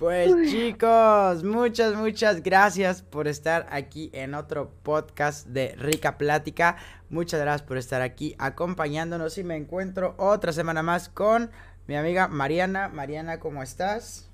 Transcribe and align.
Pues 0.00 0.32
chicos, 0.50 1.44
muchas, 1.44 1.94
muchas 1.94 2.42
gracias 2.42 3.02
por 3.02 3.28
estar 3.28 3.66
aquí 3.68 4.08
en 4.14 4.32
otro 4.32 4.70
podcast 4.82 5.46
de 5.46 5.74
Rica 5.76 6.16
Plática. 6.16 6.78
Muchas 7.10 7.38
gracias 7.38 7.68
por 7.68 7.76
estar 7.76 8.00
aquí 8.00 8.34
acompañándonos 8.38 9.36
y 9.36 9.44
me 9.44 9.56
encuentro 9.56 10.14
otra 10.16 10.54
semana 10.54 10.82
más 10.82 11.10
con 11.10 11.50
mi 11.86 11.96
amiga 11.96 12.28
Mariana. 12.28 12.88
Mariana, 12.88 13.40
¿cómo 13.40 13.62
estás? 13.62 14.30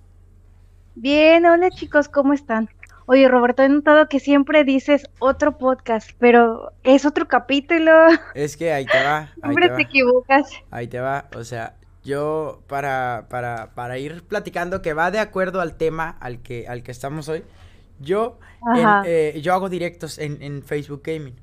Bien, 0.94 1.44
hola 1.44 1.69
chicos, 1.71 2.08
¿cómo 2.08 2.33
están? 2.33 2.71
Oye, 3.06 3.26
Roberto, 3.26 3.64
he 3.64 3.69
notado 3.69 4.08
que 4.08 4.21
siempre 4.21 4.62
dices 4.62 5.10
otro 5.19 5.58
podcast, 5.58 6.12
pero 6.21 6.74
es 6.85 7.04
otro 7.04 7.26
capítulo. 7.26 7.92
Es 8.35 8.56
que 8.56 8.72
ahí 8.72 8.87
te 8.87 9.03
va. 9.03 9.30
siempre 9.42 9.69
te, 9.71 9.83
equivocas. 9.83 10.48
Ahí 10.71 10.87
te 10.87 11.01
va, 11.01 11.28
o 11.35 11.42
sea, 11.42 11.74
yo 12.07 12.63
para, 12.69 13.27
para, 13.29 13.75
para 13.75 13.99
ir 13.99 14.22
platicando 14.22 14.81
que 14.81 14.95
va 14.95 15.11
de 15.11 15.19
acuerdo 15.19 15.61
al 15.61 15.77
tema 15.77 16.16
al 16.21 16.41
que, 16.41 16.67
al 16.69 16.83
que 16.83 16.93
estamos 16.93 17.29
hoy, 17.29 17.43
yo, 18.01 18.39
eh, 19.05 19.39
yo 19.43 19.53
hago 19.53 19.69
directos 19.69 20.19
en, 20.19 20.43
en, 20.43 20.63
Facebook 20.63 21.03
Gaming. 21.05 21.35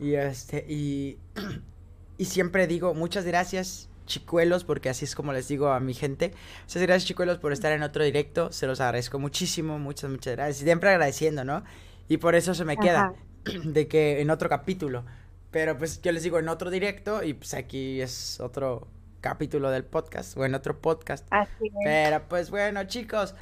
Y, 0.00 0.14
este, 0.14 0.64
y, 0.68 1.18
y 2.18 2.24
siempre 2.24 2.66
digo 2.66 2.94
muchas 2.94 3.24
gracias 3.24 3.88
chicuelos, 4.06 4.64
porque 4.64 4.88
así 4.88 5.04
es 5.04 5.14
como 5.14 5.32
les 5.32 5.46
digo 5.46 5.68
a 5.68 5.78
mi 5.78 5.94
gente. 5.94 6.32
Muchas 6.62 6.82
gracias 6.82 7.04
chicuelos 7.06 7.38
por 7.38 7.52
estar 7.52 7.72
en 7.72 7.82
otro 7.82 8.02
directo, 8.02 8.50
se 8.50 8.66
los 8.66 8.80
agradezco 8.80 9.18
muchísimo, 9.18 9.78
muchas, 9.78 10.10
muchas 10.10 10.34
gracias. 10.34 10.64
Siempre 10.64 10.90
agradeciendo, 10.90 11.44
¿no? 11.44 11.62
Y 12.08 12.16
por 12.16 12.34
eso 12.34 12.54
se 12.54 12.64
me 12.64 12.76
queda 12.76 13.12
de 13.64 13.86
que 13.86 14.20
en 14.20 14.30
otro 14.30 14.48
capítulo. 14.48 15.04
Pero 15.50 15.78
pues 15.78 16.02
yo 16.02 16.12
les 16.12 16.22
digo 16.22 16.38
en 16.38 16.48
otro 16.48 16.70
directo 16.70 17.22
y 17.22 17.34
pues 17.34 17.54
aquí 17.54 18.00
es 18.00 18.40
otro, 18.40 18.88
capítulo 19.20 19.70
del 19.70 19.84
podcast 19.84 20.36
o 20.36 20.44
en 20.44 20.54
otro 20.54 20.78
podcast. 20.80 21.26
Así 21.30 21.70
Pero 21.84 22.22
pues 22.28 22.50
bueno, 22.50 22.84
chicos. 22.84 23.34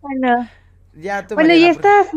Bueno. 0.00 0.48
Ya 0.94 1.26
tú 1.26 1.34
Bueno, 1.34 1.54
ya 1.54 1.70
estás. 1.70 2.08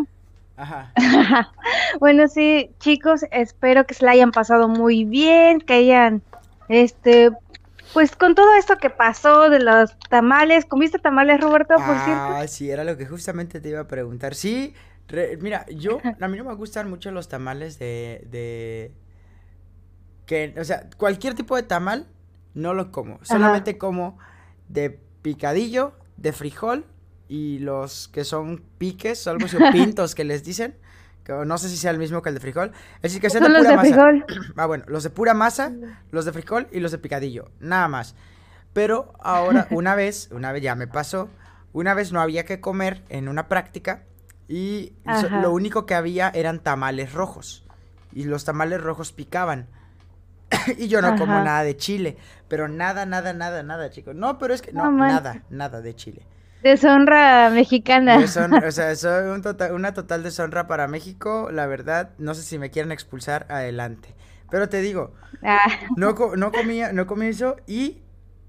Ajá. 0.57 0.91
bueno, 1.99 2.27
sí, 2.27 2.71
chicos, 2.79 3.25
espero 3.31 3.85
que 3.85 3.93
se 3.93 4.05
la 4.05 4.11
hayan 4.11 4.31
pasado 4.31 4.67
muy 4.67 5.03
bien, 5.03 5.59
que 5.59 5.73
hayan, 5.73 6.21
este, 6.69 7.31
pues 7.93 8.15
con 8.15 8.35
todo 8.35 8.55
esto 8.55 8.77
que 8.77 8.89
pasó 8.89 9.49
de 9.49 9.59
los 9.59 9.97
tamales, 10.09 10.65
¿comiste 10.65 10.97
tamales, 10.97 11.41
Roberto, 11.41 11.75
por 11.75 11.97
cierto? 12.05 12.35
Ah, 12.35 12.47
sí, 12.47 12.69
era 12.69 12.83
lo 12.83 12.97
que 12.97 13.05
justamente 13.05 13.59
te 13.59 13.69
iba 13.69 13.81
a 13.81 13.87
preguntar. 13.87 14.33
Sí, 14.33 14.73
mira, 15.41 15.65
yo, 15.67 15.99
a 16.21 16.27
mí 16.27 16.37
no 16.37 16.45
me 16.45 16.55
gustan 16.55 16.89
mucho 16.89 17.11
los 17.11 17.27
tamales 17.27 17.77
de, 17.77 18.25
de, 18.29 18.91
que, 20.25 20.53
o 20.57 20.63
sea, 20.63 20.89
cualquier 20.97 21.35
tipo 21.35 21.55
de 21.55 21.63
tamal, 21.63 22.07
no 22.55 22.73
lo 22.73 22.91
como. 22.91 23.19
Solamente 23.21 23.77
como 23.77 24.17
de 24.67 24.99
picadillo, 25.21 25.93
de 26.17 26.33
frijol 26.33 26.85
y 27.27 27.59
los 27.59 28.07
que 28.07 28.23
son 28.23 28.63
piques 28.77 29.27
o 29.27 29.31
algo 29.31 29.45
así, 29.45 29.57
pintos 29.71 30.15
que 30.15 30.23
les 30.23 30.43
dicen. 30.43 30.75
Que 31.23 31.33
no 31.33 31.57
sé 31.57 31.69
si 31.69 31.77
sea 31.77 31.91
el 31.91 31.97
mismo 31.97 32.21
que 32.21 32.29
el 32.29 32.35
de 32.35 32.41
frijol. 32.41 32.71
Es 32.97 33.03
decir, 33.03 33.21
que 33.21 33.29
sean 33.29 33.51
de 33.51 33.59
pura 33.59 33.75
masa. 33.75 34.11
Ah, 34.55 34.65
bueno, 34.65 34.85
los 34.87 35.03
de 35.03 35.09
pura 35.09 35.33
masa, 35.33 35.71
los 36.11 36.25
de 36.25 36.31
frijol 36.31 36.67
y 36.71 36.79
los 36.79 36.91
de 36.91 36.97
picadillo. 36.97 37.49
Nada 37.59 37.87
más. 37.87 38.15
Pero 38.73 39.13
ahora, 39.19 39.67
una 39.71 39.95
vez, 39.95 40.29
una 40.31 40.51
vez 40.51 40.61
ya 40.61 40.75
me 40.75 40.87
pasó, 40.87 41.29
una 41.73 41.93
vez 41.93 42.11
no 42.11 42.21
había 42.21 42.45
que 42.45 42.61
comer 42.61 43.03
en 43.09 43.27
una 43.27 43.47
práctica 43.47 44.03
y 44.47 44.93
lo 45.41 45.51
único 45.51 45.85
que 45.85 45.95
había 45.95 46.29
eran 46.29 46.59
tamales 46.59 47.13
rojos. 47.13 47.65
Y 48.13 48.25
los 48.25 48.45
tamales 48.45 48.81
rojos 48.81 49.11
picaban. 49.11 49.67
y 50.77 50.87
yo 50.87 51.01
no 51.01 51.17
como 51.17 51.33
nada 51.33 51.63
de 51.63 51.75
chile, 51.77 52.17
pero 52.47 52.67
nada, 52.67 53.05
nada, 53.05 53.33
nada, 53.33 53.63
nada, 53.63 53.89
chicos. 53.89 54.15
No, 54.15 54.37
pero 54.37 54.53
es 54.53 54.61
que 54.61 54.71
no, 54.71 54.91
nada, 54.91 55.43
nada 55.49 55.81
de 55.81 55.95
chile. 55.95 56.25
Deshonra 56.63 57.51
mexicana. 57.51 58.17
o 58.17 58.71
sea, 58.71 58.95
soy 58.95 59.29
un 59.29 59.41
total, 59.41 59.73
una 59.73 59.93
total 59.93 60.23
deshonra 60.23 60.67
para 60.67 60.87
México, 60.87 61.49
la 61.51 61.67
verdad, 61.67 62.09
no 62.17 62.33
sé 62.33 62.41
si 62.41 62.57
me 62.57 62.71
quieren 62.71 62.91
expulsar 62.91 63.45
adelante. 63.49 64.15
Pero 64.49 64.69
te 64.69 64.81
digo, 64.81 65.13
ah. 65.43 65.59
no, 65.95 66.15
no 66.35 66.51
comía, 66.51 66.91
no 66.93 67.07
comí 67.07 67.27
eso 67.27 67.57
y, 67.67 68.01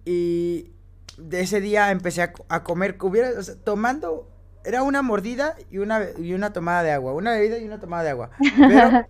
y 0.04 0.70
de 1.18 1.40
ese 1.40 1.60
día 1.60 1.90
empecé 1.90 2.22
a, 2.22 2.62
comer, 2.62 2.96
hubiera, 3.00 3.30
o 3.38 3.42
sea, 3.42 3.54
tomando, 3.56 4.30
era 4.64 4.82
una 4.82 5.02
mordida 5.02 5.56
y 5.70 5.78
una, 5.78 6.00
y 6.18 6.34
una 6.34 6.52
tomada 6.52 6.82
de 6.82 6.92
agua, 6.92 7.12
una 7.14 7.32
bebida 7.32 7.58
y 7.58 7.64
una 7.64 7.80
tomada 7.80 8.02
de 8.02 8.10
agua. 8.10 8.30
Pero 8.56 9.06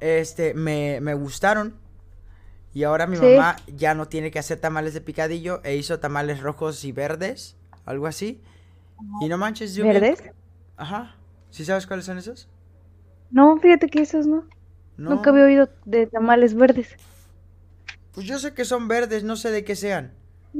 este, 0.00 0.54
me, 0.54 1.00
me 1.00 1.14
gustaron. 1.14 1.74
Y 2.74 2.84
ahora 2.84 3.06
mi 3.06 3.16
mamá 3.16 3.56
ya 3.74 3.94
no 3.94 4.06
tiene 4.06 4.30
que 4.30 4.38
hacer 4.38 4.58
tamales 4.58 4.92
de 4.92 5.00
picadillo 5.00 5.60
e 5.64 5.76
hizo 5.76 5.98
tamales 5.98 6.40
rojos 6.40 6.84
y 6.84 6.92
verdes, 6.92 7.56
algo 7.86 8.06
así. 8.06 8.42
Y 9.20 9.28
no 9.28 9.38
manches, 9.38 9.74
yo... 9.74 9.84
¿Verdes? 9.84 10.22
Ajá. 10.76 11.16
¿Sí 11.50 11.64
sabes 11.64 11.86
cuáles 11.86 12.04
son 12.04 12.18
esos? 12.18 12.48
No, 13.30 13.56
fíjate 13.58 13.88
que 13.88 14.02
esos 14.02 14.26
no. 14.26 14.44
Nunca 14.98 15.30
había 15.30 15.44
oído 15.44 15.68
de 15.84 16.06
tamales 16.06 16.54
verdes. 16.54 16.96
Pues 18.12 18.26
yo 18.26 18.38
sé 18.38 18.54
que 18.54 18.64
son 18.64 18.88
verdes, 18.88 19.24
no 19.24 19.36
sé 19.36 19.50
de 19.50 19.64
qué 19.64 19.76
sean, 19.76 20.12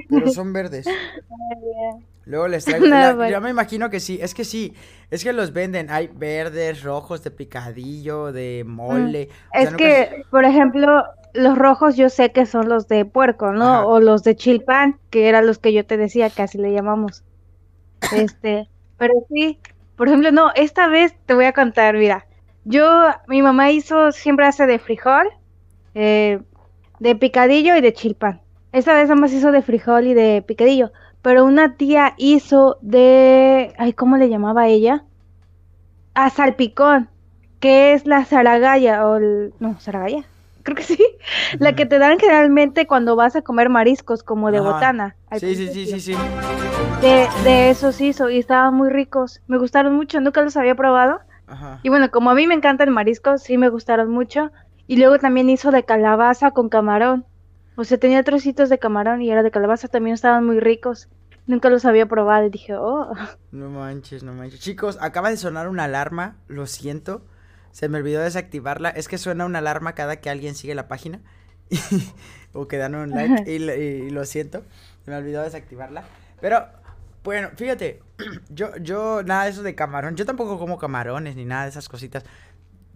pero 0.08 0.30
son 0.30 0.52
verdes. 0.52 0.86
Luego 2.26 2.48
les 2.48 2.64
traigo. 2.64 2.86
yo 3.28 3.40
me 3.40 3.50
imagino 3.50 3.88
que 3.88 4.00
sí. 4.00 4.18
Es 4.20 4.34
que 4.34 4.44
sí. 4.44 4.74
Es 5.10 5.22
que 5.22 5.32
los 5.32 5.52
venden. 5.52 5.90
Hay 5.90 6.10
verdes, 6.12 6.82
rojos, 6.82 7.22
de 7.22 7.30
picadillo, 7.30 8.32
de 8.32 8.64
mole. 8.66 9.28
Mm, 9.54 9.58
es 9.58 9.74
que, 9.74 10.24
por 10.30 10.44
ejemplo, 10.44 11.04
los 11.34 11.56
rojos 11.56 11.96
yo 11.96 12.08
sé 12.08 12.32
que 12.32 12.44
son 12.44 12.68
los 12.68 12.88
de 12.88 13.04
puerco, 13.04 13.52
¿no? 13.52 13.86
O 13.86 14.00
los 14.00 14.24
de 14.24 14.34
chilpan, 14.34 14.98
que 15.10 15.28
eran 15.28 15.46
los 15.46 15.58
que 15.58 15.72
yo 15.72 15.86
te 15.86 15.96
decía, 15.96 16.28
que 16.28 16.42
así 16.42 16.58
le 16.58 16.72
llamamos. 16.72 17.22
Este. 18.12 18.68
Pero 18.98 19.14
sí. 19.32 19.60
Por 19.94 20.08
ejemplo, 20.08 20.32
no, 20.32 20.50
esta 20.56 20.88
vez 20.88 21.14
te 21.26 21.34
voy 21.34 21.44
a 21.44 21.52
contar, 21.52 21.94
mira. 21.94 22.26
Yo, 22.64 23.06
mi 23.28 23.40
mamá 23.40 23.70
hizo, 23.70 24.10
siempre 24.10 24.46
hace 24.46 24.66
de 24.66 24.80
frijol, 24.80 25.28
eh, 25.94 26.40
de 26.98 27.14
picadillo 27.14 27.76
y 27.76 27.80
de 27.80 27.92
chilpan. 27.92 28.40
Esta 28.76 28.92
vez 28.92 29.08
más 29.08 29.32
hizo 29.32 29.52
de 29.52 29.62
frijol 29.62 30.06
y 30.06 30.12
de 30.14 30.42
picadillo 30.46 30.92
pero 31.26 31.44
una 31.44 31.74
tía 31.74 32.14
hizo 32.18 32.78
de, 32.82 33.74
ay, 33.78 33.94
¿cómo 33.94 34.16
le 34.16 34.28
llamaba 34.28 34.68
ella? 34.68 35.02
A 36.14 36.30
salpicón, 36.30 37.08
que 37.58 37.94
es 37.94 38.06
la 38.06 38.24
zaragaya, 38.24 39.04
o 39.04 39.16
el, 39.16 39.52
no, 39.58 39.76
zaragaya, 39.80 40.24
creo 40.62 40.76
que 40.76 40.84
sí, 40.84 41.04
la 41.58 41.74
que 41.74 41.84
te 41.84 41.98
dan 41.98 42.20
generalmente 42.20 42.86
cuando 42.86 43.16
vas 43.16 43.34
a 43.34 43.42
comer 43.42 43.70
mariscos, 43.70 44.22
como 44.22 44.52
de 44.52 44.60
botana. 44.60 45.16
Sí, 45.40 45.56
sí, 45.56 45.66
sí, 45.66 45.86
sí, 45.86 46.00
sí. 46.00 46.14
De, 47.00 47.26
de 47.42 47.70
esos 47.70 48.00
hizo, 48.00 48.30
y 48.30 48.38
estaban 48.38 48.74
muy 48.74 48.90
ricos, 48.90 49.42
me 49.48 49.58
gustaron 49.58 49.96
mucho, 49.96 50.20
nunca 50.20 50.42
los 50.42 50.56
había 50.56 50.76
probado. 50.76 51.18
Ajá. 51.48 51.80
Y 51.82 51.88
bueno, 51.88 52.12
como 52.12 52.30
a 52.30 52.36
mí 52.36 52.46
me 52.46 52.54
encanta 52.54 52.84
el 52.84 52.92
marisco, 52.92 53.38
sí 53.38 53.58
me 53.58 53.68
gustaron 53.68 54.12
mucho. 54.12 54.52
Y 54.86 54.98
luego 54.98 55.18
también 55.18 55.50
hizo 55.50 55.72
de 55.72 55.82
calabaza 55.82 56.52
con 56.52 56.68
camarón. 56.68 57.24
O 57.76 57.84
sea, 57.84 57.98
tenía 57.98 58.22
trocitos 58.22 58.70
de 58.70 58.78
camarón 58.78 59.20
y 59.20 59.30
era 59.30 59.42
de 59.42 59.50
calabaza, 59.50 59.88
también 59.88 60.14
estaban 60.14 60.44
muy 60.44 60.60
ricos. 60.60 61.08
Nunca 61.46 61.70
los 61.70 61.84
había 61.84 62.06
probado 62.06 62.46
y 62.46 62.50
dije, 62.50 62.74
oh. 62.74 63.12
No 63.52 63.70
manches, 63.70 64.22
no 64.22 64.32
manches. 64.32 64.60
Chicos, 64.60 64.98
acaba 65.00 65.30
de 65.30 65.36
sonar 65.36 65.68
una 65.68 65.84
alarma, 65.84 66.36
lo 66.48 66.66
siento. 66.66 67.24
Se 67.70 67.88
me 67.88 67.98
olvidó 67.98 68.22
desactivarla. 68.22 68.88
Es 68.88 69.06
que 69.06 69.18
suena 69.18 69.44
una 69.44 69.58
alarma 69.58 69.94
cada 69.94 70.16
que 70.16 70.30
alguien 70.30 70.54
sigue 70.54 70.74
la 70.74 70.88
página. 70.88 71.20
o 72.52 72.66
que 72.66 72.78
dan 72.78 72.94
un 72.94 73.10
like 73.10 73.50
y, 73.52 74.10
lo 74.10 74.24
siento. 74.24 74.64
Se 75.04 75.10
me 75.10 75.16
olvidó 75.18 75.42
desactivarla. 75.42 76.04
Pero, 76.40 76.66
bueno, 77.22 77.50
fíjate, 77.54 78.02
yo, 78.48 78.74
yo, 78.78 79.22
nada 79.22 79.44
de 79.44 79.50
eso 79.50 79.62
de 79.62 79.74
camarón. 79.74 80.16
Yo 80.16 80.24
tampoco 80.24 80.58
como 80.58 80.78
camarones 80.78 81.36
ni 81.36 81.44
nada 81.44 81.64
de 81.64 81.68
esas 81.68 81.88
cositas. 81.88 82.24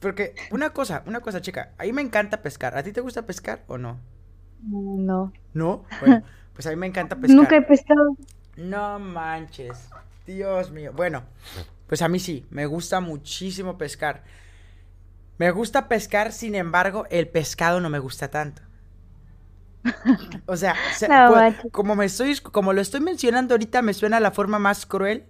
Porque, 0.00 0.34
una 0.50 0.70
cosa, 0.70 1.02
una 1.04 1.20
cosa, 1.20 1.42
chica. 1.42 1.72
A 1.76 1.84
mí 1.84 1.92
me 1.92 2.00
encanta 2.02 2.40
pescar. 2.40 2.76
¿A 2.76 2.82
ti 2.82 2.92
te 2.92 3.02
gusta 3.02 3.26
pescar 3.26 3.62
o 3.66 3.76
no? 3.76 4.00
No. 4.62 5.32
¿No? 5.54 5.84
Bueno, 6.00 6.22
pues 6.54 6.66
a 6.66 6.70
mí 6.70 6.76
me 6.76 6.86
encanta 6.86 7.16
pescar. 7.16 7.36
Nunca 7.36 7.56
he 7.56 7.62
pescado. 7.62 8.16
No 8.56 8.98
manches. 8.98 9.88
Dios 10.26 10.70
mío. 10.70 10.92
Bueno, 10.94 11.22
pues 11.86 12.02
a 12.02 12.08
mí 12.08 12.18
sí, 12.18 12.46
me 12.50 12.66
gusta 12.66 13.00
muchísimo 13.00 13.78
pescar. 13.78 14.22
Me 15.38 15.50
gusta 15.50 15.88
pescar, 15.88 16.32
sin 16.32 16.54
embargo, 16.54 17.06
el 17.10 17.28
pescado 17.28 17.80
no 17.80 17.88
me 17.88 17.98
gusta 17.98 18.30
tanto. 18.30 18.62
O 20.46 20.56
sea, 20.56 20.74
pues, 21.28 21.56
como 21.72 21.96
me 21.96 22.04
estoy, 22.04 22.36
como 22.38 22.72
lo 22.72 22.80
estoy 22.80 23.00
mencionando 23.00 23.54
ahorita, 23.54 23.82
me 23.82 23.94
suena 23.94 24.20
la 24.20 24.30
forma 24.30 24.58
más 24.58 24.84
cruel 24.86 25.24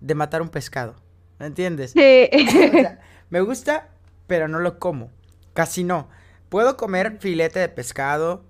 de 0.00 0.14
matar 0.14 0.42
un 0.42 0.50
pescado. 0.50 0.96
¿Me 1.38 1.46
entiendes? 1.46 1.92
Sí. 1.92 2.28
me 3.30 3.40
gusta, 3.40 3.88
pero 4.26 4.46
no 4.46 4.58
lo 4.58 4.78
como. 4.78 5.10
Casi 5.54 5.84
no. 5.84 6.08
Puedo 6.50 6.76
comer 6.76 7.18
filete 7.20 7.60
de 7.60 7.68
pescado, 7.68 8.44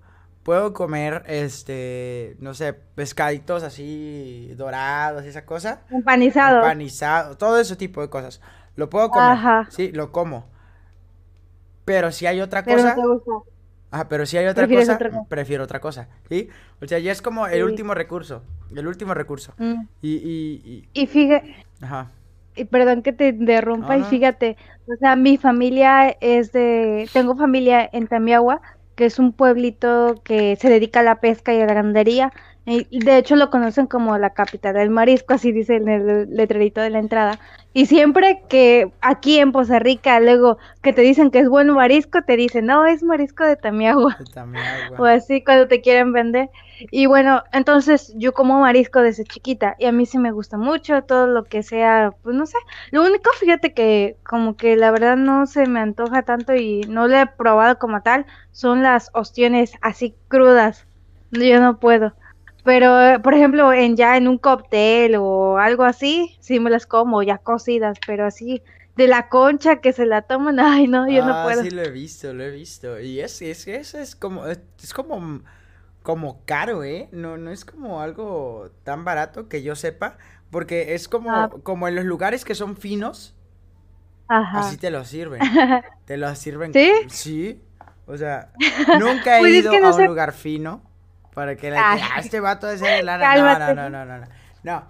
puedo 0.51 0.73
comer, 0.73 1.23
este, 1.29 2.35
no 2.41 2.55
sé, 2.55 2.73
pescaditos 2.73 3.63
así 3.63 4.53
dorados 4.57 5.25
esa 5.25 5.47
cosa. 5.47 5.83
Empanizado. 5.93 6.57
Empanizado, 6.57 7.37
todo 7.37 7.61
ese 7.61 7.77
tipo 7.77 8.01
de 8.01 8.11
cosas. 8.11 8.41
Lo 8.75 8.91
puedo 8.91 9.11
comer. 9.11 9.31
Ajá. 9.31 9.69
Sí, 9.71 9.93
lo 9.93 10.11
como. 10.11 10.49
Pero 11.85 12.11
si 12.11 12.27
hay 12.27 12.41
otra 12.41 12.65
cosa. 12.65 12.97
No, 12.97 13.45
Ah, 13.93 14.09
pero 14.09 14.27
si 14.27 14.39
hay 14.39 14.47
otra 14.49 14.67
cosa, 14.67 14.99
prefiero 15.29 15.63
otra 15.63 15.81
cosa, 15.81 16.09
¿sí? 16.29 16.49
O 16.83 16.87
sea, 16.89 16.99
ya 16.99 17.13
es 17.13 17.23
como 17.23 17.47
el 17.47 17.63
último 17.63 17.95
recurso, 17.95 18.43
el 18.75 18.89
último 18.89 19.15
recurso. 19.15 19.55
Mm. 19.57 19.83
Y, 20.03 20.15
y, 20.17 20.63
y... 20.65 21.03
y 21.03 21.07
fíjate... 21.07 21.65
Ajá. 21.81 22.11
Y 22.57 22.65
perdón 22.65 23.03
que 23.03 23.13
te 23.13 23.29
interrumpa, 23.29 23.97
y 23.97 24.03
fíjate, 24.03 24.57
o 24.89 24.97
sea, 24.99 25.15
mi 25.15 25.37
familia 25.37 26.11
es 26.21 26.51
de... 26.51 27.09
Tengo 27.13 27.37
familia 27.37 27.89
en 27.93 28.09
Tamiagua, 28.09 28.61
que 29.01 29.07
es 29.07 29.19
un 29.19 29.33
pueblito 29.33 30.23
que 30.25 30.57
se 30.57 30.69
dedica 30.69 31.01
a 31.01 31.03
la 31.03 31.21
pesca 31.21 31.55
y 31.55 31.61
a 31.63 31.67
la 31.67 31.73
ganadería, 31.73 32.33
de 32.67 33.17
hecho 33.17 33.37
lo 33.37 33.51
conocen 33.51 33.87
como 33.87 34.17
la 34.19 34.31
capital 34.31 34.75
del 34.75 34.91
marisco, 34.91 35.35
así 35.35 35.51
dice 35.51 35.77
en 35.77 35.89
el 35.89 36.37
letrerito 36.37 36.81
de 36.81 36.91
la 36.91 36.99
entrada. 36.99 37.39
Y 37.73 37.87
siempre 37.87 38.43
que 38.49 38.93
aquí 39.01 39.39
en 39.39 39.53
Poza 39.53 39.79
Rica, 39.79 40.19
luego 40.21 40.59
que 40.83 40.93
te 40.93 41.03
dicen 41.03 41.31
que 41.31 41.39
es 41.39 41.49
buen 41.49 41.71
marisco, 41.71 42.23
te 42.23 42.37
dicen, 42.37 42.67
no, 42.67 42.85
es 42.85 43.03
marisco 43.03 43.45
de 43.45 43.57
Tamiagua. 43.57 44.19
o 44.99 45.05
así 45.05 45.43
cuando 45.43 45.69
te 45.69 45.81
quieren 45.81 46.13
vender. 46.13 46.51
Y 46.91 47.07
bueno, 47.07 47.43
entonces 47.53 48.13
yo 48.17 48.33
como 48.33 48.61
marisco 48.61 49.03
desde 49.03 49.25
chiquita 49.25 49.77
y 49.79 49.87
a 49.87 49.93
mí 49.93 50.07
sí 50.07 50.19
me 50.19 50.33
gusta 50.33 50.57
mucho 50.57 51.03
todo 51.03 51.27
lo 51.27 51.45
que 51.45 51.63
sea, 51.63 52.13
pues 52.23 52.35
no 52.35 52.47
sé. 52.47 52.59
Lo 52.91 53.05
único, 53.05 53.31
fíjate 53.39 53.73
que 53.73 54.17
como 54.25 54.57
que 54.57 54.77
la 54.77 54.91
verdad 54.91 55.17
no 55.17 55.47
se 55.47 55.67
me 55.67 55.81
antoja 55.81 56.23
tanto 56.23 56.55
y 56.55 56.81
no 56.89 57.07
lo 57.07 57.17
he 57.17 57.27
probado 57.27 57.79
como 57.79 58.03
tal, 58.03 58.27
son 58.51 58.83
las 58.83 59.11
ostiones 59.15 59.73
así 59.81 60.15
crudas. 60.29 60.87
Yo 61.31 61.61
no 61.61 61.79
puedo. 61.79 62.15
Pero, 62.65 63.23
por 63.23 63.35
ejemplo, 63.35 63.73
en 63.73 63.97
ya 63.97 64.17
en 64.17 64.29
un 64.29 64.39
cóctel 64.39 65.17
o 65.17 65.59
algo 65.59 65.85
así, 65.85 66.37
sí 66.41 66.61
me 66.61 66.71
las 66.71 66.87
como 66.87 67.23
ya 67.23 67.39
cocidas, 67.39 67.99
pero 68.07 68.27
así 68.27 68.63
de 68.97 69.09
la 69.09 69.29
concha 69.29 69.77
que 69.77 69.93
se 69.93 70.05
la 70.05 70.23
toman, 70.23 70.61
ay 70.61 70.87
no, 70.87 71.09
yo 71.09 71.25
no 71.25 71.35
ah, 71.35 71.45
puedo. 71.45 71.63
sí 71.63 71.71
lo 71.71 71.83
he 71.83 71.91
visto, 71.91 72.33
lo 72.35 72.45
he 72.45 72.51
visto. 72.51 73.01
Y 73.01 73.21
es, 73.21 73.41
es, 73.43 73.67
es, 73.67 73.95
es 73.95 74.17
como, 74.17 74.47
es, 74.47 74.61
como, 74.95 75.43
como 76.03 76.45
caro, 76.45 76.85
¿eh? 76.85 77.09
No, 77.13 77.37
no 77.37 77.51
es 77.51 77.65
como 77.65 78.01
algo 78.01 78.71
tan 78.85 79.05
barato 79.05 79.49
que 79.49 79.63
yo 79.63 79.75
sepa, 79.75 80.19
porque 80.51 80.95
es 80.95 81.09
como, 81.09 81.31
ah. 81.31 81.51
como 81.63 81.89
en 81.89 81.95
los 81.95 82.05
lugares 82.05 82.45
que 82.45 82.55
son 82.55 82.77
finos, 82.77 83.35
Ajá. 84.29 84.61
así 84.61 84.77
te 84.77 84.91
lo 84.91 85.05
sirven. 85.05 85.41
te 86.05 86.17
lo 86.17 86.35
sirven. 86.35 86.73
¿Sí? 86.73 86.93
Sí. 87.09 87.63
O 88.07 88.17
sea, 88.17 88.53
nunca 88.99 89.39
he 89.39 89.41
pues 89.41 89.55
ido 89.55 89.73
a 89.73 89.95
un 89.95 90.07
lugar 90.07 90.33
fino 90.33 90.90
para 91.35 91.57
que 91.57 91.71
la 91.71 91.93
ah, 91.93 92.19
este 92.19 92.41
vato 92.41 92.69
es 92.71 92.81
de 92.81 93.03
lana. 93.03 93.35
No, 93.37 93.75
no, 93.75 93.91
no, 93.91 94.05
no, 94.05 94.19
no, 94.19 94.27
no. 94.63 94.85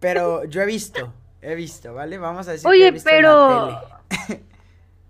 pero 0.00 0.44
yo 0.44 0.62
he 0.62 0.66
visto, 0.66 1.12
he 1.42 1.54
visto, 1.54 1.94
¿vale? 1.94 2.18
Vamos 2.18 2.48
a 2.48 2.52
decir 2.52 2.68
Oye, 2.68 2.80
que 2.80 2.88
he 2.88 2.90
visto 2.92 3.10
pero... 3.10 3.80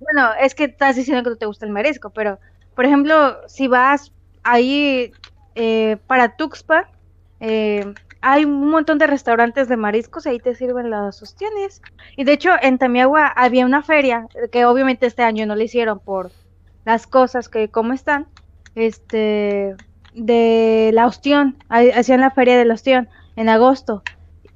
bueno, 0.00 0.30
es 0.40 0.54
que 0.54 0.64
estás 0.64 0.96
diciendo 0.96 1.22
que 1.22 1.30
no 1.30 1.36
te 1.36 1.46
gusta 1.46 1.66
el 1.66 1.72
marisco, 1.72 2.10
pero, 2.10 2.38
por 2.74 2.84
ejemplo, 2.84 3.38
si 3.48 3.68
vas 3.68 4.12
ahí 4.42 5.12
eh, 5.54 5.96
para 6.06 6.36
Tuxpan, 6.36 6.84
eh, 7.40 7.94
hay 8.20 8.46
un 8.46 8.70
montón 8.70 8.98
de 8.98 9.06
restaurantes 9.06 9.68
de 9.68 9.76
mariscos, 9.76 10.26
ahí 10.26 10.38
te 10.38 10.54
sirven 10.54 10.88
las 10.88 11.20
ostiones. 11.22 11.82
Y 12.16 12.24
de 12.24 12.32
hecho, 12.32 12.52
en 12.62 12.78
Tamiagua 12.78 13.26
había 13.26 13.66
una 13.66 13.82
feria, 13.82 14.26
que 14.50 14.64
obviamente 14.64 15.06
este 15.06 15.22
año 15.22 15.44
no 15.44 15.54
le 15.54 15.64
hicieron 15.64 15.98
por 15.98 16.30
las 16.86 17.06
cosas 17.06 17.50
que 17.50 17.68
como 17.68 17.92
están, 17.92 18.26
este, 18.74 19.76
de 20.14 20.90
la 20.92 21.06
ostión, 21.06 21.56
hacían 21.68 22.20
la 22.20 22.30
feria 22.30 22.56
de 22.56 22.64
la 22.64 22.74
ostión 22.74 23.08
en 23.36 23.48
agosto 23.48 24.02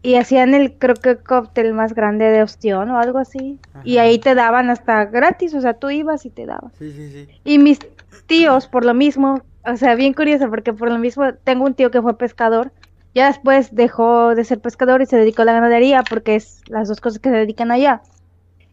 y 0.02 0.14
hacían 0.14 0.54
el 0.54 0.78
creo 0.78 0.94
que 0.94 1.16
cóctel 1.16 1.74
más 1.74 1.94
grande 1.94 2.26
de 2.26 2.42
ostión 2.42 2.90
o 2.90 2.98
algo 2.98 3.18
así 3.18 3.58
y 3.84 3.98
ahí 3.98 4.18
te 4.18 4.34
daban 4.34 4.70
hasta 4.70 5.06
gratis, 5.06 5.54
o 5.54 5.60
sea, 5.60 5.74
tú 5.74 5.90
ibas 5.90 6.24
y 6.24 6.30
te 6.30 6.46
daban. 6.46 6.70
Sí, 6.78 6.92
sí, 6.92 7.10
sí. 7.10 7.28
Y 7.44 7.58
mis 7.58 7.80
tíos 8.26 8.68
por 8.68 8.84
lo 8.84 8.94
mismo, 8.94 9.42
o 9.66 9.76
sea, 9.76 9.94
bien 9.96 10.14
curioso 10.14 10.48
porque 10.48 10.72
por 10.72 10.90
lo 10.90 10.98
mismo 10.98 11.34
tengo 11.44 11.64
un 11.64 11.74
tío 11.74 11.90
que 11.90 12.00
fue 12.00 12.16
pescador, 12.16 12.72
ya 13.14 13.26
después 13.26 13.74
dejó 13.74 14.34
de 14.34 14.44
ser 14.44 14.60
pescador 14.60 15.02
y 15.02 15.06
se 15.06 15.16
dedicó 15.16 15.42
a 15.42 15.46
la 15.46 15.52
ganadería 15.52 16.04
porque 16.08 16.36
es 16.36 16.62
las 16.68 16.88
dos 16.88 17.00
cosas 17.00 17.18
que 17.18 17.30
se 17.30 17.36
dedican 17.36 17.72
allá. 17.72 18.02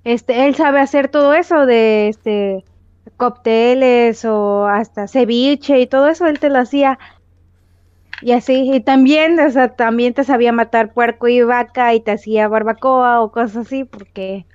Este, 0.03 0.45
él 0.45 0.53
sabe 0.53 0.79
hacer 0.79 1.07
todo 1.07 1.33
eso 1.33 1.65
de 1.65 2.09
este 2.09 2.63
cócteles 3.17 4.25
o 4.25 4.67
hasta 4.67 5.07
ceviche 5.07 5.79
y 5.79 5.87
todo 5.87 6.07
eso 6.07 6.27
él 6.27 6.39
te 6.39 6.49
lo 6.49 6.59
hacía. 6.59 6.99
Y 8.21 8.31
así, 8.31 8.71
y 8.73 8.79
también, 8.79 9.39
o 9.39 9.51
sea, 9.51 9.75
también 9.75 10.13
te 10.13 10.23
sabía 10.23 10.51
matar 10.51 10.93
puerco 10.93 11.27
y 11.27 11.41
vaca 11.41 11.93
y 11.93 11.99
te 11.99 12.11
hacía 12.11 12.47
barbacoa 12.47 13.21
o 13.21 13.31
cosas 13.31 13.67
así, 13.67 13.83
porque 13.83 14.45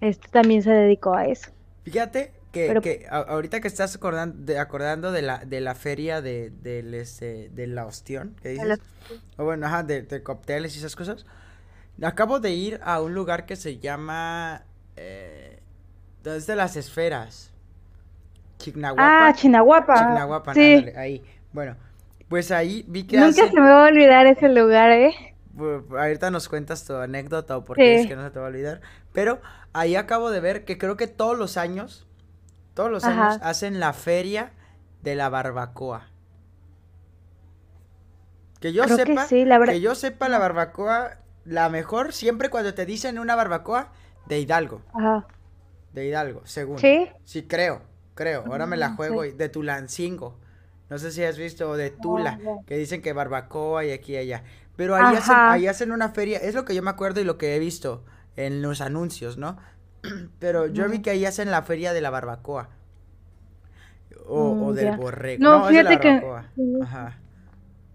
este 0.00 0.28
también 0.28 0.62
se 0.62 0.70
dedicó 0.70 1.14
a 1.14 1.24
eso. 1.26 1.50
Fíjate 1.84 2.32
que, 2.52 2.78
que 2.82 3.06
ahorita 3.10 3.60
que 3.60 3.68
estás 3.68 3.96
acordando 3.96 4.44
de, 4.44 4.58
acordando 4.58 5.12
de 5.12 5.22
la, 5.22 5.38
de 5.38 5.60
la 5.60 5.74
feria 5.74 6.20
de, 6.20 6.50
de, 6.50 7.00
este, 7.00 7.48
de 7.50 7.66
la 7.66 7.86
ostión, 7.86 8.36
que 8.42 8.50
dices, 8.50 8.80
o 9.36 9.44
bueno, 9.44 9.66
ajá, 9.66 9.82
de, 9.82 10.02
de, 10.02 10.22
cócteles 10.22 10.74
y 10.76 10.78
esas 10.78 10.94
cosas, 10.94 11.26
acabo 12.02 12.38
de 12.38 12.50
ir 12.50 12.80
a 12.84 13.00
un 13.00 13.14
lugar 13.14 13.46
que 13.46 13.56
se 13.56 13.78
llama, 13.78 14.64
eh, 14.96 15.60
de 16.22 16.56
las 16.56 16.76
esferas, 16.76 17.52
Chignahuapan. 18.58 19.28
Ah, 19.28 19.32
Chignahuapan. 19.34 19.98
Chignahuapan, 19.98 20.54
sí. 20.54 20.86
ahí. 20.96 21.22
Bueno, 21.52 21.76
pues 22.28 22.50
ahí 22.50 22.84
vi 22.88 23.04
que 23.06 23.18
Nunca 23.18 23.48
se 23.48 23.60
me 23.60 23.60
va 23.60 23.84
a 23.84 23.88
olvidar 23.88 24.26
ese 24.26 24.48
lugar, 24.48 24.90
¿eh? 24.90 25.14
ahorita 25.58 26.30
nos 26.30 26.50
cuentas 26.50 26.84
tu 26.84 26.94
anécdota 26.94 27.56
o 27.56 27.64
por 27.64 27.78
qué 27.78 28.00
es 28.00 28.06
que 28.06 28.14
no 28.14 28.22
se 28.22 28.30
te 28.30 28.38
va 28.38 28.46
a 28.46 28.48
olvidar. 28.48 28.82
Pero 29.12 29.40
ahí 29.72 29.96
acabo 29.96 30.30
de 30.30 30.40
ver 30.40 30.64
que 30.66 30.76
creo 30.76 30.98
que 30.98 31.06
todos 31.06 31.38
los 31.38 31.56
años, 31.56 32.06
todos 32.74 32.90
los 32.90 33.04
años 33.04 33.38
hacen 33.42 33.80
la 33.80 33.94
feria 33.94 34.52
de 35.02 35.14
la 35.14 35.30
barbacoa. 35.30 36.10
Que 38.60 38.72
yo 38.72 38.84
sepa, 38.84 39.26
que, 39.28 39.46
la 39.46 39.60
que 39.64 39.80
yo 39.80 39.94
sepa 39.94 40.28
la 40.28 40.38
barbacoa, 40.38 41.18
la 41.44 41.70
mejor 41.70 42.12
siempre 42.12 42.50
cuando 42.50 42.74
te 42.74 42.84
dicen 42.84 43.18
una 43.18 43.34
barbacoa 43.34 43.92
de 44.26 44.40
Hidalgo. 44.40 44.82
Ajá. 44.92 45.26
De 45.92 46.06
Hidalgo, 46.06 46.42
según. 46.44 46.78
Sí. 46.78 47.08
Sí, 47.24 47.44
creo 47.44 47.80
creo. 48.16 48.44
Ahora 48.46 48.66
me 48.66 48.76
la 48.76 48.94
juego 48.94 49.22
de 49.22 49.48
Tulancingo. 49.48 50.36
No 50.90 50.98
sé 50.98 51.12
si 51.12 51.22
has 51.22 51.36
visto 51.36 51.76
de 51.76 51.90
Tula, 51.90 52.40
que 52.66 52.76
dicen 52.76 53.02
que 53.02 53.12
barbacoa 53.12 53.84
y 53.84 53.92
aquí 53.92 54.14
y 54.14 54.16
allá. 54.16 54.42
Pero 54.76 54.96
ahí 54.96 55.16
hacen, 55.16 55.36
ahí 55.36 55.66
hacen 55.68 55.92
una 55.92 56.08
feria, 56.10 56.38
es 56.38 56.54
lo 56.54 56.64
que 56.64 56.74
yo 56.74 56.82
me 56.82 56.90
acuerdo 56.90 57.20
y 57.20 57.24
lo 57.24 57.38
que 57.38 57.54
he 57.54 57.58
visto 57.58 58.04
en 58.36 58.62
los 58.62 58.80
anuncios, 58.80 59.36
¿no? 59.36 59.56
Pero 60.38 60.66
yo 60.66 60.88
vi 60.88 61.00
que 61.00 61.10
ahí 61.10 61.24
hacen 61.24 61.50
la 61.50 61.62
feria 61.62 61.92
de 61.92 62.00
la 62.00 62.10
barbacoa. 62.10 62.70
O, 64.26 64.54
mm, 64.54 64.74
del 64.74 64.96
borrego. 64.96 65.42
No, 65.42 65.68
fíjate 65.68 66.00
que... 66.00 66.22
Ajá. 66.82 67.18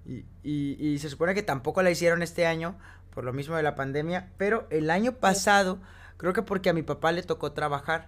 Y, 0.05 0.25
y, 0.43 0.77
y, 0.79 0.97
se 0.99 1.09
supone 1.09 1.33
que 1.33 1.43
tampoco 1.43 1.83
la 1.83 1.91
hicieron 1.91 2.23
este 2.23 2.47
año, 2.47 2.75
por 3.13 3.23
lo 3.23 3.33
mismo 3.33 3.55
de 3.55 3.63
la 3.63 3.75
pandemia, 3.75 4.29
pero 4.37 4.65
el 4.69 4.89
año 4.89 5.13
pasado, 5.13 5.79
creo 6.17 6.33
que 6.33 6.41
porque 6.41 6.69
a 6.69 6.73
mi 6.73 6.81
papá 6.81 7.11
le 7.11 7.21
tocó 7.21 7.51
trabajar, 7.51 8.07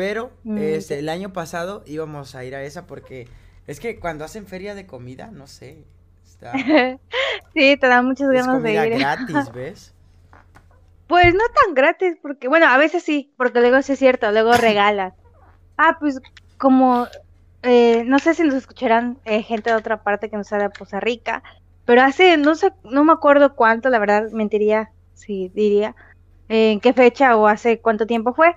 pero 0.00 0.30
mm, 0.44 0.56
este, 0.56 0.98
el 0.98 1.10
año 1.10 1.34
pasado 1.34 1.82
íbamos 1.84 2.34
a 2.34 2.42
ir 2.42 2.54
a 2.54 2.62
esa 2.62 2.86
porque 2.86 3.28
es 3.66 3.80
que 3.80 4.00
cuando 4.00 4.24
hacen 4.24 4.46
feria 4.46 4.74
de 4.74 4.86
comida, 4.86 5.30
no 5.30 5.46
sé. 5.46 5.84
Está... 6.24 6.52
sí, 7.54 7.76
te 7.76 7.86
dan 7.86 8.06
muchas 8.06 8.30
ganas 8.30 8.62
de 8.62 8.72
ir. 8.72 8.98
gratis, 8.98 9.52
¿ves? 9.54 9.92
Pues 11.06 11.34
no 11.34 11.44
tan 11.62 11.74
gratis, 11.74 12.16
porque, 12.22 12.48
bueno, 12.48 12.66
a 12.66 12.78
veces 12.78 13.02
sí, 13.02 13.30
porque 13.36 13.60
luego 13.60 13.82
sí 13.82 13.92
es 13.92 13.98
cierto, 13.98 14.32
luego 14.32 14.54
regalan. 14.54 15.12
Ah, 15.76 15.98
pues 16.00 16.18
como, 16.56 17.06
eh, 17.62 18.02
no 18.06 18.20
sé 18.20 18.32
si 18.32 18.42
nos 18.42 18.54
escucharán 18.54 19.18
eh, 19.26 19.42
gente 19.42 19.68
de 19.68 19.76
otra 19.76 20.02
parte 20.02 20.30
que 20.30 20.38
no 20.38 20.44
sea 20.44 20.56
de 20.56 20.70
Poza 20.70 20.98
Rica, 20.98 21.42
pero 21.84 22.00
hace, 22.00 22.38
no 22.38 22.54
sé, 22.54 22.72
no 22.84 23.04
me 23.04 23.12
acuerdo 23.12 23.54
cuánto, 23.54 23.90
la 23.90 23.98
verdad, 23.98 24.30
mentiría 24.32 24.92
si 25.12 25.50
diría 25.50 25.94
en 26.48 26.80
qué 26.80 26.94
fecha 26.94 27.36
o 27.36 27.46
hace 27.46 27.80
cuánto 27.80 28.06
tiempo 28.06 28.32
fue, 28.32 28.56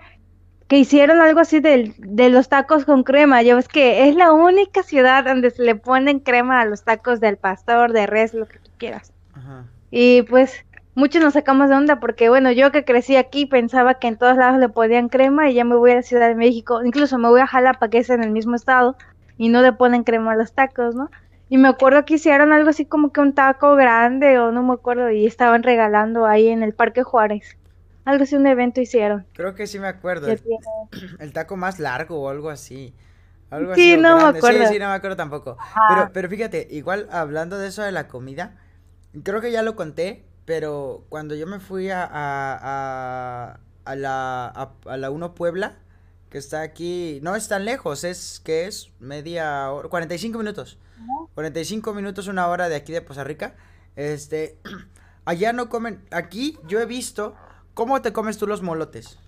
que 0.68 0.78
hicieron 0.78 1.22
algo 1.22 1.40
así 1.40 1.60
de, 1.60 1.94
de 1.98 2.30
los 2.30 2.50
tacos 2.50 2.86
con 2.86 3.04
crema. 3.04 3.42
Yo 3.42 3.56
ves 3.56 3.68
que 3.68 4.08
es 4.08 4.16
la 4.16 4.32
única 4.32 4.84
ciudad 4.84 5.26
donde 5.26 5.52
se 5.52 5.64
le 5.64 5.76
ponen 5.76 6.20
crema 6.20 6.62
a 6.62 6.66
los 6.66 6.84
tacos 6.84 7.20
del 7.20 7.38
pastor, 7.38 7.94
de 7.94 8.08
res, 8.08 8.34
lo 8.34 8.48
que 8.48 8.60
tú 8.60 8.72
quieras. 8.78 9.14
Y 9.92 10.24
pues 10.24 10.66
muchos 10.96 11.22
nos 11.22 11.34
sacamos 11.34 11.70
de 11.70 11.76
onda 11.76 12.00
porque, 12.00 12.30
bueno, 12.30 12.52
yo 12.52 12.72
que 12.72 12.86
crecí 12.86 13.16
aquí 13.16 13.46
pensaba 13.46 13.96
que 13.96 14.08
en 14.08 14.18
todos 14.18 14.38
lados 14.38 14.60
le 14.60 14.70
ponían 14.70 15.10
crema 15.10 15.50
y 15.50 15.56
ya 15.56 15.66
me 15.66 15.76
voy 15.76 15.92
a 15.92 15.96
la 15.96 16.02
Ciudad 16.02 16.28
de 16.28 16.36
México, 16.36 16.84
incluso 16.84 17.18
me 17.18 17.30
voy 17.30 17.42
a 17.42 17.48
Jalapa, 17.48 17.90
que 17.90 18.00
es 18.00 18.10
en 18.10 18.24
el 18.24 18.32
mismo 18.32 18.56
estado, 18.56 18.96
y 19.38 19.50
no 19.50 19.62
le 19.62 19.74
ponen 19.74 20.04
crema 20.04 20.32
a 20.32 20.36
los 20.36 20.54
tacos, 20.54 20.96
¿no? 20.96 21.10
Y 21.50 21.58
me 21.58 21.68
acuerdo 21.68 22.06
que 22.06 22.16
hicieron 22.16 22.54
algo 22.54 22.70
así 22.70 22.86
como 22.86 23.12
que 23.12 23.22
un 23.22 23.34
taco 23.34 23.76
grande 23.76 24.40
o 24.40 24.52
no 24.52 24.64
me 24.64 24.74
acuerdo 24.74 25.12
y 25.12 25.26
estaban 25.26 25.62
regalando 25.62 26.26
ahí 26.26 26.48
en 26.48 26.64
el 26.64 26.74
Parque 26.74 27.04
Juárez. 27.04 27.58
Algo 28.06 28.24
así, 28.24 28.36
un 28.36 28.48
evento 28.48 28.82
hicieron. 28.82 29.26
Creo 29.34 29.56
que 29.56 29.68
sí 29.68 29.80
me 29.80 29.88
acuerdo. 29.88 30.28
El, 31.20 31.34
taco 31.34 31.56
más 31.56 31.80
largo 31.80 32.22
o 32.22 32.30
algo 32.30 32.50
así. 32.50 32.94
Algo 33.50 33.76
sí, 33.76 33.98
no 33.98 34.18
me 34.18 34.38
acuerdo. 34.38 34.66
Sí, 34.66 34.74
sí, 34.74 34.80
no 34.80 34.88
me 34.88 34.94
acuerdo 34.94 35.16
tampoco. 35.16 35.58
Pero, 35.90 36.10
pero 36.12 36.30
fíjate, 36.30 36.68
igual 36.72 37.08
hablando 37.12 37.58
de 37.58 37.68
eso 37.68 37.84
de 37.84 37.92
la 37.92 38.08
comida, 38.08 38.58
creo 39.24 39.42
que 39.42 39.52
ya 39.52 39.62
lo 39.62 39.76
conté, 39.76 40.26
pero 40.46 41.06
cuando 41.10 41.36
yo 41.36 41.48
me 41.48 41.60
fui 41.60 41.90
a, 41.90 42.04
a, 42.04 43.60
a, 43.86 43.96
la, 43.96 44.48
a, 44.48 44.98
la 44.98 45.10
Uno 45.12 45.36
Puebla, 45.36 45.78
que 46.30 46.40
está 46.40 46.62
aquí, 46.62 47.20
no 47.22 47.36
es 47.36 47.48
tan 47.48 47.64
lejos, 47.64 48.04
es 48.04 48.42
que 48.44 48.66
es 48.66 48.92
media 49.00 49.72
hora, 49.72 49.88
45 49.88 50.38
minutos. 50.38 50.80
45 51.36 51.94
minutos, 51.94 52.28
una 52.28 52.48
hora 52.48 52.70
de 52.70 52.76
aquí 52.76 52.92
de 52.92 53.02
Poza 53.02 53.24
Rica. 53.24 53.56
Este, 53.96 54.58
allá 55.26 55.54
no 55.54 55.70
comen, 55.70 56.04
aquí 56.12 56.58
yo 56.68 56.80
he 56.80 56.86
visto 56.86 57.36
cómo 57.74 58.02
te 58.02 58.14
comes 58.14 58.38
tú 58.38 58.48
los 58.48 58.62
molotes. 58.62 59.20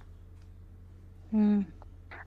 Mm. 1.31 1.61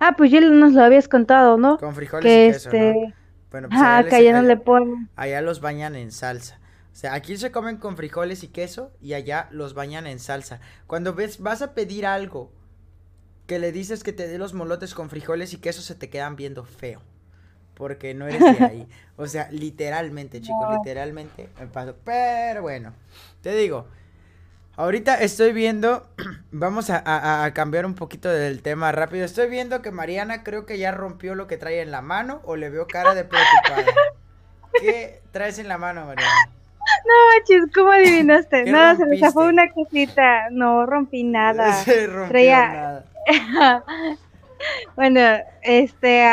Ah, 0.01 0.15
pues 0.17 0.31
ya 0.31 0.41
nos 0.41 0.73
lo 0.75 0.83
habías 0.83 1.09
contado, 1.09 1.57
¿no? 1.57 1.79
Con 1.79 1.95
frijoles 1.95 2.25
y 2.25 2.53
queso, 2.53 2.71
¿no? 2.71 2.77
este... 2.77 3.15
Bueno, 3.51 3.69
pues 3.69 3.81
ah, 3.83 4.05
que 4.09 4.15
allá 4.15 4.41
no 4.41 4.47
le 4.47 4.57
ponen. 4.57 5.09
Allá 5.17 5.41
los 5.41 5.61
bañan 5.61 5.97
en 5.97 6.13
salsa. 6.13 6.61
O 6.93 6.97
sea, 6.97 7.15
aquí 7.15 7.37
se 7.37 7.51
comen 7.51 7.79
con 7.79 7.97
frijoles 7.97 8.43
y 8.43 8.49
queso 8.49 8.93
y 9.01 9.15
allá 9.15 9.49
los 9.51 9.73
bañan 9.73 10.07
en 10.07 10.19
salsa. 10.19 10.61
Cuando 10.87 11.15
ves, 11.15 11.41
vas 11.41 11.63
a 11.63 11.73
pedir 11.73 12.05
algo 12.07 12.53
que 13.47 13.59
le 13.59 13.73
dices 13.73 14.03
que 14.03 14.13
te 14.13 14.29
dé 14.29 14.37
los 14.37 14.53
molotes 14.53 14.95
con 14.95 15.09
frijoles 15.09 15.55
y 15.55 15.59
queso, 15.59 15.81
se 15.81 15.95
te 15.95 16.11
quedan 16.11 16.37
viendo 16.37 16.65
feo. 16.65 17.01
Porque 17.75 18.13
no 18.13 18.27
eres 18.27 18.59
de 18.59 18.65
ahí. 18.65 18.89
O 19.17 19.27
sea, 19.27 19.51
literalmente, 19.51 20.41
chicos, 20.41 20.77
literalmente 20.77 21.49
me 21.59 21.67
pasó. 21.67 21.97
Pero 22.05 22.63
bueno, 22.63 22.93
te 23.41 23.57
digo, 23.57 23.89
ahorita 24.79 25.17
estoy 25.17 25.53
viendo, 25.53 26.07
vamos 26.51 26.89
a, 26.91 27.51
cambiar 27.53 27.85
un 27.85 27.95
poquito 27.95 28.31
del 28.31 28.63
tema 28.63 28.93
rápido. 28.93 29.25
Estoy 29.25 29.51
viendo 29.51 29.83
que 29.83 29.91
Mariana 29.91 30.43
creo 30.43 30.65
que 30.65 30.79
ya 30.79 30.93
rompió 30.93 31.35
lo 31.35 31.47
que 31.47 31.59
trae 31.59 31.83
en 31.83 31.91
la 31.91 32.01
mano 32.01 32.41
o 32.45 32.57
le 32.57 32.71
veo 32.71 32.87
cara 32.87 33.15
de 33.15 33.25
preocupada. 33.25 33.85
¿Qué 34.81 35.21
traes 35.33 35.59
en 35.59 35.69
la 35.69 35.77
mano, 35.77 36.07
Mariana? 36.07 36.31
No 37.05 37.15
manches, 37.35 37.75
¿cómo 37.75 37.91
adivinaste? 37.91 38.65
No, 38.65 38.97
se 38.97 39.05
me 39.05 39.19
zafó 39.19 39.41
una 39.41 39.71
cosita. 39.73 40.49
No 40.51 40.87
rompí 40.87 41.25
nada. 41.25 41.73
Se 41.85 42.07
rompió 42.07 42.51
nada. 42.51 43.05
bueno, 44.97 45.21
este, 45.63 46.25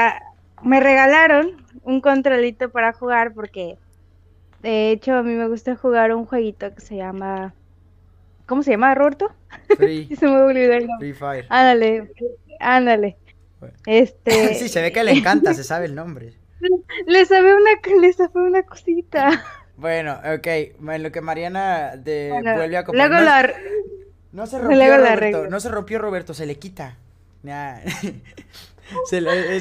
me 0.61 0.79
regalaron 0.79 1.65
un 1.83 1.99
controlito 1.99 2.69
para 2.69 2.93
jugar 2.93 3.33
porque, 3.33 3.77
de 4.61 4.91
hecho, 4.91 5.13
a 5.13 5.23
mí 5.23 5.33
me 5.33 5.47
gusta 5.47 5.75
jugar 5.75 6.13
un 6.13 6.25
jueguito 6.25 6.73
que 6.73 6.81
se 6.81 6.95
llama, 6.95 7.53
¿cómo 8.45 8.63
se 8.63 8.71
llama, 8.71 8.95
Roberto? 8.95 9.31
Free. 9.77 10.15
se 10.19 10.25
me 10.25 10.37
olvidó 10.37 10.73
el 10.73 10.87
nombre. 10.87 11.13
Free 11.13 11.13
Fire. 11.13 11.45
Ándale, 11.49 12.11
ándale. 12.59 13.17
Este. 13.85 14.53
sí, 14.55 14.69
se 14.69 14.81
ve 14.81 14.91
que 14.91 15.03
le 15.03 15.11
encanta, 15.11 15.53
se 15.53 15.63
sabe 15.63 15.85
el 15.85 15.95
nombre. 15.95 16.33
Le 17.05 17.25
sabe 17.25 17.53
una, 17.53 17.71
le 18.01 18.13
sabe 18.13 18.41
una 18.41 18.63
cosita. 18.63 19.43
Bueno, 19.77 20.19
ok, 20.35 20.47
en 20.47 21.03
lo 21.03 21.11
que 21.11 21.21
Mariana 21.21 21.95
de 21.97 22.31
vuelve 22.31 22.77
a 22.77 22.85
comprar. 22.85 23.09
Luego 23.09 23.23
la, 23.23 23.53
no 24.31 24.47
se 24.47 24.57
rompió 24.57 24.97
Roberto, 24.97 25.47
no 25.47 25.59
se 25.59 25.69
rompió 25.69 25.99
Roberto, 25.99 26.33
se 26.33 26.45
le 26.45 26.57
quita. 26.57 26.97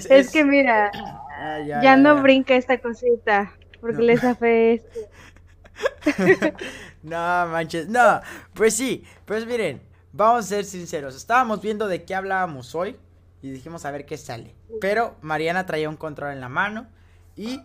es, 0.09 0.31
que 0.31 0.45
mira, 0.45 0.91
ah, 0.95 1.61
ya, 1.67 1.97
no 1.97 2.23
brinca 2.23 2.55
esta 2.55 2.79
cosita, 2.79 3.53
porque 3.81 4.03
le 4.03 4.17
zafé 4.17 4.75
este. 4.75 5.09
No 7.05 7.47
manches, 7.47 7.89
no, 7.89 8.21
pues 8.55 8.75
sí, 8.75 9.05
pues 9.25 9.47
miren, 9.47 9.81
vamos 10.13 10.47
a 10.47 10.49
ser 10.49 10.65
sinceros, 10.65 11.15
estábamos 11.15 11.61
viendo 11.61 11.87
de 11.87 12.05
qué 12.05 12.15
hablábamos 12.15 12.75
hoy 12.75 12.97
y 13.43 13.51
dijimos 13.51 13.85
a 13.85 13.91
ver 13.91 14.07
qué 14.07 14.17
sale. 14.17 14.55
Pero 14.81 15.17
Mariana 15.21 15.67
traía 15.67 15.89
un 15.89 15.97
control 15.97 16.33
en 16.33 16.41
la 16.41 16.49
mano 16.49 16.87
y 17.37 17.61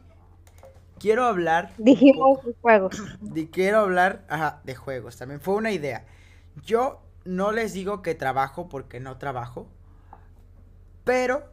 quiero 1.00 1.24
hablar. 1.24 1.72
Dijimos 1.77 2.43
de 2.43 2.53
juegos. 2.62 3.01
quiero 3.51 3.79
hablar, 3.79 4.25
ajá, 4.27 4.60
de 4.65 4.75
juegos. 4.75 5.15
También 5.15 5.39
fue 5.39 5.55
una 5.55 5.72
idea. 5.72 6.05
Yo 6.65 7.01
no 7.24 7.53
les 7.53 7.72
digo 7.74 8.01
que 8.01 8.13
trabajo 8.13 8.67
porque 8.67 9.00
no 9.00 9.17
trabajo, 9.17 9.67
pero 11.05 11.43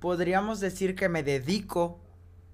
podríamos 0.00 0.58
decir 0.58 0.96
que 0.96 1.08
me 1.08 1.22
dedico 1.22 2.00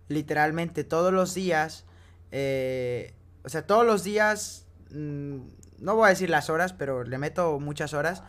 literalmente 0.09 0.85
todos 0.85 1.13
los 1.13 1.35
días, 1.35 1.87
eh, 2.33 3.15
o 3.45 3.49
sea, 3.49 3.67
todos 3.67 3.87
los 3.87 4.05
días, 4.05 4.67
mm, 4.91 5.39
no 5.79 5.97
voy 5.97 6.07
a 6.07 6.11
decir 6.11 6.31
las 6.31 6.51
horas, 6.51 6.73
pero 6.73 7.05
le 7.05 7.19
meto 7.19 7.59
muchas 7.61 7.95
horas 7.95 8.23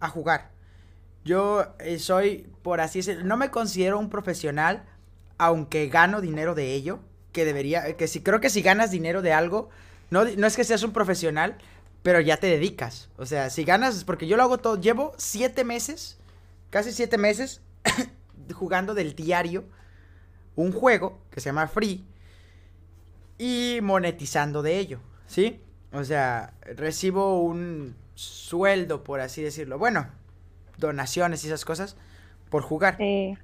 a 0.00 0.08
jugar. 0.08 0.50
Yo 1.24 1.74
eh, 1.78 1.98
soy, 1.98 2.50
por 2.62 2.80
así 2.80 3.00
decirlo, 3.00 3.24
no 3.24 3.36
me 3.36 3.50
considero 3.50 3.98
un 3.98 4.10
profesional, 4.10 4.84
aunque 5.38 5.88
gano 5.88 6.20
dinero 6.20 6.54
de 6.54 6.72
ello, 6.72 7.00
que 7.32 7.44
debería, 7.44 7.96
que 7.96 8.08
si 8.08 8.22
creo 8.22 8.40
que 8.40 8.50
si 8.50 8.62
ganas 8.62 8.90
dinero 8.90 9.22
de 9.22 9.32
algo, 9.32 9.70
no, 10.10 10.24
no 10.24 10.46
es 10.46 10.56
que 10.56 10.64
seas 10.64 10.82
un 10.82 10.92
profesional, 10.92 11.56
pero 12.02 12.20
ya 12.20 12.36
te 12.36 12.48
dedicas. 12.48 13.08
O 13.16 13.26
sea, 13.26 13.50
si 13.50 13.64
ganas, 13.64 14.04
porque 14.04 14.26
yo 14.26 14.36
lo 14.36 14.42
hago 14.42 14.58
todo, 14.58 14.80
llevo 14.80 15.12
siete 15.16 15.64
meses, 15.64 16.18
casi 16.70 16.92
siete 16.92 17.18
meses, 17.18 17.62
jugando 18.54 18.94
del 18.94 19.14
diario 19.14 19.64
un 20.54 20.72
juego 20.72 21.18
que 21.30 21.40
se 21.40 21.46
llama 21.46 21.68
Free 21.68 22.04
y 23.42 23.80
monetizando 23.80 24.62
de 24.62 24.78
ello, 24.78 25.00
¿sí? 25.26 25.60
O 25.92 26.04
sea, 26.04 26.54
recibo 26.76 27.42
un 27.42 27.96
sueldo, 28.14 29.02
por 29.02 29.18
así 29.18 29.42
decirlo. 29.42 29.78
Bueno, 29.78 30.06
donaciones 30.78 31.42
y 31.42 31.48
esas 31.48 31.64
cosas 31.64 31.96
por 32.50 32.62
jugar. 32.62 32.98
Sí. 32.98 33.36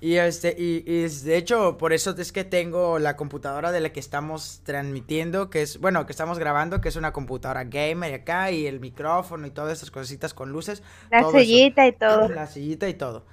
Y 0.00 0.16
este, 0.16 0.56
y, 0.58 0.80
de 0.80 1.36
hecho, 1.36 1.78
por 1.78 1.92
eso 1.92 2.12
es 2.18 2.32
que 2.32 2.42
tengo 2.42 2.98
la 2.98 3.16
computadora 3.16 3.70
de 3.70 3.78
la 3.78 3.92
que 3.92 4.00
estamos 4.00 4.62
transmitiendo, 4.64 5.48
que 5.48 5.62
es, 5.62 5.78
bueno, 5.78 6.06
que 6.06 6.12
estamos 6.12 6.40
grabando, 6.40 6.80
que 6.80 6.88
es 6.88 6.96
una 6.96 7.12
computadora 7.12 7.62
gamer 7.62 8.12
acá, 8.12 8.50
y 8.50 8.66
el 8.66 8.80
micrófono 8.80 9.46
y 9.46 9.50
todas 9.50 9.78
esas 9.78 9.92
cositas 9.92 10.34
con 10.34 10.50
luces. 10.50 10.82
La 11.08 11.30
sillita 11.30 11.86
y 11.86 11.92
todo. 11.92 12.28
La 12.30 12.48
sillita 12.48 12.88
y 12.88 12.94
todo. 12.94 13.26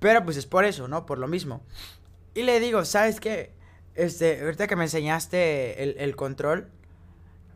Pero 0.00 0.24
pues 0.24 0.36
es 0.36 0.46
por 0.46 0.64
eso, 0.64 0.88
¿no? 0.88 1.06
Por 1.06 1.18
lo 1.18 1.28
mismo. 1.28 1.60
Y 2.34 2.42
le 2.42 2.58
digo, 2.58 2.84
¿sabes 2.84 3.20
qué? 3.20 3.52
Este, 3.94 4.40
ahorita 4.42 4.66
que 4.66 4.76
me 4.76 4.84
enseñaste 4.84 5.82
el, 5.82 5.96
el 5.98 6.16
control, 6.16 6.68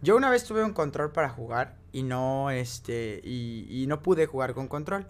yo 0.02 0.16
una 0.16 0.30
vez 0.30 0.45
tuve 0.45 0.62
un 0.62 0.73
control 0.73 1.11
para 1.12 1.28
jugar 1.28 1.76
y 1.92 2.02
no, 2.02 2.50
este, 2.50 3.21
y, 3.25 3.66
y 3.68 3.87
no 3.87 4.02
pude 4.02 4.26
jugar 4.26 4.54
con 4.54 4.68
control. 4.68 5.07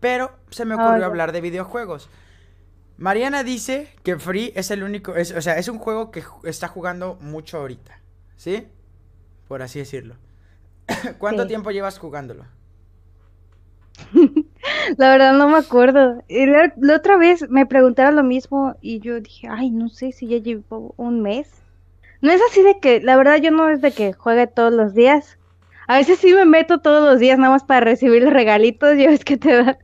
Pero 0.00 0.32
se 0.50 0.64
me 0.64 0.74
ocurrió 0.74 1.04
hablar 1.04 1.32
de 1.32 1.42
videojuegos. 1.42 2.08
Mariana 2.96 3.44
dice 3.44 3.94
que 4.02 4.18
Free 4.18 4.52
es 4.56 4.70
el 4.70 4.82
único, 4.82 5.12
o 5.12 5.40
sea, 5.40 5.58
es 5.58 5.68
un 5.68 5.78
juego 5.78 6.10
que 6.10 6.22
está 6.44 6.68
jugando 6.68 7.16
mucho 7.20 7.58
ahorita, 7.58 8.00
¿sí? 8.36 8.68
Por 9.48 9.62
así 9.62 9.78
decirlo. 9.78 10.16
¿Cuánto 11.18 11.46
tiempo 11.46 11.70
llevas 11.70 11.98
jugándolo? 11.98 12.44
la 14.96 15.10
verdad 15.10 15.32
no 15.34 15.48
me 15.48 15.58
acuerdo. 15.58 16.22
La, 16.28 16.96
otra 16.96 17.16
vez 17.16 17.48
me 17.48 17.66
preguntaron 17.66 18.16
lo 18.16 18.22
mismo 18.22 18.76
y 18.80 19.00
yo 19.00 19.20
dije, 19.20 19.48
ay, 19.50 19.70
no 19.70 19.88
sé 19.88 20.12
si 20.12 20.26
ya 20.26 20.38
llevo 20.38 20.94
un 20.96 21.22
mes. 21.22 21.50
No 22.20 22.30
es 22.30 22.40
así 22.50 22.62
de 22.62 22.78
que, 22.80 23.00
la 23.00 23.16
verdad 23.16 23.36
yo 23.36 23.50
no 23.50 23.68
es 23.68 23.80
de 23.80 23.92
que 23.92 24.12
juegue 24.12 24.46
todos 24.46 24.72
los 24.72 24.94
días. 24.94 25.38
A 25.88 25.96
veces 25.96 26.18
sí 26.18 26.32
me 26.32 26.44
meto 26.44 26.78
todos 26.78 27.02
los 27.02 27.18
días 27.18 27.38
nada 27.38 27.52
más 27.52 27.64
para 27.64 27.80
recibir 27.80 28.22
los 28.22 28.32
regalitos, 28.32 28.96
ya 28.98 29.08
ves 29.08 29.24
que 29.24 29.36
te 29.36 29.52
dan 29.52 29.78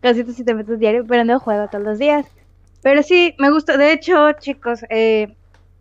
casitos 0.00 0.34
si 0.34 0.44
te 0.44 0.54
metes 0.54 0.78
diario, 0.78 1.04
pero 1.06 1.24
no 1.24 1.40
juego 1.40 1.68
todos 1.68 1.84
los 1.84 1.98
días. 1.98 2.26
Pero 2.82 3.02
sí, 3.02 3.34
me 3.38 3.50
gusta. 3.50 3.76
De 3.76 3.92
hecho, 3.92 4.32
chicos, 4.32 4.84
eh, 4.90 5.34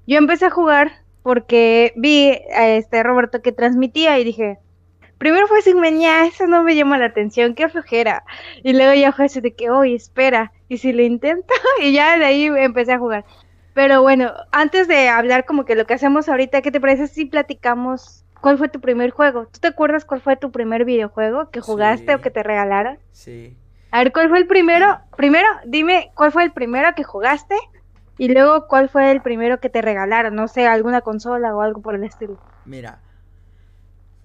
yo 0.07 0.17
empecé 0.17 0.45
a 0.45 0.49
jugar 0.49 0.91
porque 1.23 1.93
vi 1.95 2.31
a 2.55 2.69
este 2.69 3.01
Roberto 3.03 3.41
que 3.41 3.51
transmitía 3.51 4.19
y 4.19 4.23
dije, 4.23 4.59
primero 5.17 5.47
fue 5.47 5.61
sin 5.61 5.79
meña, 5.79 6.25
eso 6.25 6.47
no 6.47 6.63
me 6.63 6.75
llama 6.75 6.97
la 6.97 7.05
atención, 7.05 7.55
qué 7.55 7.69
flojera. 7.69 8.23
Y 8.63 8.73
luego 8.73 8.93
ya 8.93 9.11
fue 9.11 9.25
así 9.25 9.41
de 9.41 9.53
que, 9.53 9.69
oye, 9.69 9.95
espera, 9.95 10.51
y 10.69 10.77
si 10.77 10.93
lo 10.93 11.01
intento, 11.01 11.53
y 11.81 11.93
ya 11.93 12.17
de 12.17 12.25
ahí 12.25 12.45
empecé 12.45 12.93
a 12.93 12.99
jugar. 12.99 13.25
Pero 13.73 14.01
bueno, 14.01 14.31
antes 14.51 14.87
de 14.87 15.09
hablar 15.09 15.45
como 15.45 15.65
que 15.65 15.75
lo 15.75 15.85
que 15.85 15.93
hacemos 15.93 16.29
ahorita, 16.29 16.61
¿qué 16.61 16.71
te 16.71 16.79
parece 16.79 17.07
si 17.07 17.25
platicamos 17.25 18.23
cuál 18.39 18.57
fue 18.57 18.69
tu 18.69 18.79
primer 18.79 19.11
juego? 19.11 19.47
¿Tú 19.47 19.59
te 19.59 19.67
acuerdas 19.67 20.05
cuál 20.05 20.21
fue 20.21 20.37
tu 20.37 20.51
primer 20.51 20.85
videojuego 20.85 21.49
que 21.49 21.59
jugaste 21.59 22.15
o 22.15 22.21
que 22.21 22.31
te 22.31 22.41
regalaron? 22.41 22.97
Sí. 23.11 23.57
A 23.91 23.99
ver, 23.99 24.13
¿cuál 24.13 24.29
fue 24.29 24.37
el 24.37 24.47
primero? 24.47 24.99
Primero, 25.17 25.47
dime 25.65 26.11
cuál 26.15 26.31
fue 26.31 26.43
el 26.43 26.53
primero 26.53 26.93
que 26.95 27.03
jugaste 27.03 27.55
y 28.17 28.29
luego 28.29 28.67
cuál 28.67 28.87
fue 28.87 29.11
el 29.11 29.21
primero 29.21 29.59
que 29.59 29.69
te 29.69 29.81
regalaron, 29.81 30.35
no 30.35 30.47
sé, 30.47 30.67
alguna 30.67 31.01
consola 31.01 31.55
o 31.55 31.61
algo 31.61 31.81
por 31.81 31.95
el 31.95 32.03
estilo. 32.03 32.37
Mira, 32.65 32.99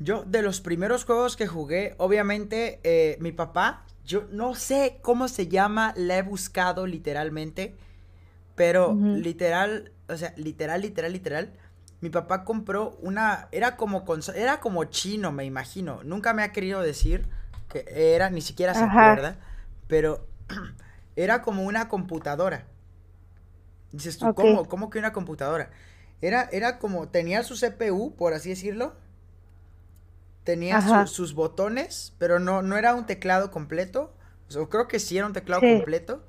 yo 0.00 0.24
de 0.24 0.42
los 0.42 0.60
primeros 0.60 1.04
juegos 1.04 1.36
que 1.36 1.46
jugué, 1.46 1.94
obviamente 1.98 2.80
eh, 2.82 3.16
mi 3.20 3.30
papá, 3.30 3.84
yo 4.04 4.24
no 4.32 4.56
sé 4.56 4.98
cómo 5.02 5.28
se 5.28 5.46
llama, 5.46 5.94
la 5.96 6.18
he 6.18 6.22
buscado 6.22 6.86
literalmente, 6.86 7.76
pero 8.56 8.94
literal, 8.94 9.92
o 10.08 10.16
sea, 10.16 10.34
literal, 10.36 10.82
literal, 10.82 11.12
literal, 11.12 11.52
mi 12.00 12.10
papá 12.10 12.44
compró 12.44 12.98
una, 13.00 13.48
era 13.52 13.76
como, 13.76 14.04
era 14.34 14.58
como 14.58 14.84
chino, 14.84 15.30
me 15.30 15.44
imagino, 15.44 16.00
nunca 16.02 16.34
me 16.34 16.42
ha 16.42 16.50
querido 16.50 16.80
decir 16.80 17.26
que 17.68 17.84
era, 17.88 18.30
ni 18.30 18.40
siquiera 18.40 18.74
se 18.74 18.82
acuerda 18.82 19.38
pero 19.90 20.24
era 21.16 21.42
como 21.42 21.64
una 21.64 21.88
computadora. 21.88 22.64
Dices 23.92 24.16
tú, 24.16 24.32
¿cómo? 24.34 24.66
¿Cómo 24.66 24.88
que 24.88 25.00
una 25.00 25.12
computadora? 25.12 25.70
Era, 26.22 26.48
era 26.52 26.78
como, 26.78 27.08
tenía 27.08 27.42
su 27.42 27.56
CPU, 27.56 28.14
por 28.16 28.32
así 28.32 28.50
decirlo. 28.50 28.94
Tenía 30.44 31.06
sus 31.06 31.34
botones, 31.34 32.14
pero 32.18 32.38
no, 32.38 32.62
no 32.62 32.76
era 32.76 32.94
un 32.94 33.06
teclado 33.06 33.50
completo. 33.50 34.14
O 34.56 34.68
creo 34.68 34.88
que 34.88 34.98
sí 34.98 35.16
era 35.18 35.26
un 35.26 35.32
teclado 35.32 35.60
completo. 35.60 36.24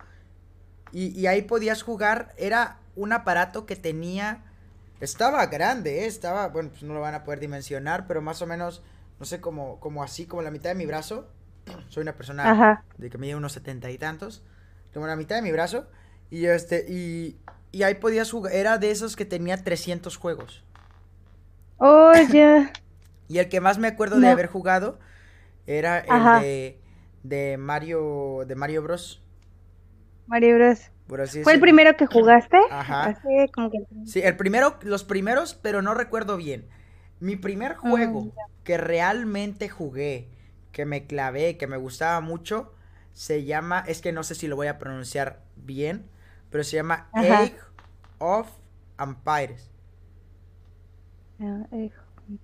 Y, 0.92 1.18
y, 1.20 1.28
ahí 1.28 1.44
podías 1.44 1.84
jugar, 1.84 2.34
era 2.38 2.80
un 2.96 3.14
aparato 3.14 3.66
que 3.66 3.78
tenía, 3.78 4.44
estaba 5.00 5.46
grande, 5.46 6.04
¿eh? 6.04 6.06
estaba, 6.06 6.50
bueno, 6.50 6.70
pues 6.70 6.84
no 6.84 6.94
lo 6.94 7.00
van 7.00 7.16
a 7.16 7.24
poder 7.24 7.40
dimensionar, 7.40 8.08
pero 8.08 8.22
más 8.22 8.42
o 8.42 8.48
menos, 8.48 8.84
no 9.18 9.26
sé, 9.26 9.40
como, 9.40 9.80
como 9.80 10.04
así, 10.04 10.26
como 10.26 10.42
la 10.42 10.52
mitad 10.52 10.70
de 10.70 10.76
mi 10.76 10.86
brazo. 10.86 11.30
Soy 11.90 12.02
una 12.02 12.16
persona 12.16 12.84
de 12.98 13.10
que 13.10 13.18
mide 13.18 13.36
unos 13.36 13.54
setenta 13.54 13.90
y 13.90 13.98
tantos, 13.98 14.44
como 14.94 15.08
la 15.08 15.16
mitad 15.16 15.38
de 15.38 15.44
mi 15.44 15.52
brazo. 15.52 15.88
Y 16.30 16.46
este, 16.46 16.86
y, 16.90 17.40
y 17.72 17.84
ahí 17.84 17.96
podías 17.96 18.30
jugar, 18.30 18.54
era 18.54 18.78
de 18.78 18.92
esos 18.92 19.16
que 19.16 19.26
tenía 19.26 19.64
300 19.64 20.18
juegos. 20.18 20.64
Oh, 21.78 22.14
ya. 22.32 22.72
y 23.32 23.40
el 23.40 23.50
que 23.50 23.62
más 23.62 23.78
me 23.78 23.88
acuerdo 23.88 24.20
de 24.20 24.28
haber 24.28 24.48
jugado 24.48 25.00
era 25.68 26.00
el 26.00 26.42
de, 26.42 26.80
de 27.24 27.58
Mario, 27.58 28.44
de 28.48 28.56
Mario 28.56 28.84
Bros. 28.84 29.22
Mario 30.28 30.56
Bros. 30.56 30.92
¿Fue 31.44 31.54
el 31.54 31.60
primero 31.60 31.96
que 31.98 32.06
jugaste? 32.06 32.58
Ajá. 32.70 33.22
Sí, 34.06 34.22
el 34.22 34.38
primero, 34.38 34.78
los 34.84 35.04
primeros, 35.04 35.54
pero 35.56 35.82
no 35.82 35.94
recuerdo 35.94 36.38
bien. 36.38 36.68
Mi 37.20 37.36
primer 37.36 37.74
mm, 37.74 37.90
juego 37.90 38.34
que 38.64 38.78
realmente 38.78 39.70
jugué, 39.70 40.30
que 40.72 40.86
me 40.86 41.06
clavé, 41.08 41.58
que 41.58 41.68
me 41.68 41.78
gustaba 41.78 42.22
mucho, 42.22 42.74
se 43.14 43.44
llama, 43.44 43.84
es 43.88 44.02
que 44.02 44.12
no 44.12 44.24
sé 44.24 44.36
si 44.36 44.48
lo 44.48 44.56
voy 44.56 44.68
a 44.68 44.80
pronunciar 44.80 45.42
bien, 45.58 46.06
pero 46.50 46.64
se 46.64 46.78
llama 46.78 47.10
Age 47.14 47.56
of 48.20 48.50
Empires. 49.00 49.70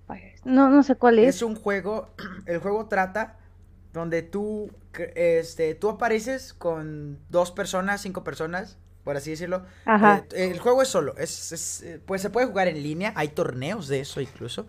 Ah, 0.08 0.16
no, 0.44 0.70
no 0.70 0.82
sé 0.82 0.96
cuál 0.96 1.18
es. 1.18 1.36
Es 1.36 1.42
un 1.42 1.54
juego, 1.54 2.10
el 2.46 2.58
juego 2.58 2.86
trata 2.86 3.38
donde 3.92 4.22
tú, 4.22 4.70
este, 5.14 5.74
tú 5.74 5.88
apareces 5.90 6.52
con 6.52 7.18
dos 7.28 7.50
personas, 7.50 8.00
cinco 8.02 8.24
personas, 8.24 8.78
por 9.04 9.16
así 9.16 9.30
decirlo. 9.30 9.64
Ajá. 9.84 10.24
Eh, 10.32 10.50
el 10.50 10.58
juego 10.60 10.82
es 10.82 10.88
solo, 10.88 11.16
es, 11.16 11.82
eh, 11.82 12.00
pues 12.04 12.22
se 12.22 12.30
puede 12.30 12.46
jugar 12.46 12.68
en 12.68 12.82
línea, 12.82 13.12
hay 13.16 13.28
torneos 13.28 13.88
de 13.88 14.00
eso 14.00 14.20
incluso. 14.20 14.66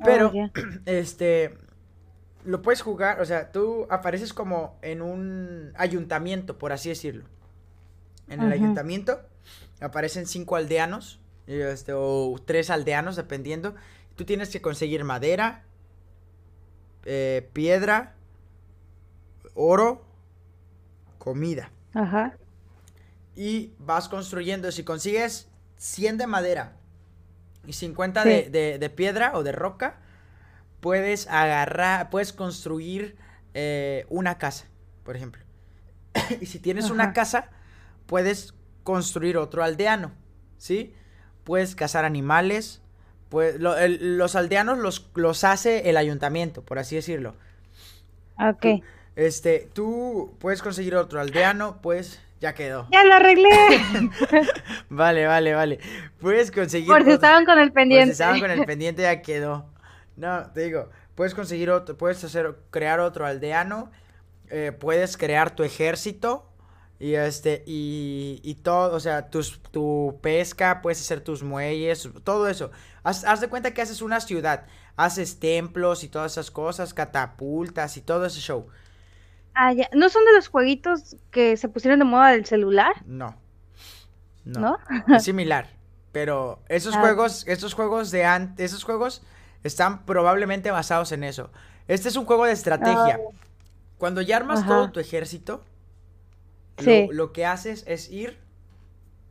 Oh, 0.00 0.04
Pero, 0.04 0.32
este, 0.86 1.56
lo 2.44 2.62
puedes 2.62 2.82
jugar, 2.82 3.20
o 3.20 3.24
sea, 3.24 3.52
tú 3.52 3.86
apareces 3.90 4.32
como 4.32 4.78
en 4.82 5.02
un 5.02 5.72
ayuntamiento, 5.76 6.58
por 6.58 6.72
así 6.72 6.88
decirlo. 6.88 7.24
En 8.28 8.40
el 8.42 8.52
ayuntamiento 8.52 9.20
aparecen 9.80 10.26
cinco 10.26 10.56
aldeanos, 10.56 11.20
este, 11.46 11.92
o 11.94 12.36
tres 12.44 12.70
aldeanos, 12.70 13.16
dependiendo. 13.16 13.74
Tú 14.16 14.24
tienes 14.24 14.50
que 14.50 14.60
conseguir 14.60 15.04
madera, 15.04 15.64
eh, 17.04 17.48
piedra, 17.52 18.14
oro, 19.54 20.04
comida. 21.18 21.70
Ajá. 21.94 22.36
Y 23.34 23.72
vas 23.78 24.08
construyendo. 24.08 24.70
Si 24.70 24.84
consigues 24.84 25.48
100 25.76 26.18
de 26.18 26.26
madera 26.26 26.76
y 27.66 27.72
50 27.72 28.24
de, 28.24 28.92
piedra 28.94 29.32
o 29.34 29.42
de 29.42 29.52
roca, 29.52 29.98
puedes 30.80 31.26
agarrar, 31.28 32.10
puedes 32.10 32.32
construir 32.32 33.16
eh, 33.54 34.06
una 34.08 34.38
casa, 34.38 34.66
por 35.04 35.16
ejemplo. 35.16 35.42
y 36.40 36.46
si 36.46 36.58
tienes 36.58 36.90
una 36.90 37.12
casa, 37.12 37.50
puedes 38.06 38.54
construir 38.82 39.36
otro 39.36 39.62
aldeano, 39.62 40.12
¿sí? 40.58 40.94
Puedes 41.44 41.74
cazar 41.74 42.04
animales, 42.04 42.82
pues 43.28 43.56
los 43.58 44.36
aldeanos 44.36 44.78
los, 44.78 45.10
los 45.14 45.44
hace 45.44 45.88
el 45.88 45.96
ayuntamiento, 45.96 46.62
por 46.62 46.78
así 46.78 46.96
decirlo. 46.96 47.34
Ok. 48.38 48.82
este, 49.16 49.68
tú 49.72 50.34
puedes 50.38 50.62
conseguir 50.62 50.94
otro 50.96 51.20
aldeano, 51.20 51.80
pues 51.82 52.20
ya 52.40 52.54
quedó. 52.54 52.88
Ya 52.90 53.04
lo 53.04 53.14
arreglé. 53.14 53.48
vale, 54.90 55.26
vale, 55.26 55.54
vale. 55.54 55.78
Puedes 56.20 56.50
conseguir. 56.50 56.88
Por 56.88 57.04
si 57.04 57.10
estaban 57.10 57.44
con 57.44 57.58
el 57.58 57.72
pendiente. 57.72 58.06
Por 58.06 58.16
si 58.16 58.22
estaban 58.22 58.40
con 58.40 58.50
el 58.50 58.64
pendiente 58.66 59.02
ya 59.02 59.22
quedó. 59.22 59.66
No, 60.16 60.50
te 60.52 60.62
digo, 60.62 60.90
puedes 61.14 61.34
conseguir 61.34 61.70
otro, 61.70 61.96
puedes 61.96 62.22
hacer, 62.24 62.56
crear 62.70 63.00
otro 63.00 63.26
aldeano, 63.26 63.90
eh, 64.50 64.72
puedes 64.72 65.16
crear 65.16 65.54
tu 65.54 65.62
ejército, 65.62 66.51
y 67.02 67.16
este, 67.16 67.64
y, 67.66 68.40
y 68.44 68.54
todo, 68.54 68.94
o 68.94 69.00
sea, 69.00 69.28
tus, 69.28 69.60
tu 69.72 70.20
pesca, 70.22 70.80
puedes 70.82 71.00
hacer 71.00 71.20
tus 71.20 71.42
muelles, 71.42 72.08
todo 72.22 72.46
eso. 72.46 72.70
Haz, 73.02 73.40
de 73.40 73.48
cuenta 73.48 73.74
que 73.74 73.82
haces 73.82 74.02
una 74.02 74.20
ciudad, 74.20 74.66
haces 74.94 75.40
templos 75.40 76.04
y 76.04 76.08
todas 76.08 76.30
esas 76.30 76.52
cosas, 76.52 76.94
catapultas 76.94 77.96
y 77.96 78.02
todo 78.02 78.24
ese 78.24 78.38
show. 78.38 78.68
Ah, 79.52 79.72
ya. 79.72 79.88
¿No 79.92 80.10
son 80.10 80.24
de 80.26 80.32
los 80.32 80.46
jueguitos 80.46 81.16
que 81.32 81.56
se 81.56 81.68
pusieron 81.68 81.98
de 81.98 82.04
moda 82.04 82.30
del 82.30 82.46
celular? 82.46 82.92
No. 83.04 83.34
No. 84.44 84.78
Es 85.12 85.24
similar. 85.24 85.70
Pero 86.12 86.60
esos 86.68 86.94
ah. 86.94 87.00
juegos, 87.00 87.44
estos 87.48 87.74
juegos 87.74 88.12
de 88.12 88.24
antes, 88.24 88.70
esos 88.70 88.84
juegos 88.84 89.22
están 89.64 90.04
probablemente 90.04 90.70
basados 90.70 91.10
en 91.10 91.24
eso. 91.24 91.50
Este 91.88 92.08
es 92.08 92.14
un 92.14 92.26
juego 92.26 92.44
de 92.44 92.52
estrategia. 92.52 93.18
Ah. 93.20 93.36
Cuando 93.98 94.20
ya 94.20 94.36
armas 94.36 94.64
todo 94.64 94.92
tu 94.92 95.00
ejército, 95.00 95.64
lo, 96.78 97.32
que 97.32 97.46
haces 97.46 97.84
es 97.86 98.10
ir 98.10 98.38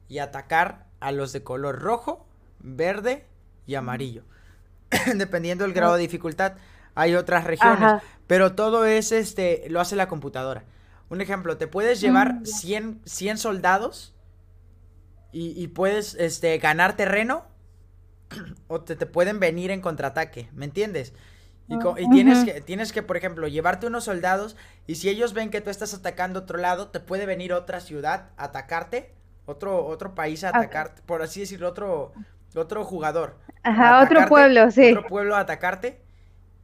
y 0.07 0.19
atacar 0.19 0.87
a 0.99 1.11
los 1.11 1.33
de 1.33 1.43
color 1.43 1.79
rojo, 1.79 2.27
verde 2.59 3.25
y 3.65 3.75
amarillo. 3.75 4.23
Dependiendo 5.15 5.63
del 5.63 5.73
grado 5.73 5.95
de 5.95 6.01
dificultad, 6.01 6.53
hay 6.95 7.15
otras 7.15 7.45
regiones. 7.45 8.01
Pero 8.27 8.53
todo 8.55 8.85
es 8.85 9.11
este, 9.11 9.65
lo 9.69 9.79
hace 9.79 9.95
la 9.95 10.07
computadora. 10.07 10.65
Un 11.09 11.21
ejemplo, 11.21 11.57
te 11.57 11.67
puedes 11.67 11.99
llevar 11.99 12.39
100, 12.45 13.01
mm, 13.03 13.37
soldados 13.37 14.13
y, 15.33 15.67
puedes 15.69 16.15
este, 16.15 16.57
ganar 16.57 16.95
terreno 16.95 17.45
o 18.67 18.81
te, 18.81 18.95
te, 18.95 19.05
pueden 19.05 19.39
venir 19.39 19.71
en 19.71 19.81
contraataque, 19.81 20.49
¿me 20.53 20.65
entiendes? 20.65 21.13
Y, 21.97 22.09
tienes, 22.09 22.43
que, 22.43 22.59
tienes 22.59 22.91
que, 22.91 23.01
por 23.01 23.15
ejemplo, 23.15 23.47
llevarte 23.47 23.87
unos 23.87 24.03
soldados 24.03 24.57
y 24.87 24.95
si 24.95 25.07
ellos 25.07 25.33
ven 25.33 25.49
que 25.49 25.61
tú 25.61 25.69
estás 25.69 25.93
atacando 25.93 26.41
otro 26.41 26.57
lado, 26.57 26.89
te 26.89 26.99
puede 26.99 27.25
venir 27.25 27.53
otra 27.53 27.79
ciudad 27.79 28.29
a 28.35 28.45
atacarte, 28.45 29.13
otro, 29.45 29.85
otro 29.85 30.13
país 30.13 30.43
a 30.43 30.49
atacarte, 30.49 31.01
por 31.05 31.21
así 31.21 31.39
decirlo, 31.39 31.69
otro, 31.69 32.11
otro 32.55 32.83
jugador. 32.83 33.37
Ajá, 33.63 34.03
otro 34.03 34.27
pueblo, 34.27 34.69
sí. 34.69 34.91
Otro 34.91 35.07
pueblo 35.07 35.35
a 35.35 35.39
atacarte. 35.39 36.01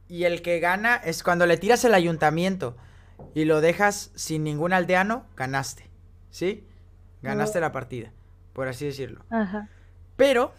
Y 0.08 0.24
el 0.24 0.42
que 0.42 0.60
gana 0.60 0.96
es 0.96 1.22
cuando 1.22 1.46
le 1.46 1.56
tiras 1.56 1.84
el 1.84 1.94
ayuntamiento 1.94 2.76
y 3.34 3.44
lo 3.44 3.60
dejas 3.60 4.10
sin 4.14 4.44
ningún 4.44 4.72
aldeano, 4.72 5.26
ganaste. 5.36 5.90
¿Sí? 6.30 6.66
Ganaste 7.22 7.60
la 7.60 7.72
partida, 7.72 8.12
por 8.52 8.68
así 8.68 8.84
decirlo. 8.84 9.24
Ajá. 9.30 9.68
Pero 10.16 10.52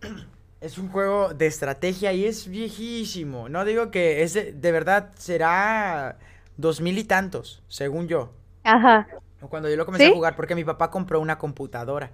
es 0.60 0.78
un 0.78 0.88
juego 0.88 1.34
de 1.34 1.46
estrategia 1.46 2.12
y 2.12 2.24
es 2.24 2.48
viejísimo. 2.48 3.48
No 3.48 3.64
digo 3.64 3.90
que 3.90 4.22
es 4.22 4.34
de, 4.34 4.72
verdad 4.72 5.10
será 5.16 6.18
dos 6.56 6.80
mil 6.80 6.98
y 6.98 7.04
tantos, 7.04 7.62
según 7.68 8.08
yo. 8.08 8.32
Ajá. 8.64 9.06
Cuando 9.48 9.68
yo 9.68 9.76
lo 9.76 9.86
comencé 9.86 10.08
a 10.08 10.12
jugar, 10.12 10.34
porque 10.34 10.56
mi 10.56 10.64
papá 10.64 10.90
compró 10.90 11.20
una 11.20 11.38
computadora 11.38 12.10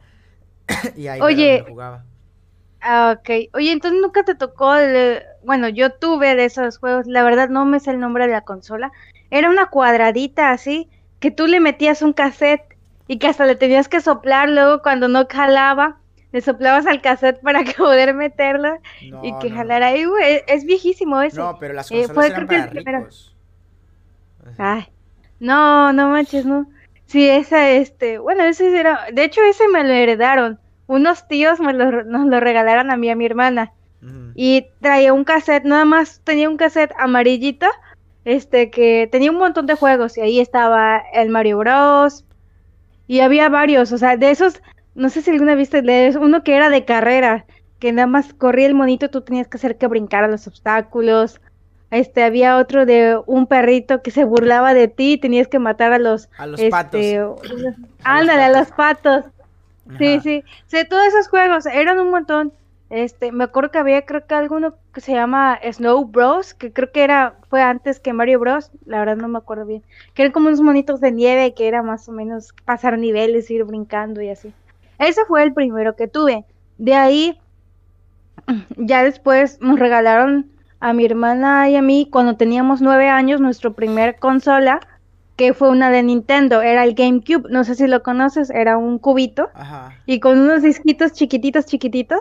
y 0.97 1.07
ahí 1.07 1.21
Oye, 1.23 1.65
jugaba. 1.67 2.05
Ah, 2.83 3.17
ok. 3.19 3.51
Oye, 3.55 3.73
entonces 3.73 3.99
nunca 4.01 4.25
te 4.25 4.35
tocó 4.35 4.75
el... 4.75 5.23
Bueno, 5.43 5.71
yo 5.71 5.91
tuve 5.91 6.35
de 6.35 6.45
esos 6.45 6.77
juegos, 6.77 7.07
la 7.07 7.23
verdad 7.23 7.49
no 7.49 7.65
me 7.65 7.81
sé 7.81 7.93
el 7.93 8.01
nombre 8.01 8.27
de 8.27 8.33
la 8.33 8.43
consola. 8.43 8.93
Era 9.31 9.49
una 9.49 9.71
cuadradita 9.71 10.51
así, 10.51 10.91
que 11.19 11.31
tú 11.31 11.47
le 11.47 11.61
metías 11.61 12.03
un 12.03 12.13
cassette 12.13 12.77
y 13.09 13.19
que 13.19 13.27
hasta 13.27 13.47
le 13.47 13.57
tenías 13.57 13.89
que 13.89 14.03
soplar 14.03 14.51
luego 14.51 14.83
cuando 14.83 15.09
no 15.09 15.29
calaba 15.29 15.97
le 16.35 16.41
soplabas 16.41 16.85
al 16.87 17.01
cassette 17.01 17.41
para 17.41 17.63
poder 17.79 18.13
meterlo 18.13 18.79
y 19.23 19.39
que 19.39 19.51
jalara 19.51 19.87
ahí, 19.87 20.05
güey, 20.05 20.43
es 20.49 20.65
viejísimo 20.65 21.23
eso. 21.23 21.53
No, 21.53 21.59
pero 21.61 21.75
las 21.75 21.89
eh, 21.93 22.07
consolas 22.09 22.31
eran 22.31 22.47
para 22.49 22.67
ricos. 22.67 23.37
Ay, 24.59 24.89
no, 25.39 25.93
no 25.93 26.09
manches, 26.09 26.45
no. 26.45 26.69
Sí, 27.07 27.31
esa, 27.31 27.71
este, 27.71 28.19
bueno, 28.19 28.43
ese 28.43 28.77
era, 28.77 29.07
de 29.13 29.23
hecho 29.23 29.43
ese 29.45 29.69
me 29.69 29.85
lo 29.85 29.93
heredaron. 29.93 30.59
Unos 30.89 31.29
tíos 31.29 31.61
me 31.61 31.73
lo, 31.73 32.03
nos 32.03 32.27
lo 32.27 32.41
regalaron 32.41 32.91
a 32.91 32.97
mí 32.97 33.09
a 33.11 33.17
mi 33.17 33.27
hermana. 33.27 33.73
Y 34.35 34.67
traía 34.81 35.13
un 35.13 35.23
cassette, 35.23 35.65
nada 35.65 35.85
más 35.85 36.21
tenía 36.25 36.51
un 36.51 36.57
cassette 36.57 36.93
amarillito, 36.99 37.69
este, 38.25 38.71
que 38.71 39.09
tenía 39.11 39.31
un 39.31 39.39
montón 39.39 39.67
de 39.67 39.77
juegos 39.77 40.19
y 40.19 40.21
ahí 40.21 40.41
estaba 40.41 41.01
el 41.13 41.29
Mario 41.29 41.59
Bros. 41.59 42.25
Y 43.07 43.21
había 43.21 43.49
varios, 43.49 43.93
o 43.93 43.99
sea, 43.99 44.17
de 44.17 44.33
esos 44.33 44.61
no 44.95 45.09
sé 45.09 45.23
si 45.23 45.31
alguna 45.31 45.55
viste 45.55 45.83
uno 46.21 46.43
que 46.45 46.55
era 46.55 46.71
de 46.71 46.85
carrera, 46.85 47.47
que 47.79 47.93
nada 47.93 48.07
más 48.07 48.33
corría 48.33 48.67
el 48.67 48.75
monito, 48.75 49.11
tú 49.11 49.23
tenías 49.23 49.49
que 49.49 49.57
hacer 49.57 49.77
que 49.77 49.87
brincara 49.87 50.29
los 50.29 50.47
obstáculos. 50.47 51.41
Este, 51.91 52.25
había 52.25 52.57
otro 52.57 52.87
de 52.87 53.21
un 53.27 53.47
perrito 53.47 54.03
que 54.03 54.11
se 54.11 54.25
burlaba 54.25 54.75
de 54.75 54.89
ti 54.89 55.13
y 55.13 55.19
tenías 55.19 55.49
que 55.49 55.59
matar 55.59 55.93
a 55.93 55.99
los... 55.99 56.29
A 56.39 56.47
los 56.47 56.61
patos. 56.63 57.01
Este, 57.01 57.21
ándale, 58.05 58.43
a 58.45 58.51
los 58.51 58.71
patos. 58.73 59.25
Sí, 59.99 60.19
sí. 60.21 60.45
Sí, 60.67 60.79
todos 60.89 61.05
esos 61.07 61.29
juegos 61.29 61.67
eran 61.67 61.99
un 61.99 62.11
montón. 62.11 62.53
Este, 62.91 63.33
me 63.33 63.45
acuerdo 63.45 63.71
que 63.71 63.79
había 63.79 64.03
creo 64.03 64.27
que 64.27 64.35
alguno 64.35 64.75
que 64.93 65.01
se 65.01 65.13
llama 65.13 65.59
Snow 65.73 66.05
Bros, 66.05 66.55
que 66.55 66.73
creo 66.73 66.93
que 66.93 67.03
era, 67.03 67.35
fue 67.49 67.61
antes 67.63 67.99
que 67.99 68.13
Mario 68.13 68.39
Bros, 68.39 68.71
la 68.87 68.99
verdad 69.01 69.17
no 69.17 69.29
me 69.29 69.39
acuerdo 69.39 69.67
bien. 69.67 69.83
Que 70.15 70.23
eran 70.23 70.33
como 70.33 70.49
unos 70.49 70.61
monitos 70.61 71.01
de 71.01 71.13
nieve 71.13 71.55
que 71.55 71.69
era 71.69 71.83
más 71.83 72.09
o 72.09 72.13
menos 72.13 72.53
pasar 72.65 72.99
niveles, 72.99 73.51
ir 73.51 73.65
brincando 73.65 74.23
y 74.23 74.31
así. 74.31 74.55
Ese 74.99 75.25
fue 75.27 75.43
el 75.43 75.53
primero 75.53 75.97
que 75.97 76.09
tuve. 76.09 76.45
De 76.79 76.95
ahí, 76.95 77.39
ya 78.77 79.03
después 79.03 79.59
nos 79.61 79.79
regalaron 79.79 80.51
a 80.81 80.93
mi 80.93 81.05
hermana 81.05 81.71
y 81.71 81.77
a 81.77 81.83
mí 81.83 82.09
cuando 82.11 82.37
teníamos 82.37 82.83
nueve 82.83 83.09
años 83.09 83.41
nuestra 83.41 83.71
primer 83.71 84.19
consola 84.19 84.81
que 85.37 85.53
fue 85.53 85.71
una 85.71 85.91
de 85.91 86.03
Nintendo, 86.03 86.63
era 86.63 86.85
el 86.85 86.95
GameCube, 86.95 87.49
no 87.51 87.65
sé 87.65 87.75
si 87.75 87.87
lo 87.89 88.03
conoces, 88.03 88.51
era 88.51 88.77
un 88.77 88.99
cubito 88.99 89.51
y 90.07 90.21
con 90.21 90.39
unos 90.39 90.63
disquitos 90.63 91.13
chiquititos, 91.13 91.67
chiquititos. 91.67 92.21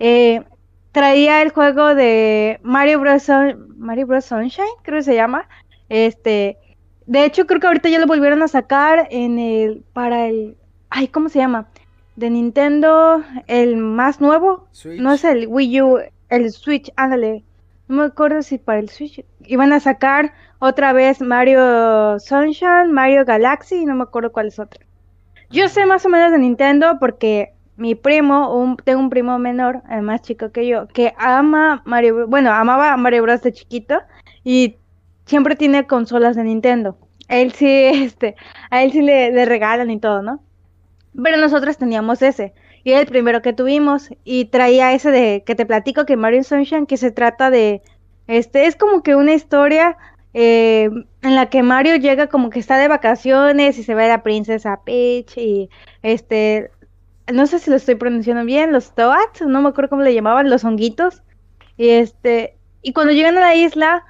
Eh, 0.00 0.42
traía 0.90 1.42
el 1.42 1.50
juego 1.50 1.94
de 1.94 2.58
Mario 2.62 2.98
Bros. 2.98 3.28
Mario 3.76 4.06
Bros. 4.06 4.24
Sunshine, 4.24 4.66
creo 4.82 4.98
que 4.98 5.04
se 5.04 5.14
llama. 5.14 5.48
Este, 5.88 6.58
de 7.06 7.24
hecho 7.24 7.46
creo 7.46 7.60
que 7.60 7.66
ahorita 7.68 7.88
ya 7.88 8.00
lo 8.00 8.06
volvieron 8.06 8.42
a 8.42 8.48
sacar 8.48 9.06
en 9.10 9.38
el 9.38 9.84
para 9.92 10.26
el, 10.26 10.56
ay, 10.90 11.08
¿cómo 11.08 11.28
se 11.28 11.38
llama? 11.38 11.68
De 12.16 12.28
Nintendo, 12.30 13.22
el 13.46 13.76
más 13.76 14.20
nuevo, 14.20 14.68
no 14.84 15.12
es 15.12 15.24
el 15.24 15.46
Wii 15.48 15.82
U, 15.82 15.98
el 16.28 16.50
Switch, 16.50 16.92
ándale. 16.96 17.44
No 17.88 17.96
me 17.96 18.04
acuerdo 18.04 18.42
si 18.42 18.58
para 18.58 18.78
el 18.78 18.88
Switch 18.88 19.24
iban 19.44 19.72
a 19.72 19.80
sacar 19.80 20.32
otra 20.58 20.92
vez 20.92 21.20
Mario 21.20 22.18
Sunshine, 22.20 22.92
Mario 22.92 23.24
Galaxy 23.24 23.76
y 23.76 23.84
no 23.84 23.94
me 23.94 24.04
acuerdo 24.04 24.32
cuál 24.32 24.48
es 24.48 24.58
otra. 24.58 24.84
Yo 25.50 25.68
sé 25.68 25.86
más 25.86 26.06
o 26.06 26.08
menos 26.08 26.32
de 26.32 26.38
Nintendo 26.38 26.98
porque 27.00 27.52
mi 27.76 27.94
primo, 27.94 28.54
un, 28.54 28.76
tengo 28.76 29.00
un 29.00 29.10
primo 29.10 29.38
menor, 29.38 29.82
el 29.90 30.02
más 30.02 30.22
chico 30.22 30.52
que 30.52 30.66
yo, 30.66 30.88
que 30.88 31.14
ama 31.18 31.82
Mario, 31.84 32.26
bueno, 32.28 32.52
amaba 32.52 32.96
Mario 32.96 33.22
Bros 33.22 33.42
de 33.42 33.52
chiquito 33.52 33.98
y 34.44 34.76
siempre 35.26 35.56
tiene 35.56 35.86
consolas 35.86 36.36
de 36.36 36.44
Nintendo. 36.44 36.96
Él 37.28 37.52
sí, 37.52 37.66
este, 37.92 38.36
a 38.70 38.82
él 38.82 38.92
sí 38.92 39.02
le, 39.02 39.32
le 39.32 39.44
regalan 39.44 39.90
y 39.90 39.98
todo, 39.98 40.22
¿no? 40.22 40.40
Pero 41.20 41.36
nosotros 41.36 41.76
teníamos 41.76 42.22
ese. 42.22 42.54
Y 42.84 42.92
era 42.92 43.00
el 43.00 43.06
primero 43.06 43.42
que 43.42 43.52
tuvimos. 43.52 44.10
Y 44.24 44.46
traía 44.46 44.92
ese 44.92 45.10
de 45.10 45.42
que 45.44 45.54
te 45.54 45.66
platico 45.66 46.06
que 46.06 46.16
Mario 46.16 46.42
Sunshine, 46.44 46.86
que 46.86 46.96
se 46.96 47.10
trata 47.10 47.50
de. 47.50 47.82
Este, 48.26 48.66
es 48.66 48.76
como 48.76 49.02
que 49.02 49.16
una 49.16 49.34
historia 49.34 49.96
eh, 50.34 50.88
en 51.22 51.34
la 51.34 51.50
que 51.50 51.62
Mario 51.62 51.96
llega 51.96 52.28
como 52.28 52.50
que 52.50 52.58
está 52.58 52.78
de 52.78 52.88
vacaciones 52.88 53.78
y 53.78 53.82
se 53.82 53.94
ve 53.94 54.04
a 54.04 54.08
la 54.08 54.22
princesa 54.22 54.80
Peach 54.84 55.36
y 55.36 55.68
este, 56.02 56.70
no 57.32 57.46
sé 57.46 57.58
si 57.58 57.70
lo 57.70 57.76
estoy 57.76 57.96
pronunciando 57.96 58.44
bien, 58.44 58.72
los 58.72 58.94
Toads, 58.94 59.42
no 59.42 59.60
me 59.60 59.68
acuerdo 59.68 59.90
cómo 59.90 60.02
le 60.02 60.14
llamaban, 60.14 60.50
los 60.50 60.64
honguitos. 60.64 61.22
Y 61.76 61.90
este, 61.90 62.56
y 62.82 62.92
cuando 62.92 63.12
llegan 63.12 63.36
a 63.38 63.40
la 63.40 63.54
isla, 63.54 64.04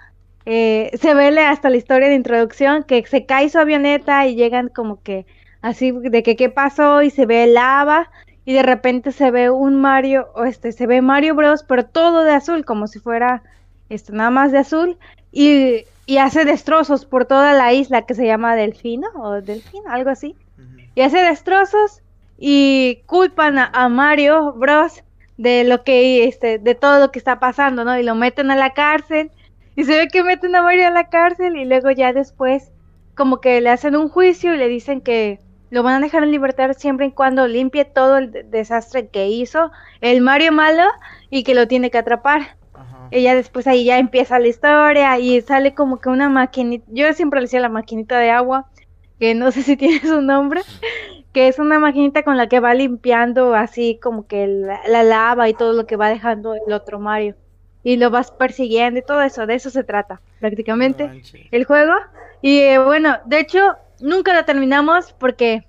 eh, 0.46 0.90
se 1.00 1.14
ve 1.14 1.38
hasta 1.40 1.70
la 1.70 1.76
historia 1.76 2.08
de 2.08 2.14
introducción 2.14 2.84
que 2.84 3.04
se 3.06 3.26
cae 3.26 3.48
su 3.48 3.58
avioneta 3.58 4.26
y 4.26 4.34
llegan 4.34 4.68
como 4.68 5.02
que 5.02 5.26
así 5.62 5.92
de 5.92 6.22
que 6.22 6.36
qué 6.36 6.50
pasó 6.50 7.02
y 7.02 7.10
se 7.10 7.26
ve 7.26 7.46
lava 7.46 8.10
y 8.44 8.52
de 8.52 8.62
repente 8.62 9.12
se 9.12 9.30
ve 9.30 9.50
un 9.50 9.80
Mario, 9.80 10.28
o 10.34 10.44
este, 10.44 10.72
se 10.72 10.86
ve 10.86 11.00
Mario 11.00 11.34
Bros, 11.34 11.62
pero 11.62 11.86
todo 11.86 12.24
de 12.24 12.32
azul, 12.32 12.64
como 12.64 12.88
si 12.88 12.98
fuera 12.98 13.42
este, 13.88 14.12
nada 14.12 14.30
más 14.30 14.52
de 14.52 14.58
azul. 14.58 14.98
Y 15.30 15.84
y 16.06 16.18
hace 16.18 16.44
destrozos 16.44 17.04
por 17.04 17.26
toda 17.26 17.52
la 17.52 17.72
isla 17.72 18.02
que 18.02 18.14
se 18.14 18.26
llama 18.26 18.56
Delfino 18.56 19.08
o 19.14 19.40
Delfino, 19.40 19.84
algo 19.88 20.10
así. 20.10 20.34
Y 20.94 21.00
hace 21.00 21.18
destrozos 21.18 22.02
y 22.38 23.02
culpan 23.06 23.58
a, 23.58 23.88
Mario 23.88 24.52
Bros 24.52 25.02
de 25.38 25.64
lo 25.64 25.84
que 25.84 26.24
este 26.24 26.58
de 26.58 26.74
todo 26.74 27.00
lo 27.00 27.12
que 27.12 27.18
está 27.18 27.38
pasando, 27.38 27.84
¿no? 27.84 27.98
Y 27.98 28.02
lo 28.02 28.14
meten 28.14 28.50
a 28.50 28.56
la 28.56 28.74
cárcel 28.74 29.30
y 29.76 29.84
se 29.84 29.96
ve 29.96 30.08
que 30.08 30.24
meten 30.24 30.54
a 30.56 30.62
Mario 30.62 30.88
a 30.88 30.90
la 30.90 31.08
cárcel 31.08 31.56
y 31.56 31.64
luego 31.64 31.90
ya 31.90 32.12
después 32.12 32.70
como 33.14 33.40
que 33.40 33.60
le 33.60 33.70
hacen 33.70 33.96
un 33.96 34.08
juicio 34.08 34.54
y 34.54 34.58
le 34.58 34.68
dicen 34.68 35.00
que 35.00 35.38
lo 35.72 35.82
van 35.82 35.94
a 35.94 36.00
dejar 36.00 36.22
en 36.22 36.32
libertad 36.32 36.70
siempre 36.76 37.06
y 37.06 37.12
cuando 37.12 37.48
limpie 37.48 37.86
todo 37.86 38.18
el 38.18 38.50
desastre 38.50 39.08
que 39.08 39.28
hizo 39.28 39.72
el 40.02 40.20
Mario 40.20 40.52
malo 40.52 40.84
y 41.30 41.44
que 41.44 41.54
lo 41.54 41.66
tiene 41.66 41.90
que 41.90 41.96
atrapar. 41.96 42.56
Ella 43.10 43.34
después 43.34 43.66
ahí 43.66 43.86
ya 43.86 43.98
empieza 43.98 44.38
la 44.38 44.48
historia 44.48 45.18
y 45.18 45.40
sale 45.40 45.72
como 45.72 45.98
que 45.98 46.10
una 46.10 46.28
maquinita, 46.28 46.84
yo 46.88 47.10
siempre 47.14 47.40
le 47.40 47.44
decía 47.44 47.60
la 47.60 47.70
maquinita 47.70 48.18
de 48.18 48.28
agua, 48.28 48.66
que 49.18 49.34
no 49.34 49.50
sé 49.50 49.62
si 49.62 49.76
tiene 49.78 50.00
su 50.00 50.20
nombre, 50.20 50.60
que 51.32 51.48
es 51.48 51.58
una 51.58 51.78
maquinita 51.78 52.22
con 52.22 52.36
la 52.36 52.48
que 52.48 52.60
va 52.60 52.74
limpiando 52.74 53.54
así 53.54 53.98
como 54.02 54.26
que 54.26 54.46
la, 54.46 55.02
lava 55.02 55.48
y 55.48 55.54
todo 55.54 55.72
lo 55.72 55.86
que 55.86 55.96
va 55.96 56.10
dejando 56.10 56.54
el 56.54 56.70
otro 56.70 57.00
Mario. 57.00 57.34
Y 57.82 57.96
lo 57.96 58.10
vas 58.10 58.30
persiguiendo 58.30 59.00
y 59.00 59.02
todo 59.02 59.22
eso, 59.22 59.46
de 59.46 59.54
eso 59.54 59.70
se 59.70 59.84
trata 59.84 60.20
prácticamente 60.38 61.22
el 61.50 61.64
juego. 61.64 61.94
Y 62.42 62.58
eh, 62.58 62.78
bueno, 62.78 63.16
de 63.24 63.40
hecho, 63.40 63.76
nunca 64.02 64.34
lo 64.34 64.44
terminamos 64.44 65.14
porque 65.14 65.64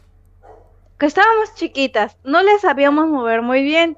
que 0.98 1.06
estábamos 1.06 1.56
chiquitas, 1.56 2.18
no 2.24 2.44
le 2.44 2.58
sabíamos 2.60 3.08
mover 3.08 3.42
muy 3.42 3.64
bien. 3.64 3.98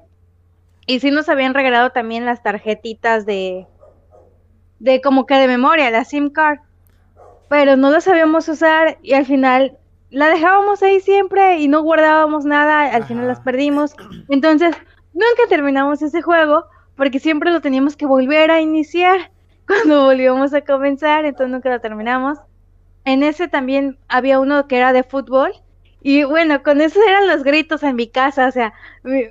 Y 0.86 1.00
sí 1.00 1.10
nos 1.10 1.28
habían 1.28 1.54
regalado 1.54 1.90
también 1.90 2.24
las 2.24 2.42
tarjetitas 2.42 3.26
de, 3.26 3.66
de 4.78 5.00
como 5.00 5.26
que 5.26 5.34
de 5.34 5.48
memoria, 5.48 5.90
la 5.90 6.04
SIM 6.04 6.30
card. 6.30 6.60
Pero 7.48 7.76
no 7.76 7.90
las 7.90 8.04
sabíamos 8.04 8.48
usar 8.48 8.98
y 9.02 9.14
al 9.14 9.26
final 9.26 9.76
la 10.10 10.28
dejábamos 10.28 10.82
ahí 10.82 11.00
siempre 11.00 11.58
y 11.58 11.68
no 11.68 11.82
guardábamos 11.82 12.44
nada, 12.44 12.82
al 12.82 13.04
final 13.04 13.26
las 13.26 13.40
perdimos. 13.40 13.96
Entonces, 14.28 14.76
nunca 15.12 15.48
terminamos 15.48 16.02
ese 16.02 16.22
juego 16.22 16.64
porque 16.96 17.18
siempre 17.18 17.50
lo 17.50 17.60
teníamos 17.60 17.96
que 17.96 18.06
volver 18.06 18.50
a 18.50 18.60
iniciar 18.60 19.32
cuando 19.66 20.04
volvíamos 20.04 20.54
a 20.54 20.60
comenzar, 20.62 21.24
entonces 21.24 21.52
nunca 21.52 21.70
lo 21.70 21.80
terminamos. 21.80 22.38
En 23.06 23.22
ese 23.22 23.48
también 23.48 23.98
había 24.08 24.40
uno 24.40 24.68
que 24.68 24.76
era 24.76 24.92
de 24.92 25.04
fútbol 25.04 25.52
y 26.02 26.24
bueno, 26.24 26.62
con 26.62 26.80
eso 26.80 27.00
eran 27.08 27.26
los 27.28 27.42
gritos 27.42 27.82
en 27.82 27.96
mi 27.96 28.06
casa, 28.06 28.46
o 28.46 28.52
sea, 28.52 28.74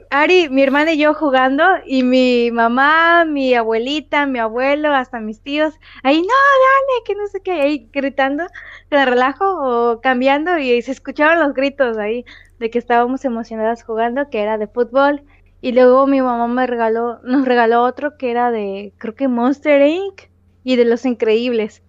Ari, 0.10 0.50
mi 0.50 0.62
hermana 0.64 0.94
y 0.94 0.98
yo 0.98 1.14
jugando, 1.14 1.64
y 1.86 2.04
mi 2.04 2.52
mamá, 2.52 3.24
mi 3.24 3.54
abuelita, 3.54 4.26
mi 4.26 4.40
abuelo, 4.40 4.94
hasta 4.94 5.22
mis 5.22 5.42
tíos, 5.42 5.74
ahí, 6.04 6.22
no, 6.22 6.28
dale, 6.28 7.04
que 7.06 7.16
no 7.16 7.28
sé 7.28 7.42
qué, 7.42 7.52
ahí 7.54 7.90
gritando, 7.94 8.46
de 8.90 9.06
relajo 9.06 9.46
o 9.46 10.02
cambiando, 10.02 10.58
y 10.58 10.82
se 10.82 10.92
escuchaban 10.92 11.40
los 11.40 11.54
gritos 11.54 11.98
ahí 11.98 12.26
de 12.60 12.70
que 12.70 12.80
estábamos 12.80 13.24
emocionadas 13.24 13.84
jugando, 13.84 14.30
que 14.30 14.42
era 14.42 14.58
de 14.58 14.68
fútbol. 14.68 15.24
Y 15.62 15.72
luego 15.72 16.08
mi 16.08 16.22
mamá 16.22 16.48
me 16.48 16.68
regaló, 16.68 17.20
nos 17.24 17.46
regaló 17.46 17.84
otro 17.84 18.18
que 18.18 18.32
era 18.32 18.52
de, 18.52 18.94
creo 18.98 19.16
que 19.16 19.30
Monster 19.30 19.82
Inc. 19.88 20.24
y 20.64 20.76
de 20.76 20.86
Los 20.86 21.06
Increíbles. 21.06 21.85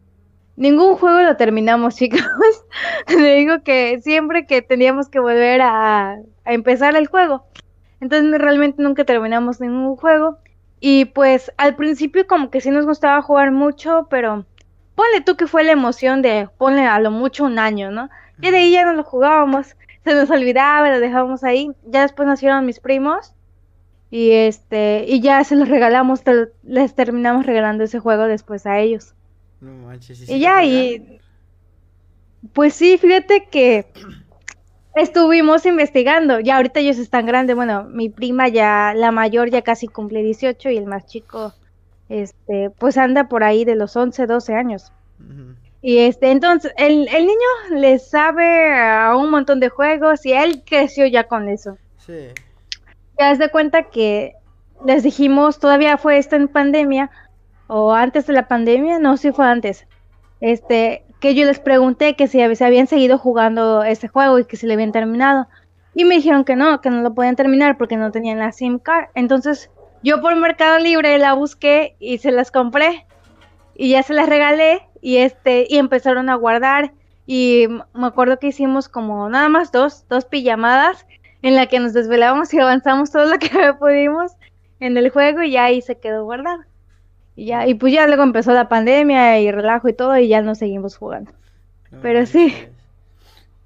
Ningún 0.56 0.96
juego 0.96 1.20
lo 1.20 1.36
terminamos, 1.36 1.94
chicos. 1.96 2.20
Le 3.08 3.34
digo 3.36 3.62
que 3.62 4.00
siempre 4.02 4.46
que 4.46 4.62
teníamos 4.62 5.08
que 5.08 5.20
volver 5.20 5.60
a, 5.62 6.18
empezar 6.44 6.96
el 6.96 7.06
juego. 7.06 7.44
Entonces 8.00 8.40
realmente 8.40 8.82
nunca 8.82 9.04
terminamos 9.04 9.60
ningún 9.60 9.96
juego. 9.96 10.38
Y 10.80 11.06
pues 11.06 11.52
al 11.56 11.76
principio 11.76 12.26
como 12.26 12.50
que 12.50 12.60
sí 12.60 12.70
nos 12.70 12.86
gustaba 12.86 13.22
jugar 13.22 13.50
mucho, 13.50 14.06
pero 14.10 14.44
ponle 14.94 15.20
tú 15.24 15.36
que 15.36 15.46
fue 15.46 15.64
la 15.64 15.72
emoción 15.72 16.22
de 16.22 16.48
ponle 16.58 16.86
a 16.86 17.00
lo 17.00 17.10
mucho 17.10 17.44
un 17.44 17.58
año, 17.58 17.90
¿no? 17.90 18.10
Y 18.40 18.50
de 18.50 18.58
ahí 18.58 18.72
ya 18.72 18.84
no 18.84 18.92
lo 18.92 19.02
jugábamos, 19.02 19.74
se 20.04 20.14
nos 20.14 20.30
olvidaba, 20.30 20.90
lo 20.90 21.00
dejábamos 21.00 21.44
ahí. 21.44 21.70
Ya 21.86 22.02
después 22.02 22.28
nacieron 22.28 22.66
mis 22.66 22.80
primos 22.80 23.34
y 24.10 24.32
este 24.32 25.06
y 25.08 25.20
ya 25.20 25.42
se 25.44 25.56
los 25.56 25.68
regalamos, 25.68 26.22
les 26.62 26.94
terminamos 26.94 27.46
regalando 27.46 27.84
ese 27.84 27.98
juego 27.98 28.24
después 28.24 28.66
a 28.66 28.78
ellos. 28.78 29.15
No 29.60 29.72
manches. 29.72 30.28
y 30.28 30.38
ya, 30.38 30.64
y. 30.64 31.20
Pues 32.52 32.74
sí, 32.74 32.98
fíjate 32.98 33.48
que 33.50 33.86
estuvimos 34.94 35.66
investigando. 35.66 36.40
Ya 36.40 36.56
ahorita 36.56 36.80
ellos 36.80 36.98
están 36.98 37.26
grandes. 37.26 37.56
Bueno, 37.56 37.84
mi 37.84 38.08
prima 38.08 38.48
ya, 38.48 38.92
la 38.94 39.10
mayor 39.10 39.50
ya 39.50 39.62
casi 39.62 39.88
cumple 39.88 40.22
18 40.22 40.70
y 40.70 40.76
el 40.76 40.86
más 40.86 41.06
chico, 41.06 41.54
este, 42.08 42.70
pues 42.70 42.96
anda 42.98 43.28
por 43.28 43.44
ahí 43.44 43.64
de 43.64 43.76
los 43.76 43.96
11, 43.96 44.26
12 44.26 44.54
años. 44.54 44.92
Y 45.82 45.98
este, 45.98 46.30
entonces, 46.30 46.72
el, 46.76 47.08
el 47.08 47.26
niño 47.26 47.80
le 47.80 47.98
sabe 47.98 48.74
a 48.76 49.16
un 49.16 49.30
montón 49.30 49.60
de 49.60 49.68
juegos 49.68 50.26
y 50.26 50.32
él 50.32 50.62
creció 50.66 51.06
ya 51.06 51.24
con 51.24 51.48
eso. 51.48 51.78
Sí. 51.98 52.28
Ya 53.18 53.34
de 53.34 53.50
cuenta 53.50 53.84
que 53.84 54.34
les 54.84 55.02
dijimos, 55.02 55.58
todavía 55.58 55.96
fue 55.96 56.18
esto 56.18 56.36
en 56.36 56.48
pandemia, 56.48 57.10
o 57.68 57.92
antes 57.92 58.26
de 58.26 58.32
la 58.32 58.48
pandemia, 58.48 58.98
no, 58.98 59.16
si 59.16 59.32
fue 59.32 59.46
antes, 59.46 59.86
este, 60.40 61.04
que 61.20 61.34
yo 61.34 61.46
les 61.46 61.58
pregunté 61.58 62.14
que 62.14 62.28
si 62.28 62.38
se 62.54 62.64
habían 62.64 62.86
seguido 62.86 63.18
jugando 63.18 63.82
ese 63.82 64.08
juego 64.08 64.38
y 64.38 64.44
que 64.44 64.56
si 64.56 64.66
le 64.66 64.74
habían 64.74 64.92
terminado. 64.92 65.48
Y 65.94 66.04
me 66.04 66.16
dijeron 66.16 66.44
que 66.44 66.56
no, 66.56 66.80
que 66.80 66.90
no 66.90 67.00
lo 67.00 67.14
podían 67.14 67.36
terminar 67.36 67.78
porque 67.78 67.96
no 67.96 68.10
tenían 68.10 68.38
la 68.38 68.52
SIM 68.52 68.78
card. 68.78 69.06
Entonces 69.14 69.70
yo 70.02 70.20
por 70.20 70.36
Mercado 70.36 70.78
Libre 70.78 71.18
la 71.18 71.32
busqué 71.34 71.96
y 71.98 72.18
se 72.18 72.30
las 72.30 72.50
compré. 72.50 73.06
Y 73.74 73.90
ya 73.90 74.02
se 74.02 74.14
las 74.14 74.28
regalé 74.28 74.86
y 75.00 75.18
este 75.18 75.66
y 75.68 75.78
empezaron 75.78 76.28
a 76.28 76.34
guardar. 76.34 76.92
Y 77.26 77.66
me 77.94 78.06
acuerdo 78.06 78.38
que 78.38 78.48
hicimos 78.48 78.88
como 78.88 79.28
nada 79.28 79.48
más 79.48 79.72
dos, 79.72 80.06
dos 80.08 80.26
pijamadas 80.26 81.06
en 81.42 81.56
la 81.56 81.66
que 81.66 81.80
nos 81.80 81.92
desvelábamos 81.92 82.52
y 82.54 82.60
avanzamos 82.60 83.10
todo 83.10 83.26
lo 83.26 83.38
que 83.38 83.48
pudimos 83.78 84.32
en 84.80 84.96
el 84.96 85.10
juego 85.10 85.42
y 85.42 85.56
ahí 85.56 85.80
se 85.80 85.98
quedó 85.98 86.24
guardado. 86.24 86.62
Y 87.36 87.46
ya, 87.46 87.66
y 87.66 87.74
pues 87.74 87.92
ya 87.92 88.06
luego 88.06 88.22
empezó 88.22 88.52
la 88.52 88.68
pandemia 88.68 89.40
y 89.40 89.52
relajo 89.52 89.88
y 89.88 89.92
todo 89.92 90.16
y 90.18 90.28
ya 90.28 90.40
no 90.42 90.54
seguimos 90.54 90.96
jugando. 90.96 91.32
Pero 92.02 92.26
sí. 92.26 92.54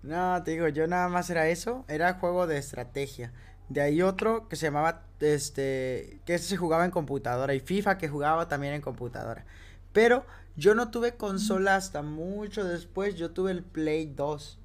No, 0.03 0.43
te 0.43 0.53
digo, 0.53 0.69
yo 0.69 0.87
nada 0.87 1.09
más 1.09 1.31
era 1.31 1.49
eso, 1.49 1.85
era 1.89 2.15
juego 2.15 2.47
de 2.47 2.59
estrategia. 2.59 3.33
De 3.69 3.81
ahí 3.81 4.03
otro 4.03 4.49
que 4.49 4.57
se 4.57 4.67
llamaba, 4.67 5.05
este, 5.21 6.21
que 6.25 6.39
se 6.39 6.57
jugaba 6.57 6.85
en 6.85 6.91
computadora 6.91 7.55
y 7.55 7.61
FIFA 7.61 7.99
que 7.99 8.09
jugaba 8.09 8.49
también 8.49 8.75
en 8.75 8.81
computadora. 8.81 9.45
Pero 9.93 10.25
yo 10.57 10.75
no 10.75 10.91
tuve 10.91 11.17
consola 11.17 11.77
hasta 11.77 12.03
mucho 12.03 12.65
después, 12.65 13.15
yo 13.15 13.31
tuve 13.31 13.53
el 13.53 13.63
Play 13.63 14.07
2, 14.07 14.59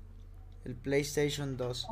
el 0.65 0.75
PlayStation 0.75 1.57
2. 1.57 1.87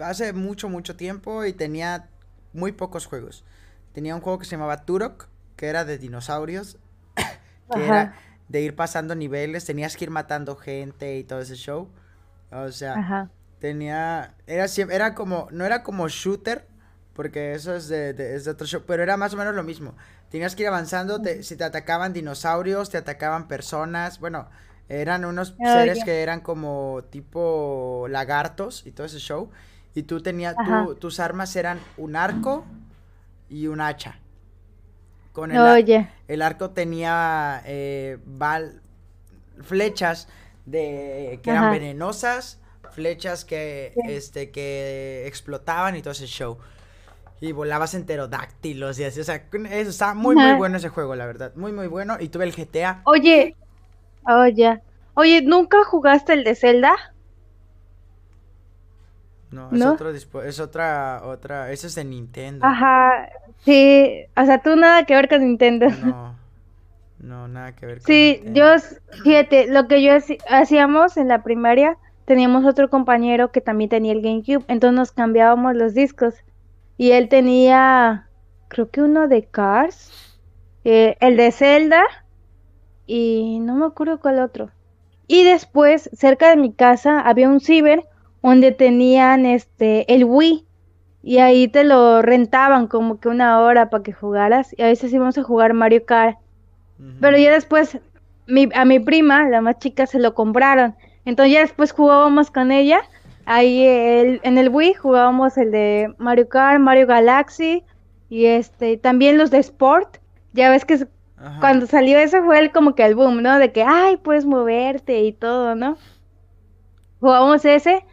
Hace 0.00 0.32
mucho, 0.32 0.68
mucho 0.68 0.96
tiempo 0.96 1.44
y 1.44 1.52
tenía 1.52 2.08
muy 2.52 2.72
pocos 2.72 3.06
juegos. 3.06 3.44
Tenía 3.92 4.14
un 4.14 4.20
juego 4.20 4.38
que 4.38 4.44
se 4.44 4.52
llamaba 4.52 4.84
Turok, 4.84 5.28
que 5.56 5.66
era 5.66 5.84
de 5.84 5.98
dinosaurios, 5.98 6.78
que 7.72 7.84
era 7.84 8.14
de 8.48 8.60
ir 8.60 8.76
pasando 8.76 9.14
niveles, 9.14 9.64
tenías 9.64 9.96
que 9.96 10.04
ir 10.04 10.10
matando 10.10 10.56
gente 10.56 11.16
y 11.16 11.24
todo 11.24 11.40
ese 11.40 11.56
show. 11.56 11.90
O 12.50 12.70
sea, 12.70 13.30
tenía, 13.58 14.34
era, 14.46 14.66
era 14.90 15.14
como, 15.14 15.48
no 15.50 15.64
era 15.64 15.82
como 15.82 16.08
shooter, 16.08 16.66
porque 17.12 17.54
eso 17.54 17.74
es 17.74 17.88
de, 17.88 18.10
es 18.10 18.44
de 18.44 18.50
otro 18.50 18.66
show, 18.66 18.82
pero 18.86 19.02
era 19.02 19.16
más 19.16 19.34
o 19.34 19.36
menos 19.36 19.54
lo 19.54 19.62
mismo. 19.62 19.94
Tenías 20.30 20.54
que 20.54 20.62
ir 20.62 20.68
avanzando, 20.68 21.20
si 21.42 21.56
te 21.56 21.64
atacaban 21.64 22.12
dinosaurios, 22.12 22.90
te 22.90 22.98
atacaban 22.98 23.48
personas, 23.48 24.20
bueno, 24.20 24.48
eran 24.88 25.24
unos 25.24 25.56
oh, 25.58 25.64
seres 25.64 26.04
que 26.04 26.22
eran 26.22 26.40
como 26.40 27.02
tipo 27.10 28.06
lagartos 28.08 28.86
y 28.86 28.92
todo 28.92 29.06
ese 29.06 29.18
show. 29.18 29.50
Y 29.94 30.02
tú 30.02 30.20
tenías, 30.20 30.54
tus 31.00 31.20
armas 31.20 31.56
eran 31.56 31.80
un 31.96 32.16
arco 32.16 32.64
y 33.48 33.66
un 33.66 33.80
hacha. 33.80 34.20
Con 35.36 35.52
el, 35.52 35.58
Oye. 35.60 36.08
el 36.28 36.40
arco 36.40 36.70
tenía 36.70 37.60
eh, 37.66 38.16
flechas 39.60 40.28
de 40.64 41.40
que 41.42 41.50
eran 41.50 41.70
venenosas, 41.72 42.58
flechas 42.92 43.44
que 43.44 43.92
este 44.06 44.50
que 44.50 45.24
explotaban 45.26 45.94
y 45.94 46.00
todo 46.00 46.12
ese 46.12 46.24
show. 46.24 46.56
Y 47.38 47.52
volabas 47.52 47.92
enterodáctilos 47.92 48.98
y 48.98 49.04
así, 49.04 49.20
o 49.20 49.24
sea, 49.24 49.44
eso 49.72 49.90
está 49.90 50.14
muy 50.14 50.34
muy 50.34 50.54
bueno 50.54 50.78
ese 50.78 50.88
juego, 50.88 51.14
la 51.14 51.26
verdad, 51.26 51.52
muy 51.54 51.70
muy 51.70 51.86
bueno 51.86 52.16
y 52.18 52.30
tuve 52.30 52.44
el 52.44 52.54
GTA. 52.54 53.02
Oye, 53.04 53.54
oye, 54.26 54.80
oye, 55.12 55.42
¿nunca 55.42 55.84
jugaste 55.84 56.32
el 56.32 56.44
de 56.44 56.54
Zelda? 56.54 56.94
No, 59.50 59.70
es 59.70 59.82
otro 59.82 60.10
es 60.44 60.60
otra 60.60 61.20
otra, 61.24 61.70
eso 61.72 61.88
es 61.88 61.94
de 61.94 62.04
Nintendo. 62.06 62.64
Ajá, 62.64 63.28
Sí, 63.64 64.24
o 64.36 64.44
sea, 64.44 64.62
tú 64.62 64.76
nada 64.76 65.04
que 65.04 65.14
ver 65.14 65.28
con 65.28 65.40
Nintendo. 65.40 65.88
No, 65.88 66.34
no, 67.18 67.48
nada 67.48 67.72
que 67.72 67.86
ver 67.86 67.98
con 67.98 68.06
Sí, 68.06 68.42
yo, 68.52 68.66
fíjate, 69.24 69.66
lo 69.66 69.88
que 69.88 70.02
yo 70.02 70.12
hacíamos 70.48 71.16
en 71.16 71.28
la 71.28 71.42
primaria, 71.42 71.96
teníamos 72.24 72.64
otro 72.64 72.90
compañero 72.90 73.50
que 73.50 73.60
también 73.60 73.90
tenía 73.90 74.12
el 74.12 74.22
GameCube, 74.22 74.64
entonces 74.68 74.96
nos 74.96 75.12
cambiábamos 75.12 75.74
los 75.74 75.94
discos. 75.94 76.34
Y 76.98 77.12
él 77.12 77.28
tenía, 77.28 78.28
creo 78.68 78.90
que 78.90 79.02
uno 79.02 79.28
de 79.28 79.44
Cars, 79.44 80.38
eh, 80.84 81.16
el 81.20 81.36
de 81.36 81.52
Zelda, 81.52 82.02
y 83.06 83.58
no 83.60 83.74
me 83.74 83.86
acuerdo 83.86 84.20
cuál 84.20 84.40
otro. 84.40 84.70
Y 85.26 85.44
después, 85.44 86.08
cerca 86.12 86.50
de 86.50 86.56
mi 86.56 86.72
casa, 86.72 87.20
había 87.20 87.48
un 87.48 87.60
ciber 87.60 88.04
donde 88.42 88.70
tenían 88.70 89.44
este 89.44 90.12
el 90.14 90.24
Wii 90.24 90.65
y 91.26 91.38
ahí 91.38 91.66
te 91.66 91.82
lo 91.82 92.22
rentaban 92.22 92.86
como 92.86 93.18
que 93.18 93.28
una 93.28 93.58
hora 93.58 93.90
para 93.90 94.04
que 94.04 94.12
jugaras 94.12 94.72
y 94.78 94.82
a 94.82 94.86
veces 94.86 95.12
íbamos 95.12 95.36
a 95.36 95.42
jugar 95.42 95.74
Mario 95.74 96.06
Kart. 96.06 96.38
Pero 97.20 97.36
ya 97.36 97.50
después 97.50 97.98
a 98.74 98.84
mi 98.84 99.00
prima, 99.00 99.48
la 99.48 99.60
más 99.60 99.80
chica, 99.80 100.06
se 100.06 100.20
lo 100.20 100.34
compraron. 100.34 100.94
Entonces 101.24 101.52
ya 101.52 101.60
después 101.62 101.90
jugábamos 101.90 102.52
con 102.52 102.70
ella. 102.70 103.00
Ahí 103.44 103.82
en 103.84 104.56
el 104.56 104.68
Wii 104.68 104.94
jugábamos 104.94 105.58
el 105.58 105.72
de 105.72 106.14
Mario 106.18 106.48
Kart, 106.48 106.78
Mario 106.78 107.08
Galaxy 107.08 107.82
y 108.28 108.44
este 108.44 108.96
también 108.96 109.36
los 109.36 109.50
de 109.50 109.58
Sport. 109.58 110.18
Ya 110.52 110.70
ves 110.70 110.84
que 110.84 111.08
cuando 111.58 111.88
salió 111.88 112.20
eso 112.20 112.44
fue 112.44 112.60
el, 112.60 112.70
como 112.70 112.94
que 112.94 113.04
el 113.04 113.16
boom, 113.16 113.42
¿no? 113.42 113.58
De 113.58 113.72
que, 113.72 113.82
ay, 113.82 114.16
puedes 114.16 114.46
moverte 114.46 115.22
y 115.22 115.32
todo, 115.32 115.74
¿no? 115.74 115.98
Jugábamos 117.18 117.64
ese. 117.64 118.06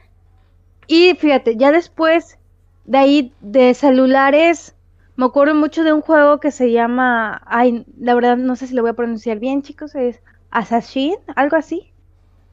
Y 0.88 1.13
fíjate, 1.13 1.58
ya 1.58 1.71
después 1.71 2.39
de 2.86 2.98
ahí, 2.98 3.34
de 3.41 3.74
celulares, 3.74 4.76
me 5.15 5.26
acuerdo 5.26 5.56
mucho 5.56 5.84
de 5.84 5.93
un 5.93 6.02
juego 6.02 6.39
que 6.39 6.52
se 6.52 6.72
llama, 6.72 7.41
ay, 7.46 7.86
la 7.98 8.15
verdad 8.15 8.38
no 8.38 8.56
sé 8.56 8.67
si 8.67 8.74
lo 8.74 8.82
voy 8.82 8.91
a 8.91 8.96
pronunciar 8.96 9.39
bien, 9.39 9.62
chicos, 9.62 9.96
es 9.96 10.22
Assassin, 10.50 11.15
algo 11.36 11.56
así. 11.56 11.93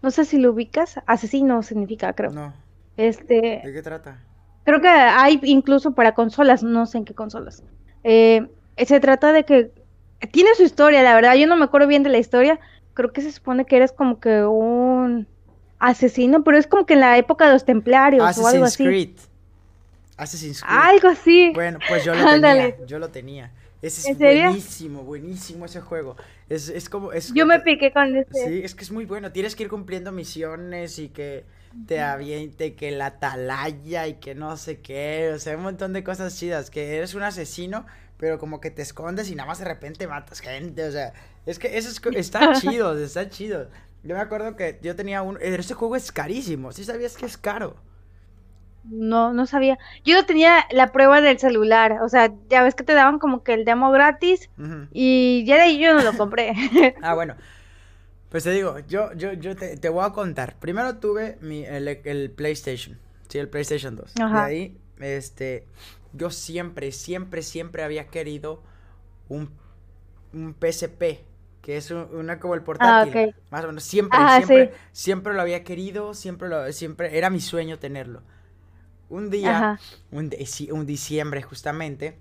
No 0.03 0.11
sé 0.11 0.25
si 0.25 0.39
lo 0.39 0.53
ubicas. 0.53 0.99
Asesino 1.07 1.63
significa, 1.63 2.13
creo. 2.15 2.31
No. 2.31 2.55
Este. 2.97 3.61
¿De 3.65 3.73
qué 3.73 3.83
trata? 3.83 4.19
Creo 4.65 4.81
que 4.81 4.89
hay 4.89 5.41
incluso 5.43 5.95
para 5.95 6.15
consolas, 6.15 6.63
no 6.63 6.87
sé 6.87 6.99
en 6.99 7.05
qué 7.05 7.15
consolas. 7.15 7.63
Eh, 8.05 8.49
se 8.79 9.01
trata 9.01 9.33
de 9.33 9.45
que 9.45 9.73
tiene 10.33 10.55
su 10.55 10.63
historia, 10.63 11.03
la 11.03 11.15
verdad. 11.15 11.35
Yo 11.35 11.47
no 11.47 11.57
me 11.57 11.65
acuerdo 11.65 11.87
bien 11.87 12.03
de 12.03 12.11
la 12.11 12.19
historia. 12.19 12.59
Creo 12.95 13.13
que 13.13 13.21
se 13.21 13.33
supone 13.33 13.65
que 13.67 13.77
eres 13.77 13.93
como 13.93 14.21
que 14.21 14.45
un 14.45 15.27
asesino, 15.79 16.45
pero 16.45 16.59
es 16.59 16.67
como 16.67 16.87
que 16.87 16.95
en 16.95 17.01
la 17.01 17.19
época 17.19 17.47
de 17.47 17.53
los 17.53 17.65
templarios 17.65 18.39
o 18.39 18.47
algo 18.47 18.65
así. 18.65 18.85
Creed. 18.85 19.11
Assassin's 20.21 20.63
Creed. 20.63 20.79
Algo 20.79 21.09
así. 21.09 21.51
Bueno, 21.55 21.79
pues 21.89 22.05
yo 22.05 22.15
lo 22.15 22.41
tenía. 22.41 22.87
Yo 22.87 22.99
lo 22.99 23.09
tenía. 23.11 23.53
Ese 23.83 24.11
es 24.11 24.19
buenísimo, 24.19 25.03
buenísimo 25.05 25.65
ese 25.65 25.81
juego. 25.81 26.17
Es, 26.49 26.69
es 26.69 26.89
como. 26.91 27.13
Es 27.13 27.33
yo 27.33 27.47
me 27.47 27.61
piqué 27.61 27.93
con 27.93 28.15
ese. 28.15 28.47
Sí, 28.47 28.61
es 28.63 28.75
que 28.75 28.85
es 28.85 28.91
muy 28.91 29.07
bueno. 29.07 29.33
Tienes 29.33 29.57
que 29.57 29.63
ir 29.63 29.71
cumpliendo 29.71 30.13
misiones 30.13 30.99
y 30.99 31.09
que 31.09 31.47
te 31.87 32.01
aviente, 32.01 32.75
que 32.75 32.91
la 32.91 33.07
atalaya 33.07 34.07
y 34.07 34.15
que 34.15 34.35
no 34.35 34.57
sé 34.59 34.81
qué. 34.81 35.33
O 35.35 35.39
sea, 35.39 35.57
un 35.57 35.63
montón 35.63 35.95
de 35.95 36.05
cosas 36.05 36.39
chidas. 36.39 36.71
Que 36.71 36.97
eres 36.97 37.15
un 37.15 37.23
asesino, 37.23 37.87
pero 38.19 38.39
como 38.39 38.61
que 38.61 38.71
te 38.71 38.83
escondes 38.83 39.31
y 39.31 39.35
nada 39.35 39.47
más 39.49 39.61
de 39.61 39.65
repente 39.65 40.07
matas 40.07 40.41
gente. 40.41 40.85
O 40.85 40.93
sea, 40.93 41.15
es 41.47 41.59
que 41.59 41.79
eso 41.79 41.89
es, 41.89 42.17
está 42.17 42.53
chido, 42.61 42.99
está 42.99 43.31
chido. 43.31 43.69
Yo 44.03 44.15
me 44.15 44.21
acuerdo 44.21 44.57
que 44.57 44.79
yo 44.83 44.95
tenía 44.95 45.23
un. 45.23 45.39
Este 45.41 45.73
juego 45.73 45.97
es 45.97 46.13
carísimo. 46.13 46.73
¿Sí 46.73 46.85
sabías 46.85 47.17
que 47.17 47.25
es 47.25 47.39
caro? 47.39 47.77
No, 48.85 49.33
no 49.33 49.47
sabía. 49.47 49.79
Yo 50.05 50.25
tenía 50.25 50.67
la 50.71 50.93
prueba 50.93 51.21
del 51.21 51.39
celular. 51.39 51.99
O 52.03 52.09
sea, 52.09 52.33
ya 52.49 52.63
ves 52.63 52.75
que 52.75 52.85
te 52.85 52.95
daban 52.95 53.19
como 53.19 53.43
que 53.43 53.55
el 53.55 53.65
demo 53.65 53.91
gratis. 53.91 54.49
Y 54.93 55.45
ya 55.47 55.57
de 55.57 55.63
ahí 55.63 55.79
yo 55.79 55.95
no 55.95 56.03
lo 56.03 56.17
compré. 56.17 56.55
ah, 57.03 57.15
bueno. 57.15 57.37
Pues 58.31 58.45
te 58.45 58.53
digo, 58.53 58.79
yo, 58.89 59.13
yo, 59.15 59.33
yo 59.33 59.57
te, 59.57 59.89
voy 59.89 60.05
a 60.05 60.11
contar. 60.11 60.57
Primero 60.61 60.99
tuve 60.99 61.37
mi, 61.41 61.65
el, 61.65 62.31
PlayStation. 62.31 62.99
Sí, 63.29 63.39
el 63.39 63.49
PlayStation 63.49 63.97
2. 63.97 64.15
De 64.15 64.23
ahí, 64.23 64.79
este. 65.01 65.67
Yo 66.13 66.31
siempre, 66.31 66.91
siempre, 66.93 67.43
siempre 67.43 67.83
había 67.83 68.07
querido 68.07 68.63
un, 69.29 69.51
un 70.33 70.55
PSP. 70.55 71.25
Que 71.61 71.77
es 71.77 71.91
una 71.91 72.41
como 72.41 72.55
el 72.55 72.63
portátil. 72.63 73.35
Ah, 73.35 73.41
Más 73.51 73.65
o 73.65 73.67
menos. 73.67 73.85
Siempre, 73.85 74.19
siempre, 74.37 74.73
siempre 74.93 75.35
lo 75.35 75.43
había 75.43 75.63
querido. 75.63 76.15
Siempre 76.15 76.49
lo, 76.49 76.73
siempre. 76.73 77.19
Era 77.19 77.29
mi 77.29 77.41
sueño 77.41 77.79
tenerlo. 77.79 78.23
Un 79.11 79.29
día, 79.29 79.79
un, 80.13 80.31
un, 80.71 80.87
diciembre 80.87 81.43
justamente, 81.43 82.17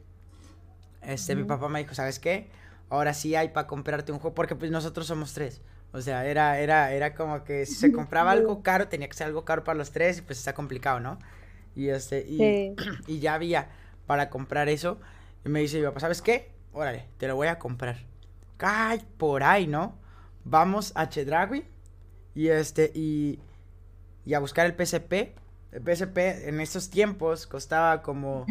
este, 1.04 1.36
mi 1.36 1.44
papá 1.44 1.70
me 1.70 1.80
dijo, 1.80 1.94
¿sabes 1.94 2.18
qué? 2.18 2.50
Ahora 2.90 3.14
sí 3.14 3.36
hay 3.36 3.50
para 3.50 3.68
comprarte 3.68 4.12
un 4.12 4.18
juego, 4.18 4.34
porque 4.34 4.56
pues 4.56 4.72
nosotros 4.72 5.06
somos 5.06 5.34
tres. 5.34 5.62
O 5.92 6.02
sea, 6.02 6.26
era, 6.26 6.60
era, 6.60 6.92
era 6.92 7.14
como 7.14 7.44
que 7.44 7.68
si 7.68 7.76
se 7.76 7.92
compraba 7.92 8.32
algo 8.32 8.62
caro, 8.64 8.88
tenía 8.88 9.08
que 9.08 9.14
ser 9.16 9.28
algo 9.28 9.46
caro 9.46 9.64
para 9.64 9.78
los 9.78 9.92
tres 9.92 10.18
y 10.18 10.22
pues 10.24 10.40
está 10.40 10.54
complicado, 10.54 11.00
¿no? 11.00 11.20
Y 11.76 11.90
este, 11.90 12.26
y, 12.28 12.76
y 13.08 13.20
ya 13.20 13.36
había 13.36 13.70
para 14.08 14.32
comprar 14.32 14.68
eso. 14.68 15.00
Y 15.46 15.50
me 15.50 15.60
dice 15.60 15.78
mi 15.78 15.86
papá, 15.86 16.00
¿sabes 16.00 16.24
qué? 16.24 16.52
Órale, 16.74 17.06
te 17.20 17.28
lo 17.28 17.36
voy 17.36 17.48
a 17.48 17.60
comprar. 17.60 17.98
Ay, 18.58 19.02
por 19.18 19.44
ahí, 19.44 19.68
¿no? 19.68 19.96
Vamos 20.44 20.92
a 20.96 21.08
Chedragui 21.08 21.66
y 22.34 22.48
este, 22.48 22.92
y, 22.96 23.40
y 24.26 24.34
a 24.34 24.40
buscar 24.40 24.66
el 24.66 24.74
PSP 24.74 25.36
el 25.72 25.84
PSP 25.84 26.18
en 26.48 26.62
estos 26.62 26.90
tiempos 26.90 27.46
costaba 27.48 28.02
como... 28.02 28.46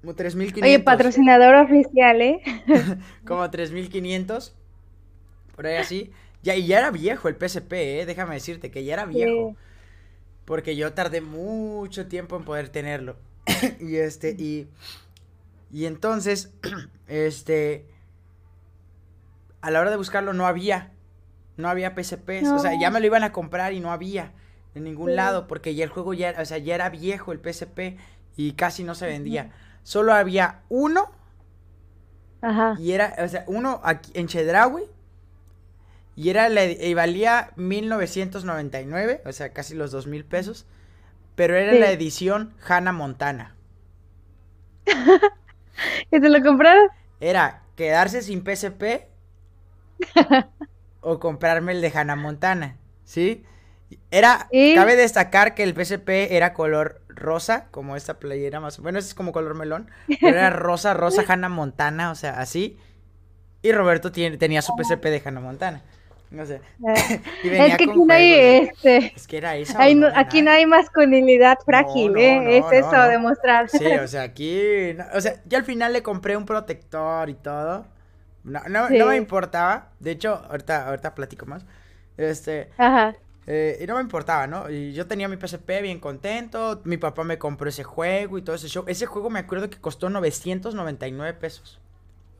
Como 0.00 0.14
3.500. 0.14 0.62
Oye, 0.62 0.78
patrocinador 0.80 1.54
oficial, 1.56 2.22
¿eh? 2.22 2.40
como 3.26 3.44
3.500. 3.44 4.52
Por 5.54 5.66
ahí 5.66 5.76
así. 5.76 6.10
Ya, 6.42 6.54
y 6.56 6.66
ya 6.66 6.78
era 6.78 6.90
viejo 6.90 7.28
el 7.28 7.36
PSP, 7.36 7.72
¿eh? 7.72 8.06
Déjame 8.06 8.34
decirte 8.34 8.70
que 8.70 8.82
ya 8.82 8.94
era 8.94 9.04
viejo. 9.04 9.56
Porque 10.46 10.74
yo 10.74 10.94
tardé 10.94 11.20
mucho 11.20 12.06
tiempo 12.08 12.36
en 12.36 12.44
poder 12.44 12.70
tenerlo. 12.70 13.16
y 13.80 13.96
este, 13.96 14.30
y... 14.30 14.68
Y 15.70 15.84
entonces, 15.84 16.54
este... 17.06 17.86
A 19.60 19.70
la 19.70 19.80
hora 19.80 19.90
de 19.90 19.98
buscarlo 19.98 20.32
no 20.32 20.46
había. 20.46 20.92
No 21.58 21.68
había 21.68 21.94
PSP. 21.94 22.42
O 22.54 22.58
sea, 22.58 22.78
ya 22.80 22.90
me 22.90 23.00
lo 23.00 23.06
iban 23.06 23.22
a 23.22 23.32
comprar 23.32 23.74
y 23.74 23.80
no 23.80 23.92
había 23.92 24.32
en 24.74 24.84
ningún 24.84 25.16
lado, 25.16 25.46
porque 25.46 25.74
ya 25.74 25.84
el 25.84 25.90
juego 25.90 26.14
ya, 26.14 26.34
o 26.38 26.44
sea, 26.44 26.58
ya 26.58 26.74
era 26.74 26.90
viejo 26.90 27.32
el 27.32 27.40
PSP 27.40 27.98
y 28.36 28.52
casi 28.52 28.84
no 28.84 28.94
se 28.94 29.06
vendía. 29.06 29.52
solo 29.82 30.12
había 30.12 30.60
uno. 30.68 31.10
Ajá. 32.42 32.74
Y 32.78 32.92
era, 32.92 33.14
o 33.18 33.28
sea, 33.28 33.44
uno 33.46 33.80
aquí 33.84 34.12
en 34.14 34.28
Chedraui. 34.28 34.84
Y 36.16 36.28
era 36.28 36.50
y 36.50 36.94
valía 36.94 37.52
1999, 37.56 39.22
o 39.24 39.32
sea, 39.32 39.52
casi 39.52 39.74
los 39.74 39.90
dos 39.90 40.06
mil 40.06 40.24
pesos. 40.24 40.66
Pero 41.34 41.56
era 41.56 41.72
la 41.72 41.90
edición 41.90 42.54
Hannah 42.66 42.92
Montana. 42.92 43.54
¿Y 46.10 46.20
te 46.20 46.28
lo 46.28 46.42
compraron? 46.42 46.88
Era 47.20 47.62
quedarse 47.76 48.22
sin 48.22 48.44
PSP 48.44 49.08
o 51.00 51.18
comprarme 51.18 51.72
el 51.72 51.80
de 51.80 51.92
Hannah 51.94 52.16
Montana, 52.16 52.76
¿sí? 53.04 53.44
Era, 54.10 54.48
cabe 54.74 54.96
destacar 54.96 55.54
que 55.54 55.62
el 55.62 55.74
PSP 55.74 56.32
era 56.32 56.52
color 56.52 57.02
rosa, 57.08 57.66
como 57.70 57.96
esta 57.96 58.18
playera 58.18 58.60
más, 58.60 58.78
bueno, 58.78 58.98
es 58.98 59.14
como 59.14 59.32
color 59.32 59.54
melón, 59.54 59.90
pero 60.20 60.36
era 60.36 60.50
rosa, 60.50 60.94
rosa 60.94 61.24
Hannah 61.26 61.48
Montana, 61.48 62.10
o 62.10 62.14
sea, 62.14 62.40
así. 62.40 62.78
Y 63.62 63.72
Roberto 63.72 64.10
tiene, 64.10 64.36
tenía 64.38 64.62
su 64.62 64.72
PSP 64.76 65.04
de 65.04 65.22
Hannah 65.24 65.40
Montana. 65.40 65.82
No 66.30 66.46
sé. 66.46 66.60
es 67.42 67.76
que 67.76 67.84
aquí 67.84 67.86
no 67.86 68.14
hay 68.14 68.32
este. 68.32 69.12
Es 69.16 69.26
que 69.26 69.36
era 69.36 69.56
eso. 69.56 69.76
aquí 70.14 70.42
no 70.42 70.50
hay 70.50 70.64
masculinidad 70.64 71.58
frágil, 71.64 72.16
¿eh? 72.16 72.58
es 72.58 72.64
eso, 72.72 73.02
demostrar. 73.08 73.68
Sí, 73.68 73.84
o 73.84 74.06
sea, 74.06 74.22
aquí. 74.22 74.96
o 75.12 75.20
sea, 75.20 75.42
yo 75.46 75.58
al 75.58 75.64
final 75.64 75.92
le 75.92 76.02
compré 76.02 76.36
un 76.36 76.46
protector 76.46 77.28
y 77.28 77.34
todo. 77.34 77.86
No, 78.44 78.60
no, 78.68 78.88
no 78.88 79.06
me 79.06 79.16
importaba. 79.16 79.88
De 79.98 80.12
hecho, 80.12 80.42
ahorita, 80.48 80.88
ahorita 80.88 81.14
platico 81.14 81.46
más. 81.46 81.66
Este. 82.16 82.70
Ajá. 82.78 83.14
Eh, 83.52 83.80
y 83.82 83.86
no 83.88 83.96
me 83.96 84.00
importaba, 84.00 84.46
¿no? 84.46 84.70
Y 84.70 84.92
yo 84.92 85.08
tenía 85.08 85.26
mi 85.26 85.36
PSP 85.36 85.82
bien 85.82 85.98
contento. 85.98 86.80
Mi 86.84 86.98
papá 86.98 87.24
me 87.24 87.36
compró 87.36 87.68
ese 87.68 87.82
juego 87.82 88.38
y 88.38 88.42
todo 88.42 88.54
ese 88.54 88.68
show. 88.68 88.84
Ese 88.86 89.06
juego 89.06 89.28
me 89.28 89.40
acuerdo 89.40 89.68
que 89.68 89.80
costó 89.80 90.08
999 90.08 91.34
pesos. 91.34 91.80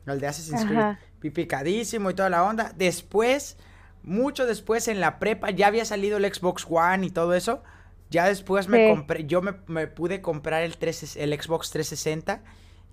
El 0.05 0.21
de 0.21 0.27
Assassin's 0.27 0.63
Creed. 0.63 0.95
Pipicadísimo 1.19 2.09
y 2.09 2.13
toda 2.13 2.29
la 2.29 2.45
onda. 2.45 2.71
Después 2.77 3.57
mucho 4.03 4.45
después 4.45 4.87
en 4.87 5.01
la 5.01 5.19
prepa 5.19 5.51
ya 5.51 5.67
había 5.67 5.83
salido 5.83 6.17
el 6.17 6.33
Xbox 6.33 6.65
One 6.69 7.05
y 7.05 7.09
todo 7.09 7.33
eso. 7.33 7.61
Ya 8.09 8.25
después 8.27 8.69
me 8.69 8.89
compré, 8.89 9.25
yo 9.25 9.41
me, 9.41 9.87
pude 9.87 10.21
comprar 10.21 10.63
el, 10.63 10.77
3, 10.77 11.17
el 11.17 11.33
Xbox 11.33 11.71
360 11.71 12.41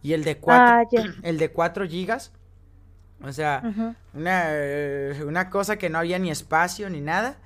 y 0.02 0.12
el 0.12 0.24
de 0.24 0.38
4, 0.38 0.64
ah, 0.64 0.84
el 1.22 1.38
de 1.38 1.52
4 1.52 1.86
gigas. 1.86 2.32
O 3.22 3.32
sea, 3.32 3.62
una, 4.12 4.42
eh, 4.48 5.24
una 5.24 5.50
cosa 5.50 5.76
que 5.76 5.88
no 5.88 5.98
había 5.98 6.18
ni 6.18 6.32
espacio 6.32 6.90
ni 6.90 7.00
nada. 7.00 7.38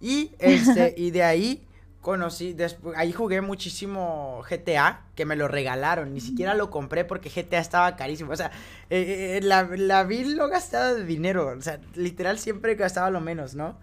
Y, 0.00 0.32
este, 0.38 0.94
y 0.96 1.10
de 1.10 1.22
ahí 1.22 1.66
conocí, 2.00 2.54
después, 2.54 2.96
ahí 2.96 3.12
jugué 3.12 3.40
muchísimo 3.40 4.42
GTA, 4.48 5.02
que 5.14 5.26
me 5.26 5.36
lo 5.36 5.48
regalaron, 5.48 6.14
ni 6.14 6.20
siquiera 6.20 6.54
lo 6.54 6.70
compré 6.70 7.04
porque 7.04 7.28
GTA 7.28 7.58
estaba 7.58 7.94
carísimo, 7.96 8.32
o 8.32 8.36
sea, 8.36 8.50
eh, 8.88 9.38
eh, 9.38 9.40
la, 9.42 9.64
la 9.64 10.04
vi 10.04 10.24
lo 10.24 10.48
gastaba 10.48 10.94
de 10.94 11.04
dinero, 11.04 11.54
o 11.56 11.60
sea, 11.60 11.78
literal 11.94 12.38
siempre 12.38 12.74
gastaba 12.74 13.10
lo 13.10 13.20
menos, 13.20 13.54
¿no? 13.54 13.76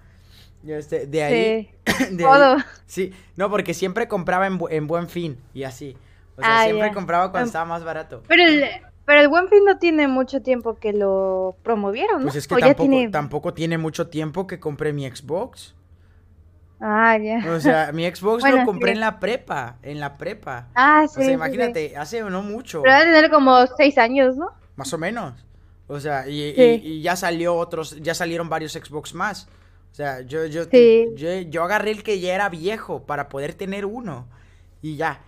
Este, 0.66 1.06
de 1.06 1.24
ahí, 1.24 1.72
sí, 1.86 2.18
todo. 2.18 2.58
sí, 2.88 3.14
no, 3.36 3.52
porque 3.52 3.76
siempre 3.76 4.08
compraba 4.08 4.48
en, 4.48 4.88
buen 4.88 5.08
fin 5.08 5.38
y 5.54 5.64
así, 5.64 5.96
o 6.38 6.42
sea, 6.42 6.62
ah, 6.62 6.64
siempre 6.64 6.92
compraba 6.94 7.30
cuando 7.32 7.46
estaba 7.46 7.66
más 7.66 7.84
barato. 7.84 8.24
Pero 8.28 8.44
el, 8.44 8.66
pero 9.08 9.22
el 9.22 9.30
Buen 9.30 9.48
Fin 9.48 9.64
no 9.64 9.78
tiene 9.78 10.10
mucho 10.10 10.42
tiempo 10.42 10.76
que 10.80 10.92
lo 10.92 11.56
promovieron, 11.64 12.20
¿no? 12.20 12.24
Pues 12.24 12.36
es 12.36 12.48
que 12.48 12.58
tampoco, 12.58 13.10
tampoco 13.10 13.54
tiene 13.54 13.78
mucho 13.78 14.08
tiempo 14.08 14.48
que 14.48 14.60
compré 14.60 14.92
mi 14.92 15.10
Xbox. 15.10 15.77
Ah, 16.80 17.18
ya. 17.18 17.44
O 17.52 17.60
sea, 17.60 17.92
mi 17.92 18.06
Xbox 18.06 18.44
lo 18.50 18.64
compré 18.66 18.92
en 18.92 19.00
la 19.00 19.20
prepa, 19.20 19.78
en 19.82 20.00
la 20.00 20.18
prepa. 20.18 20.68
Ah, 20.76 21.06
sí. 21.08 21.22
O 21.22 21.24
sea, 21.24 21.34
imagínate, 21.34 21.98
hace 21.98 22.22
no 22.22 22.44
mucho. 22.44 22.84
Pero 22.84 22.96
debe 23.00 23.14
tener 23.14 23.32
como 23.32 23.66
seis 23.78 23.98
años, 23.98 24.38
¿no? 24.38 24.52
Más 24.76 24.94
o 24.94 24.98
menos. 24.98 25.34
O 25.88 26.00
sea, 26.00 26.28
y, 26.28 27.02
ya 27.02 27.16
salió 27.16 27.56
otros, 27.56 27.98
ya 28.02 28.14
salieron 28.14 28.50
varios 28.50 28.74
Xbox 28.74 29.14
más. 29.14 29.48
O 29.92 29.96
sea, 29.96 30.22
yo, 30.22 30.46
yo, 30.46 30.64
yo, 30.70 31.64
agarré 31.64 31.92
el 31.92 32.04
que 32.04 32.20
ya 32.20 32.36
era 32.36 32.50
viejo 32.50 33.04
para 33.04 33.30
poder 33.30 33.54
tener 33.56 33.86
uno. 33.86 34.28
Y 34.82 34.96
ya. 34.96 35.22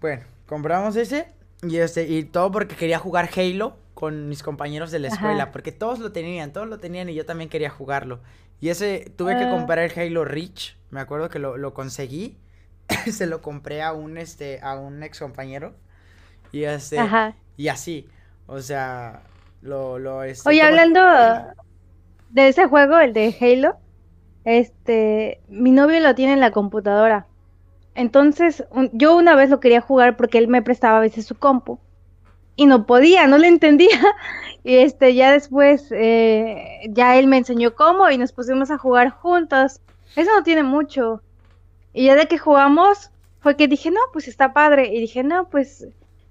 Bueno, 0.00 0.24
compramos 0.46 0.96
ese 0.96 1.28
y 1.62 1.78
este, 1.78 2.06
y 2.06 2.24
todo 2.24 2.52
porque 2.52 2.76
quería 2.76 2.98
jugar 2.98 3.30
Halo 3.34 3.76
con 3.98 4.28
mis 4.28 4.44
compañeros 4.44 4.92
de 4.92 5.00
la 5.00 5.08
escuela, 5.08 5.50
porque 5.50 5.72
todos 5.72 5.98
lo 5.98 6.12
tenían, 6.12 6.52
todos 6.52 6.68
lo 6.68 6.78
tenían 6.78 7.08
y 7.08 7.14
yo 7.14 7.26
también 7.26 7.50
quería 7.50 7.68
jugarlo. 7.68 8.20
Y 8.60 8.68
ese, 8.68 9.12
tuve 9.16 9.36
que 9.36 9.42
ah. 9.42 9.50
comprar 9.50 9.80
el 9.80 9.90
Halo 9.90 10.24
Reach, 10.24 10.76
me 10.90 11.00
acuerdo 11.00 11.28
que 11.28 11.40
lo, 11.40 11.56
lo 11.56 11.74
conseguí, 11.74 12.38
se 13.10 13.26
lo 13.26 13.42
compré 13.42 13.82
a 13.82 13.92
un, 13.92 14.16
este, 14.16 14.60
a 14.62 14.76
un 14.76 15.02
ex 15.02 15.18
compañero, 15.18 15.74
y 16.52 16.62
este, 16.62 17.00
y 17.56 17.66
así, 17.66 18.06
o 18.46 18.60
sea, 18.60 19.22
lo, 19.62 19.98
lo, 19.98 20.22
este, 20.22 20.48
Oye, 20.48 20.62
hablando 20.62 21.00
de 22.30 22.46
ese 22.46 22.68
juego, 22.68 22.98
el 22.98 23.12
de 23.12 23.34
Halo, 23.40 23.78
este, 24.44 25.40
mi 25.48 25.72
novio 25.72 25.98
lo 25.98 26.14
tiene 26.14 26.34
en 26.34 26.40
la 26.40 26.52
computadora, 26.52 27.26
entonces, 27.96 28.62
yo 28.92 29.16
una 29.16 29.34
vez 29.34 29.50
lo 29.50 29.58
quería 29.58 29.80
jugar 29.80 30.16
porque 30.16 30.38
él 30.38 30.46
me 30.46 30.62
prestaba 30.62 30.98
a 30.98 31.00
veces 31.00 31.26
su 31.26 31.34
compu, 31.34 31.80
y 32.58 32.66
no 32.66 32.86
podía, 32.86 33.26
no 33.26 33.38
le 33.38 33.48
entendía. 33.48 33.88
Y 34.64 34.74
este, 34.78 35.14
ya 35.14 35.32
después, 35.32 35.86
eh, 35.92 36.80
ya 36.90 37.16
él 37.16 37.26
me 37.26 37.38
enseñó 37.38 37.74
cómo 37.74 38.10
y 38.10 38.18
nos 38.18 38.32
pusimos 38.32 38.70
a 38.70 38.76
jugar 38.76 39.08
juntos. 39.10 39.80
Eso 40.14 40.30
no 40.36 40.42
tiene 40.42 40.62
mucho. 40.62 41.22
Y 41.94 42.06
ya 42.06 42.16
de 42.16 42.26
que 42.26 42.36
jugamos, 42.36 43.10
fue 43.40 43.56
que 43.56 43.66
dije, 43.66 43.90
no, 43.90 44.00
pues 44.12 44.28
está 44.28 44.52
padre. 44.52 44.88
Y 44.92 45.00
dije, 45.00 45.22
no, 45.22 45.48
pues 45.48 45.86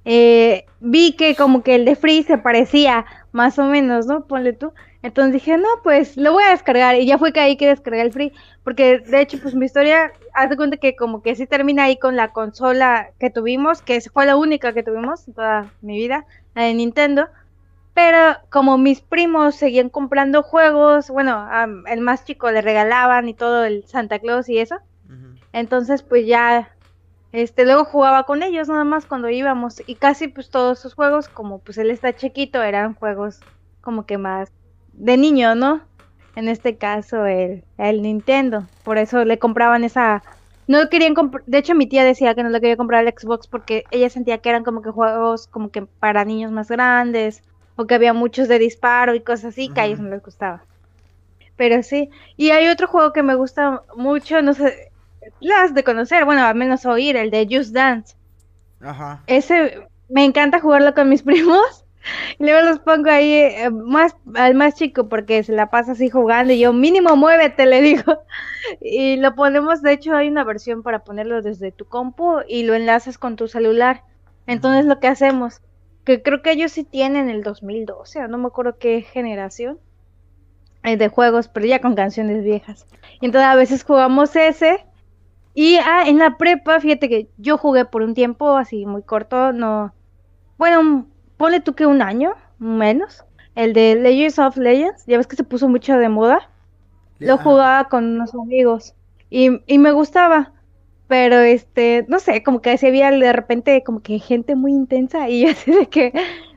eh, 0.09 0.65
vi 0.79 1.17
que 1.17 1.35
como 1.35 1.63
que 1.63 1.75
el 1.75 1.83
de 1.83 1.97
Free 1.97 2.23
se 2.23 2.37
parecía 2.37 3.05
más 3.33 3.59
o 3.59 3.65
menos, 3.65 4.05
¿no? 4.05 4.25
Ponle 4.25 4.53
tú. 4.53 4.71
Entonces 5.03 5.33
dije, 5.33 5.57
no, 5.57 5.67
pues 5.83 6.15
lo 6.15 6.31
voy 6.31 6.43
a 6.45 6.51
descargar. 6.51 6.95
Y 6.95 7.05
ya 7.05 7.17
fue 7.17 7.33
que 7.33 7.41
ahí 7.41 7.57
que 7.57 7.67
descargué 7.67 8.01
el 8.01 8.13
free. 8.13 8.31
Porque 8.63 8.99
de 8.99 9.21
hecho, 9.21 9.37
pues 9.41 9.53
mi 9.53 9.65
historia, 9.65 10.13
haz 10.33 10.49
de 10.49 10.55
cuenta 10.55 10.77
que 10.77 10.95
como 10.95 11.21
que 11.21 11.35
sí 11.35 11.45
termina 11.45 11.83
ahí 11.83 11.97
con 11.97 12.15
la 12.15 12.31
consola 12.31 13.09
que 13.19 13.29
tuvimos, 13.29 13.81
que 13.81 13.99
fue 14.01 14.25
la 14.25 14.37
única 14.37 14.71
que 14.71 14.81
tuvimos 14.81 15.27
en 15.27 15.33
toda 15.33 15.71
mi 15.81 15.97
vida, 15.97 16.25
la 16.55 16.63
de 16.63 16.73
Nintendo. 16.73 17.27
Pero 17.93 18.37
como 18.49 18.77
mis 18.77 19.01
primos 19.01 19.55
seguían 19.55 19.89
comprando 19.89 20.41
juegos, 20.41 21.09
bueno, 21.09 21.47
el 21.85 21.99
más 21.99 22.23
chico 22.23 22.49
le 22.49 22.61
regalaban 22.61 23.27
y 23.27 23.33
todo 23.33 23.65
el 23.65 23.85
Santa 23.87 24.19
Claus 24.19 24.47
y 24.47 24.59
eso. 24.59 24.77
Entonces, 25.51 26.01
pues 26.03 26.25
ya, 26.25 26.69
este, 27.31 27.65
luego 27.65 27.85
jugaba 27.85 28.23
con 28.23 28.43
ellos 28.43 28.69
nada 28.69 28.83
más 28.83 29.05
cuando 29.05 29.29
íbamos. 29.29 29.83
Y 29.85 29.95
casi 29.95 30.27
pues 30.27 30.49
todos 30.49 30.79
sus 30.79 30.93
juegos, 30.93 31.27
como 31.27 31.59
pues 31.59 31.77
él 31.77 31.91
está 31.91 32.15
chiquito, 32.15 32.63
eran 32.63 32.93
juegos 32.95 33.39
como 33.81 34.05
que 34.05 34.17
más 34.17 34.51
de 34.93 35.17
niño, 35.17 35.55
¿no? 35.55 35.81
En 36.35 36.47
este 36.49 36.77
caso, 36.77 37.25
el, 37.25 37.63
el 37.77 38.01
Nintendo. 38.01 38.67
Por 38.83 38.97
eso 38.97 39.25
le 39.25 39.39
compraban 39.39 39.83
esa... 39.83 40.23
No 40.67 40.89
querían. 40.89 41.15
De 41.45 41.57
hecho, 41.57 41.75
mi 41.75 41.87
tía 41.87 42.03
decía 42.03 42.35
que 42.35 42.43
no 42.43 42.49
le 42.49 42.59
quería 42.59 42.75
comprar 42.77 43.05
el 43.05 43.13
Xbox 43.17 43.47
porque 43.47 43.85
ella 43.89 44.09
sentía 44.09 44.37
que 44.39 44.49
eran 44.49 44.63
como 44.63 44.81
que 44.81 44.89
juegos 44.91 45.47
como 45.47 45.71
que 45.71 45.83
para 45.83 46.25
niños 46.25 46.51
más 46.51 46.69
grandes 46.69 47.41
o 47.77 47.87
que 47.87 47.95
había 47.95 48.13
muchos 48.13 48.49
de 48.49 48.59
disparo 48.59 49.15
y 49.15 49.21
cosas 49.21 49.45
así 49.45 49.69
que 49.69 49.79
a 49.79 49.85
ellos 49.85 49.99
no 49.99 50.09
les 50.09 50.21
gustaba. 50.21 50.63
Pero 51.55 51.81
sí. 51.83 52.09
Y 52.35 52.51
hay 52.51 52.67
otro 52.67 52.87
juego 52.87 53.13
que 53.13 53.23
me 53.23 53.35
gusta 53.35 53.83
mucho, 53.95 54.41
no 54.41 54.53
sé, 54.53 54.86
las 55.39 55.73
de 55.73 55.83
conocer, 55.83 56.25
bueno, 56.25 56.45
al 56.45 56.55
menos 56.55 56.85
oír, 56.85 57.15
el 57.15 57.31
de 57.31 57.47
Just 57.49 57.73
Dance. 57.73 58.15
Ajá. 58.81 59.23
Ese 59.27 59.87
me 60.09 60.23
encanta 60.23 60.59
jugarlo 60.59 60.93
con 60.93 61.09
mis 61.09 61.23
primos. 61.23 61.83
Y 62.39 62.43
luego 62.43 62.61
los 62.61 62.79
pongo 62.79 63.09
ahí 63.09 63.33
eh, 63.33 63.69
más 63.69 64.15
al 64.35 64.55
más 64.55 64.75
chico 64.75 65.09
porque 65.09 65.43
se 65.43 65.51
la 65.51 65.69
pasa 65.69 65.91
así 65.91 66.09
jugando 66.09 66.53
y 66.53 66.59
yo 66.59 66.71
mínimo 66.71 67.17
muévete 67.17 67.65
le 67.65 67.81
digo. 67.81 68.19
Y 68.79 69.17
lo 69.17 69.35
ponemos 69.35 69.81
de 69.81 69.93
hecho 69.93 70.15
hay 70.15 70.29
una 70.29 70.45
versión 70.45 70.83
para 70.83 71.03
ponerlo 71.03 71.41
desde 71.41 71.71
tu 71.71 71.85
compu 71.85 72.39
y 72.47 72.63
lo 72.63 72.75
enlazas 72.75 73.17
con 73.17 73.35
tu 73.35 73.47
celular. 73.47 74.03
Entonces 74.45 74.85
lo 74.85 74.99
que 74.99 75.07
hacemos 75.07 75.61
que 76.05 76.21
creo 76.21 76.41
que 76.41 76.51
ellos 76.51 76.71
sí 76.71 76.85
tienen 76.85 77.29
el 77.29 77.43
2012 77.43 78.25
no 78.29 78.37
me 78.37 78.47
acuerdo 78.47 78.77
qué 78.77 79.01
generación 79.01 79.77
eh, 80.83 80.95
de 80.95 81.09
juegos 81.09 81.49
pero 81.49 81.65
ya 81.65 81.81
con 81.81 81.95
canciones 81.95 82.41
viejas. 82.41 82.87
Y 83.19 83.25
entonces 83.25 83.49
a 83.49 83.55
veces 83.55 83.83
jugamos 83.83 84.33
ese 84.37 84.86
y 85.57 85.77
ah, 85.77 86.03
en 86.05 86.19
la 86.19 86.37
prepa 86.37 86.79
fíjate 86.79 87.09
que 87.09 87.29
yo 87.37 87.57
jugué 87.57 87.85
por 87.85 88.01
un 88.01 88.13
tiempo 88.13 88.57
así 88.57 88.85
muy 88.85 89.01
corto 89.01 89.51
no 89.53 89.93
bueno 90.57 91.07
ponle 91.37 91.61
tú 91.61 91.73
que 91.73 91.85
un 91.85 92.01
año, 92.01 92.33
menos, 92.59 93.23
el 93.55 93.73
de 93.73 93.95
Legends 93.95 94.39
of 94.39 94.57
Legends, 94.57 95.05
ya 95.05 95.17
ves 95.17 95.27
que 95.27 95.35
se 95.35 95.43
puso 95.43 95.69
mucho 95.69 95.97
de 95.97 96.09
moda. 96.09 96.49
Lo 97.19 97.37
jugaba 97.37 97.89
con 97.89 98.05
unos 98.05 98.35
amigos 98.35 98.93
y, 99.31 99.61
y 99.65 99.79
me 99.79 99.91
gustaba, 99.91 100.53
pero 101.07 101.39
este, 101.39 102.05
no 102.07 102.19
sé, 102.19 102.43
como 102.43 102.61
que 102.61 102.77
se 102.77 102.89
había 102.89 103.09
de 103.09 103.33
repente 103.33 103.83
como 103.83 104.01
que 104.01 104.19
gente 104.19 104.55
muy 104.55 104.71
intensa 104.71 105.27
y 105.27 105.41
yo 105.45 105.49
así 105.49 105.71
de 105.71 105.87
que, 105.87 106.13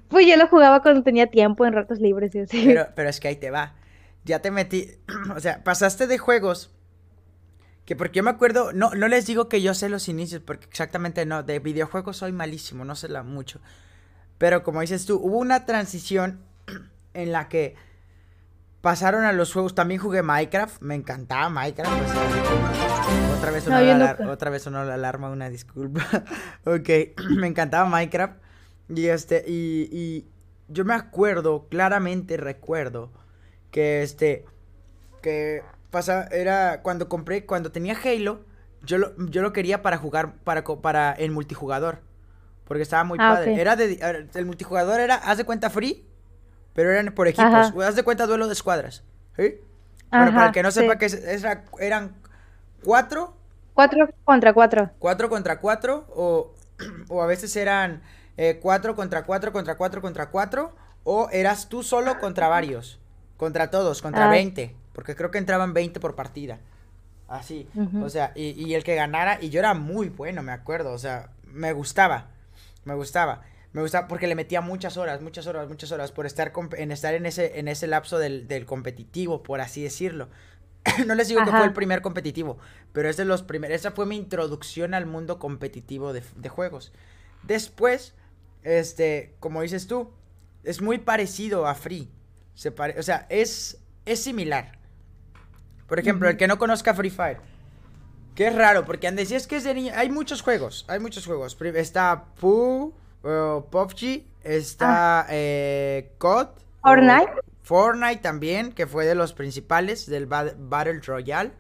pues 0.09 0.27
yo 0.27 0.37
lo 0.37 0.49
jugaba 0.49 0.83
cuando 0.83 1.03
tenía 1.03 1.29
tiempo 1.29 1.65
en 1.65 1.73
ratos 1.73 1.99
libres 1.99 2.35
y 2.35 2.41
así. 2.41 2.65
Pero, 2.67 2.89
pero 2.95 3.09
es 3.09 3.21
que 3.21 3.29
ahí 3.29 3.37
te 3.37 3.51
va, 3.51 3.75
ya 4.25 4.43
te 4.43 4.51
metí, 4.51 4.87
o 5.35 5.41
sea, 5.41 5.65
pasaste 5.65 6.07
de 6.07 6.19
juegos 6.19 6.75
Que 7.91 7.97
porque 7.97 8.19
yo 8.19 8.23
me 8.23 8.31
acuerdo, 8.31 8.73
no, 8.73 8.93
no 8.95 9.09
les 9.09 9.27
digo 9.27 9.49
que 9.49 9.63
yo 9.63 9.75
sé 9.75 9.89
los 9.89 10.09
inicios, 10.09 10.41
porque 10.41 10.65
exactamente 10.67 11.27
no, 11.27 11.43
de 11.43 11.59
videojuegos 11.59 12.19
soy 12.19 12.31
malísimo, 12.31 12.85
no 12.85 12.95
sé 12.95 13.09
la 13.09 13.25
mucho. 13.25 13.59
Pero 14.39 14.63
como 14.63 14.81
dices 14.81 15.07
tú, 15.07 15.17
hubo 15.21 15.39
una 15.39 15.67
transición 15.67 16.39
en 17.15 17.33
la 17.33 17.49
que 17.49 17.75
pasaron 18.81 19.25
a 19.25 19.33
los 19.33 19.53
juegos. 19.53 19.75
También 19.75 20.01
jugué 20.01 20.23
Minecraft, 20.23 20.81
me 20.83 20.95
encantaba 20.95 21.49
Minecraft. 21.49 21.91
otra 23.37 23.51
vez 23.51 23.65
sonó, 23.65 23.81
la, 23.81 24.19
otra 24.29 24.51
vez 24.51 24.63
sonó 24.63 24.85
la 24.85 24.95
alarma, 24.95 25.29
una 25.29 25.51
disculpa. 25.51 26.07
ok, 26.67 26.89
me 27.39 27.49
encantaba 27.49 27.89
Minecraft. 27.89 28.41
Y 28.89 29.07
este, 29.07 29.43
y, 29.49 29.89
y 29.91 30.29
yo 30.69 30.85
me 30.85 30.95
acuerdo, 30.95 31.67
claramente 31.69 32.37
recuerdo, 32.37 33.11
que 33.73 34.05
este, 34.05 34.45
que 35.23 35.65
pasa, 35.91 36.29
era 36.31 36.83
cuando 36.83 37.09
compré, 37.09 37.47
cuando 37.47 37.73
tenía 37.73 37.97
Halo, 38.03 38.45
yo 38.83 38.99
lo, 38.99 39.13
yo 39.17 39.43
lo 39.43 39.53
quería 39.53 39.83
para 39.83 39.99
jugar, 39.99 40.35
para, 40.45 40.65
para 40.65 41.13
el 41.13 41.31
multijugador. 41.31 42.01
Porque 42.65 42.83
estaba 42.83 43.05
muy 43.05 43.19
ah, 43.21 43.35
padre. 43.35 43.61
Era 43.61 43.75
de, 43.77 44.29
el 44.35 44.47
multijugador 44.47 45.01
era, 45.01 45.17
haz 45.17 45.39
de 45.39 45.45
cuenta, 45.45 45.71
free 45.71 46.07
pero 46.73 46.93
eran 46.93 47.13
por 47.15 47.29
equipos. 47.29 47.75
Haz 47.85 47.97
de 47.97 48.03
cuenta 48.03 48.27
duelo 48.27 48.47
de 48.47 48.53
escuadras. 48.53 49.03
¿Sí? 49.37 49.61
Pero 50.11 50.33
para 50.33 50.47
el 50.47 50.53
que 50.53 50.63
no 50.63 50.71
sepa 50.71 50.99
que 50.99 51.09
eran 51.79 52.17
cuatro. 52.83 53.37
Cuatro 53.75 54.09
contra 54.25 54.53
cuatro. 54.53 54.91
Cuatro 54.99 55.29
contra 55.29 55.61
cuatro. 55.61 56.07
O, 56.15 56.55
o 57.09 57.23
a 57.23 57.27
veces 57.27 57.55
eran 57.57 58.03
eh, 58.37 58.59
cuatro 58.61 58.97
contra 58.97 59.25
cuatro 59.25 59.53
contra 59.53 59.77
cuatro 59.77 60.01
contra 60.01 60.31
cuatro. 60.31 60.75
O 61.05 61.29
eras 61.31 61.69
tú 61.69 61.83
solo 61.83 62.19
contra 62.19 62.49
varios. 62.49 63.01
Contra 63.37 63.71
todos, 63.71 64.03
contra 64.03 64.27
ah. 64.27 64.31
veinte. 64.31 64.77
Porque 64.93 65.15
creo 65.15 65.31
que 65.31 65.39
entraban 65.39 65.73
veinte 65.73 66.01
por 66.01 66.15
partida. 66.15 66.59
Así. 67.29 67.69
O 68.03 68.09
sea, 68.09 68.33
y, 68.35 68.51
y 68.51 68.75
el 68.75 68.83
que 68.83 68.95
ganara. 68.97 69.39
Y 69.41 69.51
yo 69.51 69.61
era 69.61 69.75
muy 69.75 70.09
bueno, 70.09 70.43
me 70.43 70.53
acuerdo. 70.53 70.93
O 70.93 70.99
sea, 70.99 71.31
me 71.45 71.73
gustaba. 71.73 72.31
Me 72.85 72.95
gustaba. 72.95 73.43
Me 73.73 73.83
gusta 73.83 74.09
porque 74.09 74.27
le 74.27 74.35
metía 74.35 74.61
muchas 74.61 74.97
horas, 74.97 75.23
muchas 75.23 75.47
horas, 75.47 75.69
muchas 75.69 75.93
horas 75.93 76.11
por 76.11 76.27
estar 76.27 76.53
en 76.77 76.91
estar 76.91 77.15
en 77.15 77.25
ese 77.25 77.61
en 77.61 77.69
ese 77.69 77.87
lapso 77.87 78.19
del, 78.19 78.67
competitivo, 78.67 79.43
por 79.43 79.61
así 79.61 79.83
decirlo. 79.83 80.29
no 81.07 81.15
les 81.15 81.29
digo 81.29 81.45
que 81.45 81.51
fue 81.51 81.65
el 81.65 81.73
primer 81.73 82.03
competitivo, 82.03 82.59
pero 82.93 83.09
es 83.09 83.17
de 83.17 83.25
los 83.25 83.43
primeros. 83.43 83.77
Esa 83.77 83.93
fue 83.93 84.07
mi 84.07 84.17
introducción 84.17 84.95
al 84.95 85.07
mundo 85.07 85.39
competitivo 85.39 86.13
de, 86.13 86.49
juegos. 86.49 86.93
Después, 87.45 88.15
este, 88.65 89.37
como 89.39 89.63
dices 89.63 89.87
tú, 89.87 90.11
es 90.65 90.81
muy 90.81 90.99
parecido 90.99 91.67
a 91.67 91.75
Free. 91.75 92.11
Se 92.55 92.71
o 92.71 93.03
sea, 93.03 93.27
es, 93.29 93.79
es 94.05 94.21
similar. 94.21 94.80
Por 95.91 95.99
ejemplo, 95.99 96.29
el 96.29 96.37
que 96.37 96.47
no 96.47 96.57
conozca 96.57 96.95
Free 96.95 97.11
Fire. 97.11 97.39
Que 98.37 98.47
es 98.47 98.55
raro, 98.55 98.85
porque 98.87 99.09
han 99.09 99.17
decía 99.17 99.37
es 99.37 99.49
que 99.49 99.57
es 99.57 99.65
de 99.65 99.75
niña. 99.75 99.99
Hay 99.99 100.09
muchos 100.09 100.41
juegos, 100.41 100.85
hay 100.87 101.01
muchos 101.01 101.27
juegos. 101.27 101.59
Está 101.75 102.27
Pooh, 102.41 102.95
PUBG, 103.23 104.23
está 104.45 105.23
ah. 105.23 105.27
eh, 105.31 106.13
COD. 106.19 106.47
Fortnite. 106.81 107.33
Fortnite 107.65 108.23
también, 108.23 108.71
que 108.71 108.87
fue 108.87 109.05
de 109.05 109.17
los 109.17 109.33
principales 109.33 110.07
del 110.07 110.27
Battle 110.27 111.01
Royale. 111.01 111.51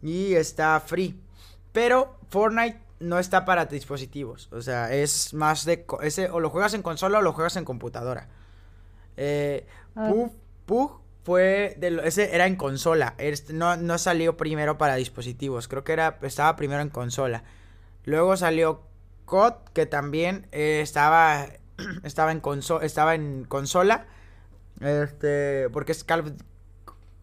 Y 0.00 0.32
está 0.36 0.80
Free. 0.80 1.20
Pero 1.72 2.16
Fortnite 2.30 2.80
no 2.98 3.18
está 3.18 3.44
para 3.44 3.66
dispositivos. 3.66 4.48
O 4.52 4.62
sea, 4.62 4.90
es 4.90 5.34
más 5.34 5.66
de... 5.66 5.84
Ese, 6.00 6.30
o 6.30 6.40
lo 6.40 6.48
juegas 6.48 6.72
en 6.72 6.80
consola 6.80 7.18
o 7.18 7.22
lo 7.22 7.34
juegas 7.34 7.56
en 7.56 7.66
computadora. 7.66 8.26
Eh, 9.18 9.66
ah. 9.96 10.10
Pug, 10.64 11.02
fue... 11.30 11.76
De 11.78 12.00
ese 12.02 12.34
era 12.34 12.48
en 12.48 12.56
consola. 12.56 13.14
No, 13.52 13.76
no 13.76 13.98
salió 13.98 14.36
primero 14.36 14.78
para 14.78 14.96
dispositivos. 14.96 15.68
Creo 15.68 15.84
que 15.84 15.92
era, 15.92 16.18
estaba 16.22 16.56
primero 16.56 16.82
en 16.82 16.88
consola. 16.88 17.44
Luego 18.04 18.36
salió 18.36 18.82
COD, 19.26 19.54
que 19.72 19.86
también 19.86 20.48
eh, 20.50 20.80
estaba, 20.82 21.46
estaba, 22.02 22.32
en 22.32 22.42
estaba 22.82 23.14
en 23.14 23.44
consola. 23.44 24.06
Este, 24.80 25.68
porque 25.70 25.92
es 25.92 26.02
Call 26.02 26.20
of, 26.20 26.32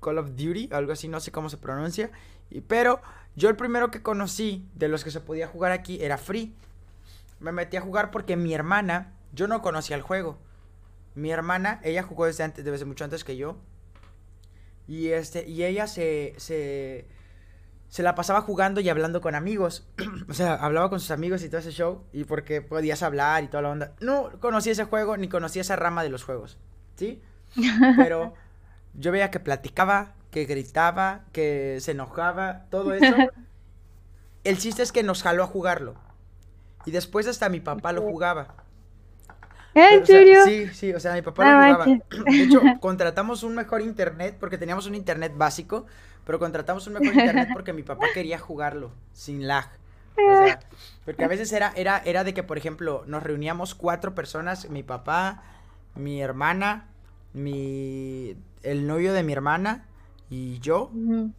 Call 0.02 0.20
of 0.20 0.30
Duty, 0.38 0.70
algo 0.72 0.94
así, 0.94 1.10
no 1.10 1.20
sé 1.20 1.34
cómo 1.34 1.50
se 1.50 1.58
pronuncia. 1.58 2.10
Y, 2.50 2.62
pero 2.62 3.02
yo 3.36 3.50
el 3.50 3.58
primero 3.58 3.92
que 3.92 4.02
conocí 4.02 4.66
de 4.74 4.88
los 4.88 5.04
que 5.04 5.12
se 5.12 5.20
podía 5.20 5.50
jugar 5.50 5.74
aquí 5.74 6.02
era 6.02 6.18
Free. 6.18 6.56
Me 7.42 7.52
metí 7.52 7.76
a 7.76 7.82
jugar 7.82 8.10
porque 8.12 8.38
mi 8.38 8.54
hermana, 8.54 9.16
yo 9.34 9.50
no 9.50 9.62
conocía 9.62 9.98
el 9.98 10.02
juego. 10.02 10.38
Mi 11.14 11.30
hermana, 11.30 11.82
ella 11.84 12.04
jugó 12.04 12.26
desde 12.26 12.46
antes, 12.46 12.64
desde 12.64 12.86
mucho 12.86 13.04
antes 13.04 13.26
que 13.26 13.36
yo. 13.36 13.58
Y 14.88 15.10
este, 15.10 15.48
y 15.48 15.64
ella 15.64 15.88
se, 15.88 16.34
se 16.38 17.08
se 17.90 18.04
la 18.04 18.16
pasaba 18.16 18.42
jugando 18.42 18.82
y 18.82 18.90
hablando 18.90 19.22
con 19.22 19.36
amigos. 19.36 19.88
o 20.30 20.34
sea, 20.34 20.56
hablaba 20.56 20.90
con 20.90 21.00
sus 21.00 21.12
amigos 21.12 21.44
y 21.44 21.50
todo 21.50 21.60
ese 21.60 21.72
show. 21.72 22.04
Y 22.12 22.26
porque 22.26 22.62
podías 22.62 23.04
hablar 23.04 23.44
y 23.44 23.48
toda 23.48 23.64
la 23.64 23.70
onda. 23.70 23.94
No 24.00 24.32
conocía 24.40 24.74
ese 24.74 24.84
juego 24.84 25.18
ni 25.18 25.30
conocía 25.30 25.62
esa 25.62 25.76
rama 25.76 26.04
de 26.04 26.10
los 26.10 26.24
juegos. 26.24 26.58
¿Sí? 26.96 27.22
Pero 27.98 28.34
yo 28.94 29.12
veía 29.12 29.32
que 29.32 29.40
platicaba, 29.40 30.16
que 30.32 30.46
gritaba, 30.46 31.26
que 31.32 31.78
se 31.80 31.92
enojaba, 31.92 32.66
todo 32.70 32.94
eso. 32.94 33.16
El 34.44 34.58
chiste 34.58 34.84
es 34.84 34.92
que 34.92 35.04
nos 35.04 35.24
jaló 35.24 35.44
a 35.44 35.48
jugarlo. 35.48 35.96
Y 36.86 36.92
después 36.92 37.28
hasta 37.28 37.50
mi 37.50 37.60
papá 37.60 37.92
lo 37.92 38.02
jugaba. 38.02 38.67
¿En 39.78 40.06
serio? 40.06 40.46
sí, 40.46 40.68
sí, 40.74 40.94
o 40.94 41.00
sea, 41.00 41.14
mi 41.14 41.22
papá 41.22 41.44
lo 41.44 41.76
jugaba. 41.76 41.86
De 41.86 42.44
hecho, 42.44 42.62
contratamos 42.80 43.44
un 43.44 43.56
mejor 43.56 43.82
internet 43.82 44.36
porque 44.40 44.58
teníamos 44.58 44.88
un 44.88 44.96
internet 44.96 45.34
básico 45.36 45.86
pero 46.28 46.40
contratamos 46.40 46.86
un 46.88 46.94
mejor 46.96 47.16
internet 47.16 47.48
porque 47.54 47.72
mi 47.72 47.84
papá 47.84 48.08
quería 48.14 48.38
jugarlo 48.38 48.92
sin 49.14 49.48
lag. 49.48 49.70
O 50.18 50.46
sea, 50.46 50.60
porque 51.06 51.24
a 51.24 51.28
veces 51.30 51.54
era, 51.54 51.72
era, 51.78 52.02
era 52.04 52.26
de 52.26 52.34
que, 52.34 52.44
por 52.44 52.58
ejemplo, 52.58 53.06
nos 53.08 53.24
reuníamos 53.24 53.76
cuatro 53.76 54.14
personas, 54.14 54.70
mi 54.70 54.84
papá, 54.84 55.42
mi 55.96 56.22
hermana, 56.22 56.90
mi 57.32 58.36
el 58.62 58.88
novio 58.88 59.14
de 59.14 59.24
mi 59.24 59.32
hermana 59.32 59.86
y 60.30 60.60
yo 60.60 60.92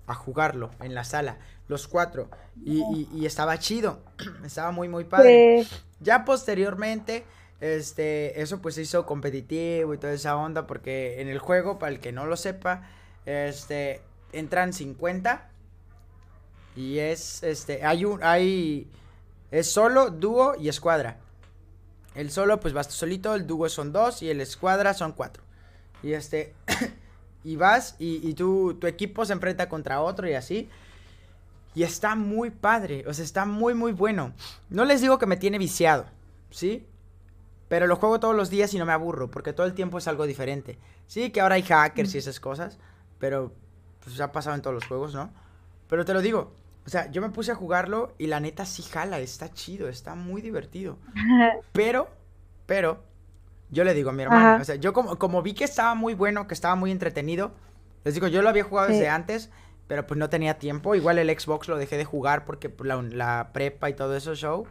a 0.06 0.14
jugarlo 0.14 0.70
en 0.80 0.94
la 0.94 1.04
sala, 1.04 1.36
los 1.66 1.86
cuatro. 1.86 2.30
Y, 2.64 3.06
y, 3.12 3.26
estaba 3.26 3.58
chido, 3.58 4.00
estaba 4.44 4.70
muy, 4.70 4.88
muy 4.88 5.04
padre. 5.04 5.66
Ya 6.00 6.24
posteriormente, 6.24 7.26
este, 7.60 8.40
eso 8.40 8.60
pues 8.60 8.78
hizo 8.78 9.06
competitivo 9.06 9.94
y 9.94 9.98
toda 9.98 10.12
esa 10.12 10.36
onda, 10.36 10.66
porque 10.66 11.20
en 11.20 11.28
el 11.28 11.38
juego, 11.38 11.78
para 11.78 11.92
el 11.92 12.00
que 12.00 12.12
no 12.12 12.26
lo 12.26 12.36
sepa, 12.36 12.88
este, 13.26 14.00
entran 14.32 14.72
50 14.72 15.50
y 16.76 16.98
es 16.98 17.42
este 17.42 17.84
hay 17.84 18.04
un 18.04 18.22
hay 18.22 18.88
es 19.50 19.70
solo, 19.70 20.10
dúo 20.10 20.54
y 20.58 20.68
escuadra. 20.68 21.18
El 22.14 22.30
solo 22.30 22.60
pues 22.60 22.74
vas 22.74 22.88
tú 22.88 22.94
solito, 22.94 23.34
el 23.34 23.46
dúo 23.46 23.68
son 23.68 23.92
dos 23.92 24.22
y 24.22 24.30
el 24.30 24.40
escuadra 24.40 24.94
son 24.94 25.12
cuatro. 25.12 25.42
Y 26.02 26.12
este 26.12 26.54
y 27.44 27.56
vas 27.56 27.96
y, 27.98 28.28
y 28.28 28.34
tu 28.34 28.78
equipo 28.86 29.24
se 29.24 29.32
enfrenta 29.32 29.68
contra 29.68 30.02
otro 30.02 30.28
y 30.28 30.34
así. 30.34 30.68
Y 31.74 31.82
está 31.82 32.14
muy 32.14 32.50
padre, 32.50 33.04
o 33.06 33.14
sea, 33.14 33.24
está 33.24 33.44
muy 33.44 33.74
muy 33.74 33.92
bueno. 33.92 34.32
No 34.70 34.84
les 34.84 35.00
digo 35.00 35.18
que 35.18 35.26
me 35.26 35.36
tiene 35.36 35.58
viciado, 35.58 36.06
¿sí? 36.50 36.86
Pero 37.68 37.86
lo 37.86 37.96
juego 37.96 38.18
todos 38.18 38.34
los 38.34 38.50
días 38.50 38.72
y 38.74 38.78
no 38.78 38.86
me 38.86 38.92
aburro, 38.92 39.30
porque 39.30 39.52
todo 39.52 39.66
el 39.66 39.74
tiempo 39.74 39.98
es 39.98 40.08
algo 40.08 40.26
diferente. 40.26 40.78
Sí, 41.06 41.30
que 41.30 41.40
ahora 41.40 41.56
hay 41.56 41.62
hackers 41.62 42.14
y 42.14 42.18
esas 42.18 42.40
cosas, 42.40 42.78
pero 43.18 43.52
pues 44.02 44.20
ha 44.20 44.32
pasado 44.32 44.56
en 44.56 44.62
todos 44.62 44.74
los 44.74 44.86
juegos, 44.86 45.14
¿no? 45.14 45.30
Pero 45.88 46.04
te 46.04 46.14
lo 46.14 46.22
digo, 46.22 46.52
o 46.86 46.90
sea, 46.90 47.10
yo 47.10 47.20
me 47.20 47.28
puse 47.28 47.52
a 47.52 47.54
jugarlo 47.54 48.14
y 48.16 48.28
la 48.28 48.40
neta 48.40 48.64
sí 48.64 48.82
jala, 48.82 49.18
está 49.18 49.52
chido, 49.52 49.88
está 49.88 50.14
muy 50.14 50.40
divertido. 50.40 50.98
Pero, 51.72 52.08
pero, 52.66 53.02
yo 53.70 53.84
le 53.84 53.94
digo 53.94 54.10
a 54.10 54.12
mi 54.12 54.22
hermano, 54.22 54.60
o 54.60 54.64
sea, 54.64 54.76
yo 54.76 54.92
como, 54.92 55.18
como 55.18 55.42
vi 55.42 55.54
que 55.54 55.64
estaba 55.64 55.94
muy 55.94 56.14
bueno, 56.14 56.46
que 56.46 56.54
estaba 56.54 56.74
muy 56.74 56.90
entretenido, 56.90 57.52
les 58.04 58.14
digo, 58.14 58.26
yo 58.28 58.42
lo 58.42 58.48
había 58.48 58.64
jugado 58.64 58.88
desde 58.88 59.08
antes, 59.08 59.50
pero 59.88 60.06
pues 60.06 60.18
no 60.18 60.28
tenía 60.28 60.58
tiempo. 60.58 60.94
Igual 60.94 61.18
el 61.18 61.36
Xbox 61.36 61.66
lo 61.66 61.78
dejé 61.78 61.96
de 61.96 62.04
jugar 62.04 62.44
porque 62.44 62.68
pues, 62.68 62.86
la, 62.86 63.02
la 63.02 63.50
prepa 63.52 63.90
y 63.90 63.94
todo 63.94 64.14
eso 64.14 64.34
show. 64.34 64.66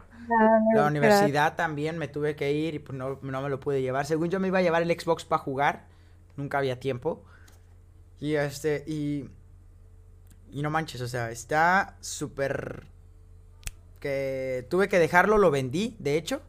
la 0.74 0.86
universidad 0.86 1.56
también 1.56 1.98
me 1.98 2.06
tuve 2.06 2.36
que 2.36 2.52
ir 2.52 2.74
y 2.74 2.78
pues 2.78 2.96
no, 2.96 3.18
no 3.20 3.42
me 3.42 3.48
lo 3.50 3.60
pude 3.60 3.82
llevar. 3.82 4.06
Según 4.06 4.30
yo 4.30 4.38
me 4.38 4.48
iba 4.48 4.60
a 4.60 4.62
llevar 4.62 4.82
el 4.82 4.98
Xbox 4.98 5.24
para 5.24 5.42
jugar, 5.42 5.86
nunca 6.36 6.58
había 6.58 6.80
tiempo. 6.80 7.24
Y 8.20 8.36
este, 8.36 8.84
y. 8.86 9.28
Y 10.50 10.62
no 10.62 10.70
manches, 10.70 11.00
o 11.02 11.08
sea, 11.08 11.30
está 11.30 11.96
súper. 12.00 12.86
Que 14.00 14.66
tuve 14.70 14.88
que 14.88 14.98
dejarlo, 14.98 15.36
lo 15.36 15.50
vendí, 15.50 15.96
de 15.98 16.16
hecho. 16.16 16.42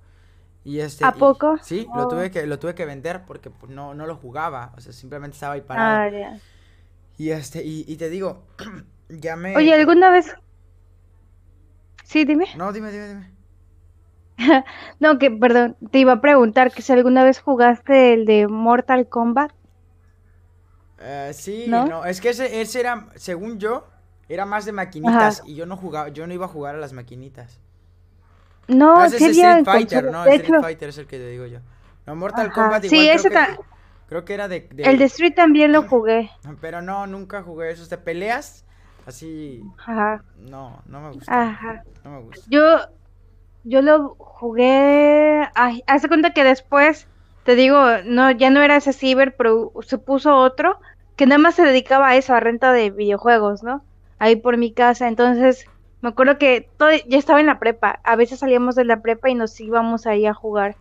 Y 0.63 0.79
este. 0.79 1.03
¿A 1.05 1.11
poco? 1.11 1.57
sí, 1.63 1.87
lo, 1.95 2.07
tuve 2.07 2.27
oh. 2.27 2.31
que, 2.31 2.45
lo 2.45 2.59
tuve 2.59 2.75
que 2.75 2.85
vender 2.85 3.25
porque 3.25 3.49
pues, 3.49 3.71
no, 3.71 3.95
no 3.95 4.05
lo 4.05 4.15
jugaba. 4.15 4.73
O 4.77 4.81
sea, 4.81 4.93
simplemente 4.93 5.35
estaba 5.35 5.55
ahí 5.55 5.61
parado. 5.61 6.15
Ah, 6.15 6.37
y 7.19 7.31
este, 7.31 7.61
y, 7.65 7.83
y 7.85 7.97
te 7.97 8.09
digo, 8.09 8.45
ya 9.09 9.35
me. 9.35 9.53
Oye, 9.55 9.73
¿alguna 9.73 10.09
vez? 10.09 10.33
Sí, 12.05 12.23
dime. 12.23 12.45
No, 12.55 12.71
dime, 12.71 12.91
dime, 12.91 13.07
dime. 13.09 13.31
no, 15.01 15.19
que, 15.19 15.29
perdón, 15.29 15.75
te 15.91 15.99
iba 15.99 16.13
a 16.13 16.21
preguntar 16.21 16.71
que 16.71 16.81
si 16.81 16.93
alguna 16.93 17.25
vez 17.25 17.41
jugaste 17.41 18.13
el 18.13 18.25
de 18.25 18.47
Mortal 18.47 19.09
Kombat. 19.09 19.51
Eh, 21.01 21.31
sí, 21.33 21.65
¿No? 21.67 22.05
es 22.05 22.21
que 22.21 22.29
ese, 22.29 22.79
era, 22.79 23.07
según 23.15 23.59
yo, 23.59 23.87
Era 24.29 24.45
más 24.45 24.63
de 24.63 24.71
maquinitas 24.71 25.43
y 25.45 25.55
yo 25.55 25.65
no 25.65 25.75
jugaba, 25.75 26.09
yo 26.09 26.25
no 26.25 26.33
iba 26.33 26.45
a 26.45 26.49
jugar 26.49 26.75
a 26.75 26.77
las 26.77 26.93
maquinitas. 26.93 27.59
No, 28.69 29.03
es 29.03 29.13
Street 29.13 29.65
Fighter, 29.65 30.09
¿no? 30.09 30.25
Street 30.25 30.61
Fighter 30.61 30.89
es 30.89 30.97
el 30.99 31.07
que 31.07 31.17
te 31.17 31.27
digo 31.27 31.45
yo. 31.47 31.59
No, 32.05 32.15
Mortal 32.15 32.51
Kombat 32.53 32.85
igual 32.85 33.01
sí, 33.01 33.09
ese 33.09 33.29
que, 33.29 33.39
creo 34.09 34.25
que 34.25 34.33
era 34.33 34.47
de, 34.47 34.67
El 34.77 34.97
de 34.97 35.05
Street 35.05 35.35
también 35.35 35.71
lo 35.71 35.83
jugué. 35.83 36.29
Pero 36.61 36.81
no, 36.81 37.07
nunca 37.07 37.43
jugué 37.43 37.71
esos 37.71 37.89
de 37.89 37.97
peleas. 37.97 38.65
Así. 39.05 39.63
Ajá. 39.77 40.23
No, 40.37 40.81
no 40.85 41.01
me 41.01 41.11
gusta. 41.11 41.41
Ajá. 41.41 41.83
No 42.03 42.11
me 42.11 42.21
gusta. 42.23 42.45
Yo, 42.49 42.79
yo 43.63 43.81
lo 43.81 44.15
jugué. 44.15 45.47
Ay, 45.55 45.83
hace 45.87 46.07
cuenta 46.07 46.33
que 46.33 46.43
después, 46.43 47.07
te 47.43 47.55
digo, 47.55 47.79
no, 48.05 48.31
ya 48.31 48.49
no 48.49 48.61
era 48.61 48.75
ese 48.75 48.93
ciber, 48.93 49.35
pero 49.35 49.71
se 49.81 49.97
puso 49.97 50.35
otro 50.35 50.79
que 51.15 51.25
nada 51.25 51.39
más 51.39 51.55
se 51.55 51.63
dedicaba 51.63 52.09
a 52.09 52.15
eso, 52.15 52.33
a 52.33 52.39
renta 52.39 52.71
de 52.71 52.91
videojuegos, 52.91 53.61
¿no? 53.61 53.83
Ahí 54.19 54.35
por 54.35 54.57
mi 54.57 54.71
casa. 54.71 55.07
Entonces, 55.07 55.65
me 56.01 56.09
acuerdo 56.09 56.37
que 56.37 56.69
todo, 56.77 56.89
ya 57.07 57.17
estaba 57.17 57.39
en 57.39 57.47
la 57.47 57.59
prepa. 57.59 57.99
A 58.03 58.15
veces 58.15 58.39
salíamos 58.39 58.75
de 58.75 58.85
la 58.85 59.01
prepa 59.01 59.29
y 59.29 59.35
nos 59.35 59.59
íbamos 59.59 60.07
ahí 60.07 60.25
a 60.25 60.33
jugar. 60.33 60.75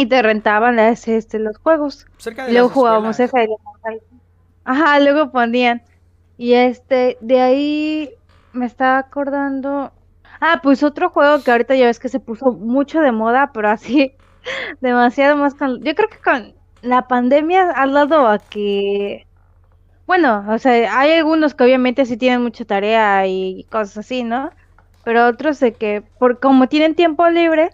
Y 0.00 0.06
te 0.06 0.22
rentaban 0.22 0.78
este, 0.78 1.38
los 1.38 1.58
juegos. 1.58 2.06
Cerca 2.16 2.46
de 2.46 2.52
luego 2.52 2.70
jugábamos 2.70 3.20
esa. 3.20 3.38
Ajá, 4.64 5.00
luego 5.00 5.30
ponían. 5.30 5.82
Y 6.38 6.54
este, 6.54 7.18
de 7.20 7.40
ahí 7.40 8.10
me 8.52 8.66
estaba 8.66 8.98
acordando. 8.98 9.92
Ah, 10.40 10.60
pues 10.62 10.82
otro 10.82 11.10
juego 11.10 11.42
que 11.42 11.50
ahorita 11.50 11.74
ya 11.74 11.86
ves 11.86 11.98
que 11.98 12.08
se 12.08 12.18
puso 12.18 12.52
mucho 12.52 13.00
de 13.00 13.12
moda, 13.12 13.50
pero 13.52 13.68
así 13.68 14.14
demasiado 14.80 15.36
más 15.36 15.54
con. 15.54 15.82
Yo 15.82 15.94
creo 15.94 16.08
que 16.08 16.18
con 16.18 16.54
la 16.80 17.06
pandemia 17.06 17.72
ha 17.76 17.86
dado 17.86 18.26
a 18.26 18.38
que 18.38 19.26
bueno, 20.10 20.44
o 20.48 20.58
sea, 20.58 20.98
hay 20.98 21.12
algunos 21.12 21.54
que 21.54 21.62
obviamente 21.62 22.04
sí 22.04 22.16
tienen 22.16 22.42
mucha 22.42 22.64
tarea 22.64 23.28
y 23.28 23.64
cosas 23.70 23.98
así, 23.98 24.24
¿no? 24.24 24.50
Pero 25.04 25.28
otros 25.28 25.60
de 25.60 25.74
que, 25.74 26.02
por 26.18 26.40
como 26.40 26.68
tienen 26.68 26.96
tiempo 26.96 27.28
libre, 27.28 27.70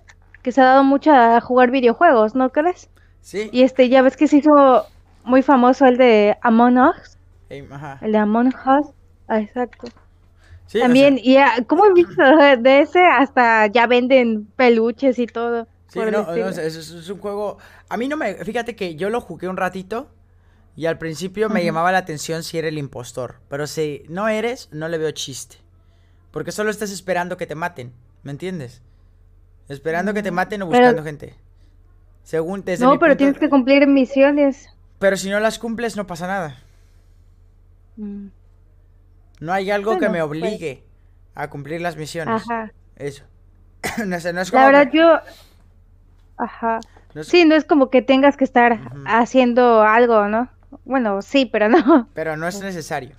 que 0.47 0.53
se 0.53 0.61
ha 0.61 0.65
dado 0.65 0.85
mucho 0.85 1.11
a 1.11 1.41
jugar 1.41 1.73
videojuegos, 1.73 2.37
¿no 2.37 2.53
crees? 2.53 2.89
Sí. 3.21 3.51
Y 3.53 3.63
este, 3.63 3.89
ya 3.89 4.01
ves 4.01 4.17
que 4.17 4.29
se 4.29 4.37
hizo 4.37 4.87
muy 5.25 5.43
famoso 5.43 5.87
el 5.87 5.97
de 5.97 6.37
Among 6.41 6.79
Us. 6.79 7.19
ajá. 7.69 7.99
El 8.01 8.13
de 8.13 8.19
Among 8.19 8.55
Us. 8.55 8.87
Ah, 9.27 9.41
exacto. 9.41 9.89
Sí, 10.69 10.79
También, 10.79 11.19
y 11.21 11.39
ah, 11.39 11.65
¿cómo 11.67 11.85
he 11.87 11.93
visto 11.95 12.23
de 12.61 12.79
ese 12.79 13.05
hasta 13.05 13.67
ya 13.67 13.89
venden 13.89 14.47
peluches 14.55 15.19
y 15.19 15.27
todo? 15.27 15.67
Sí, 15.89 15.99
no, 15.99 16.13
no 16.13 16.49
es, 16.49 16.59
es, 16.59 17.11
un 17.11 17.19
juego. 17.19 17.59
A 17.89 17.97
mí 17.97 18.07
no 18.07 18.17
me. 18.17 18.35
Fíjate 18.45 18.77
que 18.77 18.95
yo 18.95 19.11
lo 19.11 19.21
jugué 19.21 19.49
un 19.49 19.57
ratito 19.57 20.13
y 20.77 20.87
al 20.87 20.97
principio 20.97 21.49
me 21.49 21.65
llamaba 21.65 21.91
la 21.91 21.99
atención 21.99 22.45
si 22.45 22.57
era 22.57 22.69
el 22.69 22.79
impostor. 22.79 23.41
Pero 23.49 23.67
si 23.67 24.05
no 24.09 24.29
eres, 24.29 24.69
no 24.71 24.89
le 24.89 24.99
veo 24.99 25.11
chiste. 25.11 25.57
Porque 26.31 26.53
solo 26.53 26.71
estás 26.71 26.93
esperando 26.93 27.37
que 27.37 27.49
te 27.49 27.57
maten. 27.57 27.93
¿Me 28.23 28.31
entiendes? 28.31 28.81
Esperando 29.69 30.15
que 30.15 30.23
te 30.23 30.31
mm, 30.31 30.35
maten 30.35 30.63
o 30.63 30.67
buscando 30.67 31.03
gente. 31.03 31.35
Según 32.23 32.65
desde 32.65 32.85
No, 32.85 32.99
pero 32.99 33.17
tienes 33.17 33.39
que 33.39 33.49
cumplir 33.49 33.87
misiones. 33.87 34.69
Pero 34.99 35.17
si 35.17 35.31
no 35.31 35.41
las 35.41 35.59
cumples, 35.59 35.97
no 35.97 36.07
pasa 36.07 36.27
nada. 36.27 36.57
Mm. 37.97 38.29
No 39.41 39.53
hay 39.53 39.71
algo 39.71 39.99
que 39.99 40.09
me 40.09 40.19
pues. 40.19 40.23
obligue 40.23 40.83
a 41.35 41.51
cumplir 41.51 41.81
las 41.81 41.97
misiones. 41.97 42.43
Ajá. 42.43 42.73
Eso. 42.97 43.25
no, 43.99 44.07
no 44.07 44.17
es 44.17 44.51
como 44.51 44.63
la 44.63 44.67
verdad, 44.67 44.91
yo. 44.93 45.21
Ajá. 46.37 46.81
Sí, 47.23 47.45
no 47.45 47.55
es 47.55 47.65
como 47.65 47.91
que 47.91 48.03
tengas 48.03 48.37
que 48.37 48.45
estar 48.45 48.79
haciendo 49.07 49.83
algo, 49.83 50.29
¿no? 50.29 50.49
Bueno, 50.85 51.23
sí, 51.23 51.47
pero 51.47 51.69
no. 51.69 52.09
Pero 52.15 52.37
no 52.37 52.47
es 52.47 52.61
necesario. 52.61 53.17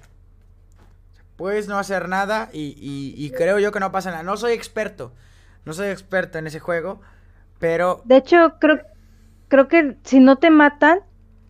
Puedes 1.36 1.68
no 1.68 1.78
hacer 1.78 2.10
nada 2.10 2.50
y, 2.52 2.76
y, 3.16 3.30
creo 3.32 3.60
yo 3.60 3.72
que 3.72 3.80
no 3.80 3.92
pasa 3.92 4.12
nada. 4.12 4.24
No 4.24 4.38
soy 4.38 4.54
experto. 4.54 5.14
No 5.68 5.74
soy 5.74 5.90
experto 5.90 6.38
en 6.38 6.48
ese 6.48 6.60
juego, 6.60 7.02
pero... 7.60 8.02
De 8.06 8.16
hecho, 8.16 8.54
creo, 8.60 8.80
creo 9.50 9.68
que 9.68 9.98
si 10.04 10.22
no 10.22 10.38
te 10.38 10.50
matan, 10.50 11.00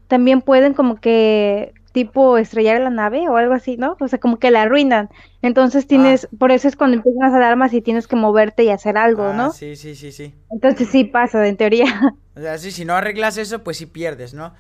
también 0.08 0.42
pueden 0.42 0.74
como 0.74 1.00
que 1.00 1.74
tipo 1.92 2.40
estrellar 2.40 2.82
la 2.82 2.90
nave 2.90 3.30
o 3.30 3.38
algo 3.38 3.54
así, 3.54 3.78
¿no? 3.78 3.96
O 4.00 4.08
sea, 4.08 4.20
como 4.20 4.40
que 4.40 4.50
la 4.50 4.64
arruinan. 4.64 5.10
Entonces 5.44 5.86
tienes, 5.86 6.26
ah. 6.26 6.36
por 6.40 6.52
eso 6.52 6.68
es 6.68 6.76
cuando 6.76 6.98
empiezan 6.98 7.22
las 7.22 7.34
alarmas 7.34 7.74
y 7.74 7.82
tienes 7.82 8.08
que 8.08 8.16
moverte 8.16 8.64
y 8.64 8.70
hacer 8.70 8.98
algo, 8.98 9.24
ah, 9.24 9.34
¿no? 9.34 9.52
Sí, 9.52 9.76
sí, 9.76 9.96
sí, 9.96 10.12
sí. 10.12 10.34
Entonces 10.50 10.90
sí 10.90 11.04
pasa, 11.04 11.48
en 11.48 11.58
teoría. 11.58 11.86
O 12.36 12.40
sea, 12.40 12.60
sí, 12.60 12.70
si 12.70 12.86
no 12.86 12.94
arreglas 12.96 13.38
eso, 13.38 13.64
pues 13.64 13.78
sí 13.78 13.88
pierdes, 13.88 14.36
¿no? 14.36 14.54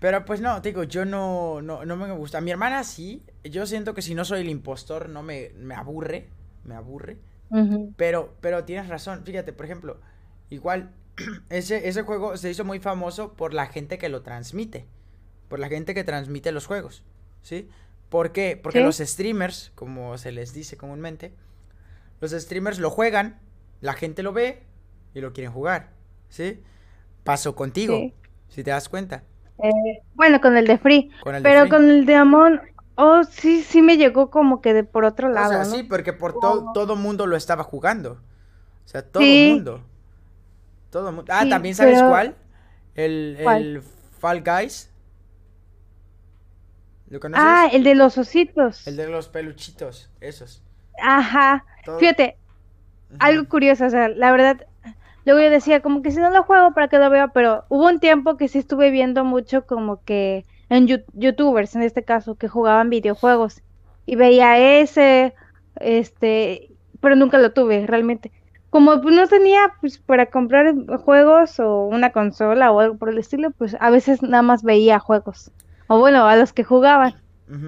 Pero 0.00 0.24
pues 0.24 0.40
no, 0.40 0.60
te 0.60 0.70
digo, 0.70 0.82
yo 0.82 1.04
no, 1.04 1.62
no, 1.62 1.84
no 1.84 1.96
me 1.96 2.10
gusta. 2.12 2.40
Mi 2.40 2.50
hermana 2.50 2.82
sí, 2.82 3.22
yo 3.44 3.64
siento 3.66 3.94
que 3.94 4.02
si 4.02 4.16
no 4.16 4.24
soy 4.24 4.40
el 4.40 4.48
impostor 4.48 5.08
no 5.08 5.22
me, 5.22 5.50
me 5.56 5.76
aburre, 5.76 6.26
me 6.64 6.74
aburre. 6.74 7.18
Pero, 7.96 8.36
pero 8.40 8.64
tienes 8.64 8.88
razón, 8.88 9.24
fíjate, 9.24 9.52
por 9.52 9.66
ejemplo, 9.66 10.00
igual 10.50 10.90
ese, 11.50 11.88
ese 11.88 12.02
juego 12.02 12.36
se 12.36 12.50
hizo 12.50 12.64
muy 12.64 12.80
famoso 12.80 13.34
por 13.34 13.54
la 13.54 13.66
gente 13.66 13.98
que 13.98 14.08
lo 14.08 14.22
transmite, 14.22 14.86
por 15.48 15.58
la 15.58 15.68
gente 15.68 15.94
que 15.94 16.04
transmite 16.04 16.52
los 16.52 16.66
juegos, 16.66 17.02
¿sí? 17.42 17.68
¿Por 18.08 18.32
qué? 18.32 18.58
Porque 18.60 18.80
los 18.80 18.98
streamers, 18.98 19.70
como 19.74 20.18
se 20.18 20.32
les 20.32 20.52
dice 20.52 20.76
comúnmente, 20.76 21.32
los 22.20 22.32
streamers 22.32 22.78
lo 22.78 22.90
juegan, 22.90 23.38
la 23.80 23.94
gente 23.94 24.22
lo 24.22 24.32
ve 24.32 24.64
y 25.14 25.20
lo 25.20 25.32
quieren 25.32 25.52
jugar, 25.52 25.90
¿sí? 26.28 26.60
Pasó 27.24 27.54
contigo, 27.54 28.12
si 28.48 28.64
te 28.64 28.70
das 28.70 28.88
cuenta. 28.88 29.22
Eh, 29.62 30.02
bueno, 30.14 30.40
con 30.40 30.56
el 30.56 30.66
de 30.66 30.78
Free. 30.78 31.10
pero 31.42 31.68
con 31.68 31.88
el 31.88 32.06
de 32.06 32.14
Amon, 32.14 32.60
oh, 33.02 33.24
sí, 33.24 33.62
sí 33.62 33.82
me 33.82 33.96
llegó 33.96 34.30
como 34.30 34.60
que 34.60 34.74
de 34.74 34.84
por 34.84 35.04
otro 35.04 35.28
lado. 35.28 35.48
O 35.48 35.52
sea, 35.52 35.64
sí, 35.64 35.82
porque 35.82 36.12
por 36.12 36.38
todo 36.38 36.72
todo 36.72 36.96
mundo 36.96 37.26
lo 37.26 37.36
estaba 37.36 37.64
jugando. 37.64 38.12
O 38.84 38.88
sea, 38.88 39.02
todo 39.02 39.22
el 39.22 39.52
mundo. 39.52 39.82
Todo 40.90 41.12
mundo. 41.12 41.32
Ah, 41.32 41.46
también 41.48 41.74
sabes 41.74 42.02
cuál? 42.02 42.36
El, 42.94 43.36
el 43.38 43.82
Fall 44.18 44.42
Guys. 44.42 44.90
¿Lo 47.08 47.20
conoces? 47.20 47.44
Ah, 47.46 47.68
el 47.72 47.82
de 47.82 47.94
los 47.94 48.18
ositos. 48.18 48.86
El 48.86 48.96
de 48.96 49.08
los 49.08 49.28
peluchitos, 49.28 50.10
esos. 50.20 50.62
Ajá. 51.02 51.64
Fíjate, 51.98 52.36
algo 53.18 53.48
curioso, 53.48 53.86
o 53.86 53.90
sea, 53.90 54.08
la 54.08 54.30
verdad, 54.30 54.66
Luego 55.24 55.40
yo 55.40 55.50
decía, 55.50 55.80
como 55.80 56.02
que 56.02 56.10
si 56.10 56.18
no 56.18 56.30
lo 56.30 56.42
juego, 56.44 56.72
¿para 56.72 56.88
qué 56.88 56.98
lo 56.98 57.10
veo? 57.10 57.30
Pero 57.32 57.64
hubo 57.68 57.86
un 57.86 58.00
tiempo 58.00 58.36
que 58.36 58.48
sí 58.48 58.58
estuve 58.58 58.90
viendo 58.90 59.24
mucho 59.24 59.66
como 59.66 60.02
que 60.04 60.46
en 60.70 60.86
youtubers, 61.12 61.76
en 61.76 61.82
este 61.82 62.04
caso, 62.04 62.36
que 62.36 62.48
jugaban 62.48 62.88
videojuegos. 62.88 63.62
Y 64.06 64.16
veía 64.16 64.80
ese, 64.80 65.34
este, 65.76 66.70
pero 67.00 67.16
nunca 67.16 67.38
lo 67.38 67.52
tuve 67.52 67.86
realmente. 67.86 68.32
Como 68.70 69.02
pues, 69.02 69.14
no 69.14 69.26
tenía 69.26 69.74
pues 69.80 69.98
para 69.98 70.26
comprar 70.26 70.74
juegos 71.04 71.58
o 71.58 71.86
una 71.86 72.10
consola 72.12 72.70
o 72.70 72.80
algo 72.80 72.96
por 72.96 73.08
el 73.08 73.18
estilo, 73.18 73.50
pues 73.50 73.76
a 73.80 73.90
veces 73.90 74.22
nada 74.22 74.42
más 74.42 74.62
veía 74.62 75.00
juegos. 75.00 75.50
O 75.88 75.98
bueno, 75.98 76.26
a 76.26 76.36
los 76.36 76.52
que 76.52 76.64
jugaban. 76.64 77.14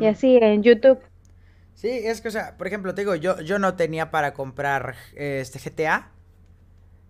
Y 0.01 0.07
así 0.07 0.39
en 0.41 0.63
YouTube. 0.63 1.01
Sí, 1.75 1.89
es 1.91 2.21
que, 2.21 2.29
o 2.29 2.31
sea, 2.31 2.57
por 2.57 2.69
ejemplo, 2.69 2.95
te 2.95 3.01
digo, 3.01 3.17
yo, 3.17 3.41
yo 3.41 3.59
no 3.59 3.75
tenía 3.75 4.13
para 4.13 4.33
comprar 4.33 4.95
este 5.17 5.59
GTA 5.59 6.13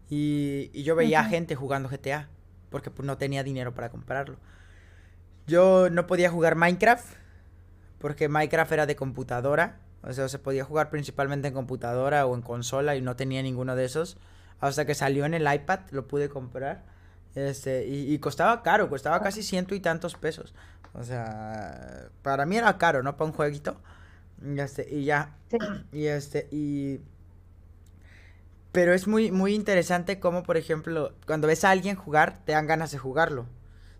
y, 0.09 0.82
yo 0.82 0.97
veía 0.97 1.22
gente 1.24 1.55
jugando 1.55 1.90
GTA, 1.90 2.30
porque 2.70 2.90
pues, 2.90 3.07
no 3.07 3.18
tenía 3.18 3.43
dinero 3.45 3.74
para 3.74 3.90
comprarlo. 3.90 4.38
Yo 5.47 5.90
no 5.90 6.07
podía 6.07 6.30
jugar 6.30 6.55
Minecraft, 6.57 7.14
porque 7.99 8.28
Minecraft 8.28 8.72
era 8.72 8.86
de 8.86 8.97
computadora. 8.97 9.80
O 10.03 10.12
sea, 10.12 10.28
se 10.28 10.38
podía 10.38 10.64
jugar 10.64 10.90
principalmente 10.90 11.49
en 11.49 11.55
computadora 11.55 12.26
o 12.26 12.34
en 12.34 12.43
consola 12.43 12.97
y 12.97 13.03
no 13.03 13.16
tenía 13.16 13.43
ninguno 13.43 13.76
de 13.76 13.84
esos. 13.84 14.16
Hasta 14.61 14.84
que 14.84 14.95
salió 14.95 15.24
en 15.24 15.34
el 15.34 15.53
iPad, 15.53 15.80
lo 15.90 16.07
pude 16.09 16.28
comprar. 16.28 16.84
Este, 17.34 17.86
y, 17.86 18.18
costaba 18.18 18.62
caro, 18.62 18.88
costaba 18.88 19.22
casi 19.22 19.43
ciento 19.43 19.74
y 19.74 19.80
tantos 19.80 20.14
pesos. 20.16 20.55
O 20.95 21.05
sea, 21.05 22.09
para 22.22 22.47
mí 22.47 22.57
era 22.57 22.76
caro, 22.78 23.03
¿no? 23.03 23.16
Para 23.16 23.30
un 23.30 23.36
jueguito. 23.36 23.80
Y 24.45 24.59
este, 24.61 24.86
y 24.90 25.05
ya. 25.05 25.36
Y 25.93 26.07
este, 26.07 26.49
y 26.51 27.01
pero 28.72 28.95
es 28.95 29.07
muy, 29.07 29.30
muy 29.30 29.55
interesante 29.55 30.18
cómo, 30.18 30.43
por 30.43 30.57
ejemplo, 30.57 31.12
cuando 31.26 31.47
ves 31.47 31.62
a 31.64 31.70
alguien 31.70 31.95
jugar, 31.95 32.38
te 32.45 32.53
dan 32.53 32.66
ganas 32.66 32.90
de 32.90 32.99
jugarlo. 32.99 33.47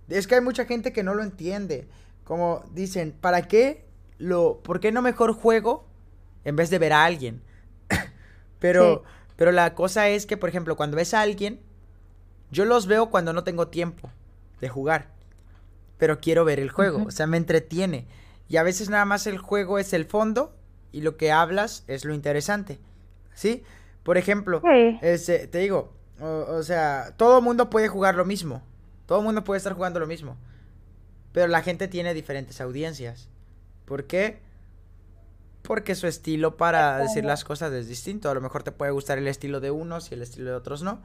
Es 0.09 0.27
que 0.27 0.35
hay 0.37 0.41
mucha 0.41 0.65
gente 0.65 0.93
que 0.93 1.03
no 1.03 1.15
lo 1.15 1.23
entiende. 1.23 1.89
Como 2.25 2.65
dicen, 2.73 3.13
¿para 3.21 3.43
qué 3.49 3.85
lo. 4.19 4.61
¿Por 4.63 4.81
qué 4.81 4.93
no 4.93 5.03
mejor 5.03 5.33
juego 5.33 5.87
en 6.45 6.57
vez 6.57 6.71
de 6.71 6.79
ver 6.79 6.93
a 6.93 7.05
alguien? 7.05 7.43
pero, 8.59 9.05
pero 9.37 9.53
la 9.53 9.75
cosa 9.75 10.09
es 10.09 10.27
que, 10.27 10.37
por 10.37 10.49
ejemplo, 10.49 10.77
cuando 10.77 10.97
ves 10.97 11.15
a 11.15 11.21
alguien, 11.21 11.61
yo 12.51 12.65
los 12.65 12.87
veo 12.87 13.11
cuando 13.11 13.33
no 13.33 13.45
tengo 13.45 13.69
tiempo 13.69 14.11
de 14.61 14.69
jugar. 14.69 15.09
Pero 15.99 16.21
quiero 16.21 16.45
ver 16.45 16.61
el 16.61 16.71
juego. 16.71 17.05
O 17.07 17.11
sea, 17.11 17.27
me 17.27 17.37
entretiene. 17.37 18.07
Y 18.49 18.59
a 18.59 18.63
veces 18.63 18.91
nada 18.91 19.05
más 19.05 19.27
el 19.27 19.39
juego 19.39 19.79
es 19.79 19.93
el 19.93 20.05
fondo 20.05 20.55
y 20.93 21.01
lo 21.01 21.17
que 21.17 21.33
hablas 21.33 21.85
es 21.87 22.05
lo 22.05 22.13
interesante. 22.13 22.79
¿Sí? 23.35 23.65
Por 24.03 24.19
ejemplo, 24.19 24.61
este, 25.01 25.47
te 25.47 25.59
digo, 25.59 25.93
o, 26.21 26.63
sea, 26.63 27.15
todo 27.17 27.41
mundo 27.41 27.71
puede 27.71 27.89
jugar 27.89 28.15
lo 28.15 28.25
mismo. 28.25 28.63
Todo 29.13 29.21
el 29.21 29.27
mundo 29.27 29.45
puede 29.45 29.59
estar 29.59 29.75
jugando 29.75 30.01
lo 30.01 30.07
mismo. 30.07 30.39
Pero 31.33 31.49
la 31.49 31.61
gente 31.61 31.87
tiene 31.87 32.15
diferentes 32.15 32.63
audiencias. 32.63 33.29
¿Por 33.85 34.07
qué? 34.07 34.41
porque 35.63 35.95
su 35.95 36.07
estilo 36.07 36.57
para 36.57 36.99
decir 36.99 37.25
las 37.25 37.45
cosas 37.45 37.73
es 37.73 37.89
distinto. 37.89 38.29
A 38.31 38.35
lo 38.35 38.41
mejor 38.41 38.63
te 38.63 38.73
puede 38.73 38.91
gustar 38.91 39.19
el 39.19 39.29
estilo 39.29 39.61
de 39.61 39.71
unos 39.71 40.11
y 40.11 40.15
el 40.15 40.23
estilo 40.23 40.51
de 40.51 40.57
otros 40.57 40.83
no. 40.83 41.03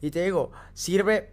Y 0.00 0.10
te 0.10 0.22
digo, 0.22 0.52
sirve, 0.74 1.30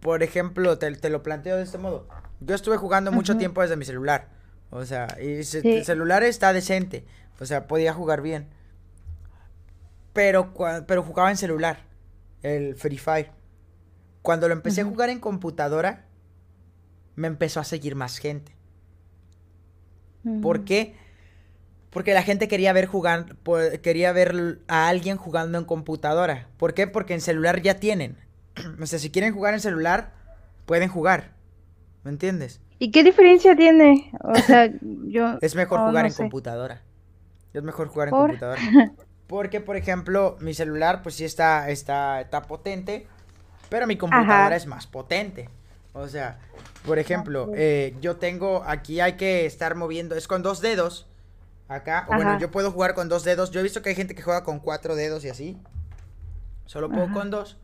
por 0.00 0.22
ejemplo, 0.22 0.76
te, 0.78 0.90
lo 1.08 1.22
planteo 1.22 1.56
de 1.56 1.62
este 1.62 1.78
modo. 1.78 2.08
Yo 2.40 2.54
estuve 2.54 2.76
jugando 2.76 3.12
mucho 3.12 3.36
tiempo 3.36 3.62
desde 3.62 3.76
mi 3.76 3.84
celular. 3.84 4.28
O 4.70 4.84
sea, 4.84 5.06
y 5.20 5.36
el 5.36 5.84
celular 5.84 6.24
está 6.24 6.52
decente. 6.52 7.04
O 7.38 7.46
sea, 7.46 7.68
podía 7.68 7.94
jugar 7.94 8.20
bien. 8.20 8.48
Pero, 10.12 10.52
pero 10.86 11.02
jugaba 11.02 11.30
en 11.30 11.36
celular, 11.36 11.84
el 12.42 12.74
Free 12.74 12.98
Fire. 12.98 13.43
Cuando 14.24 14.48
lo 14.48 14.54
empecé 14.54 14.80
a 14.80 14.84
jugar 14.86 15.10
en 15.10 15.20
computadora, 15.20 16.06
me 17.14 17.26
empezó 17.26 17.60
a 17.60 17.64
seguir 17.64 17.94
más 17.94 18.16
gente. 18.16 18.56
¿Por 20.40 20.64
qué? 20.64 20.96
Porque 21.90 22.14
la 22.14 22.22
gente 22.22 22.48
quería 22.48 22.72
ver 22.72 22.86
jugar, 22.86 23.36
quería 23.82 24.12
ver 24.12 24.60
a 24.66 24.88
alguien 24.88 25.18
jugando 25.18 25.58
en 25.58 25.66
computadora. 25.66 26.48
¿Por 26.56 26.72
qué? 26.72 26.86
Porque 26.86 27.12
en 27.12 27.20
celular 27.20 27.60
ya 27.60 27.74
tienen. 27.74 28.16
o 28.80 28.86
sea, 28.86 28.98
si 28.98 29.10
quieren 29.10 29.34
jugar 29.34 29.52
en 29.52 29.60
celular, 29.60 30.14
pueden 30.64 30.88
jugar. 30.88 31.34
¿Me 32.02 32.10
entiendes? 32.10 32.62
¿Y 32.78 32.92
qué 32.92 33.04
diferencia 33.04 33.54
tiene? 33.54 34.10
O 34.22 34.34
sea, 34.46 34.72
yo... 34.80 35.36
Es 35.42 35.54
mejor 35.54 35.80
jugar 35.80 36.06
en 36.06 36.14
computadora. 36.14 36.80
Es 37.52 37.62
mejor 37.62 37.88
jugar 37.88 38.08
en 38.08 38.14
computadora. 38.14 38.62
Porque, 39.26 39.60
por 39.60 39.76
ejemplo, 39.76 40.38
mi 40.40 40.54
celular, 40.54 41.02
pues 41.02 41.16
sí 41.16 41.26
está, 41.26 41.68
está, 41.68 42.22
está 42.22 42.40
potente, 42.40 43.06
pero 43.74 43.88
mi 43.88 43.96
computadora 43.96 44.54
es 44.54 44.68
más 44.68 44.86
potente. 44.86 45.50
O 45.94 46.06
sea, 46.06 46.38
por 46.86 47.00
ejemplo, 47.00 47.50
eh, 47.56 47.96
yo 48.00 48.14
tengo, 48.14 48.62
aquí 48.64 49.00
hay 49.00 49.14
que 49.14 49.46
estar 49.46 49.74
moviendo, 49.74 50.14
es 50.14 50.28
con 50.28 50.44
dos 50.44 50.60
dedos 50.60 51.08
Acá, 51.66 52.06
bueno, 52.06 52.38
yo 52.38 52.52
puedo 52.52 52.70
jugar 52.70 52.94
con 52.94 53.08
dos 53.08 53.24
dedos. 53.24 53.50
Yo 53.50 53.58
he 53.58 53.62
visto 53.64 53.82
que 53.82 53.88
hay 53.88 53.96
gente 53.96 54.14
que 54.14 54.22
juega 54.22 54.44
con 54.44 54.60
cuatro 54.60 54.94
dedos 54.94 55.24
y 55.24 55.28
así. 55.28 55.58
Solo 56.66 56.88
puedo 56.88 57.12
con 57.12 57.30
dos. 57.30 57.56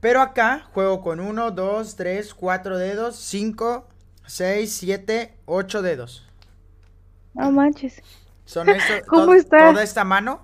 Pero 0.00 0.20
acá 0.22 0.66
juego 0.74 1.00
con 1.02 1.20
uno, 1.20 1.52
dos, 1.52 1.94
tres, 1.94 2.34
cuatro 2.34 2.78
dedos, 2.78 3.14
cinco, 3.14 3.86
seis, 4.26 4.72
siete, 4.72 5.36
ocho 5.46 5.82
dedos. 5.82 6.26
No 7.34 7.52
manches. 7.52 8.02
Son 8.44 8.66
¿Cómo 9.06 9.34
está? 9.34 9.70
Toda 9.70 9.84
esta 9.84 10.02
mano. 10.02 10.40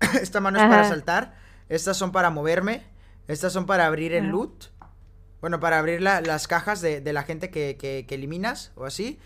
esta 0.20 0.40
mano 0.40 0.58
es 0.58 0.68
para 0.68 0.84
saltar. 0.86 1.38
Estas 1.70 1.96
son 1.96 2.12
para 2.12 2.28
moverme. 2.28 2.82
Estas 3.28 3.52
son 3.52 3.66
para 3.66 3.86
abrir 3.86 4.14
el 4.14 4.28
loot. 4.28 4.64
Bueno, 5.42 5.60
para 5.60 5.78
abrir 5.78 6.02
las 6.02 6.48
cajas 6.48 6.80
de, 6.80 7.00
la 7.12 7.22
gente 7.22 7.50
que, 7.50 7.76
que, 7.76 8.06
que 8.08 8.14
eliminas 8.16 8.72
o 8.74 8.86
así. 8.86 9.20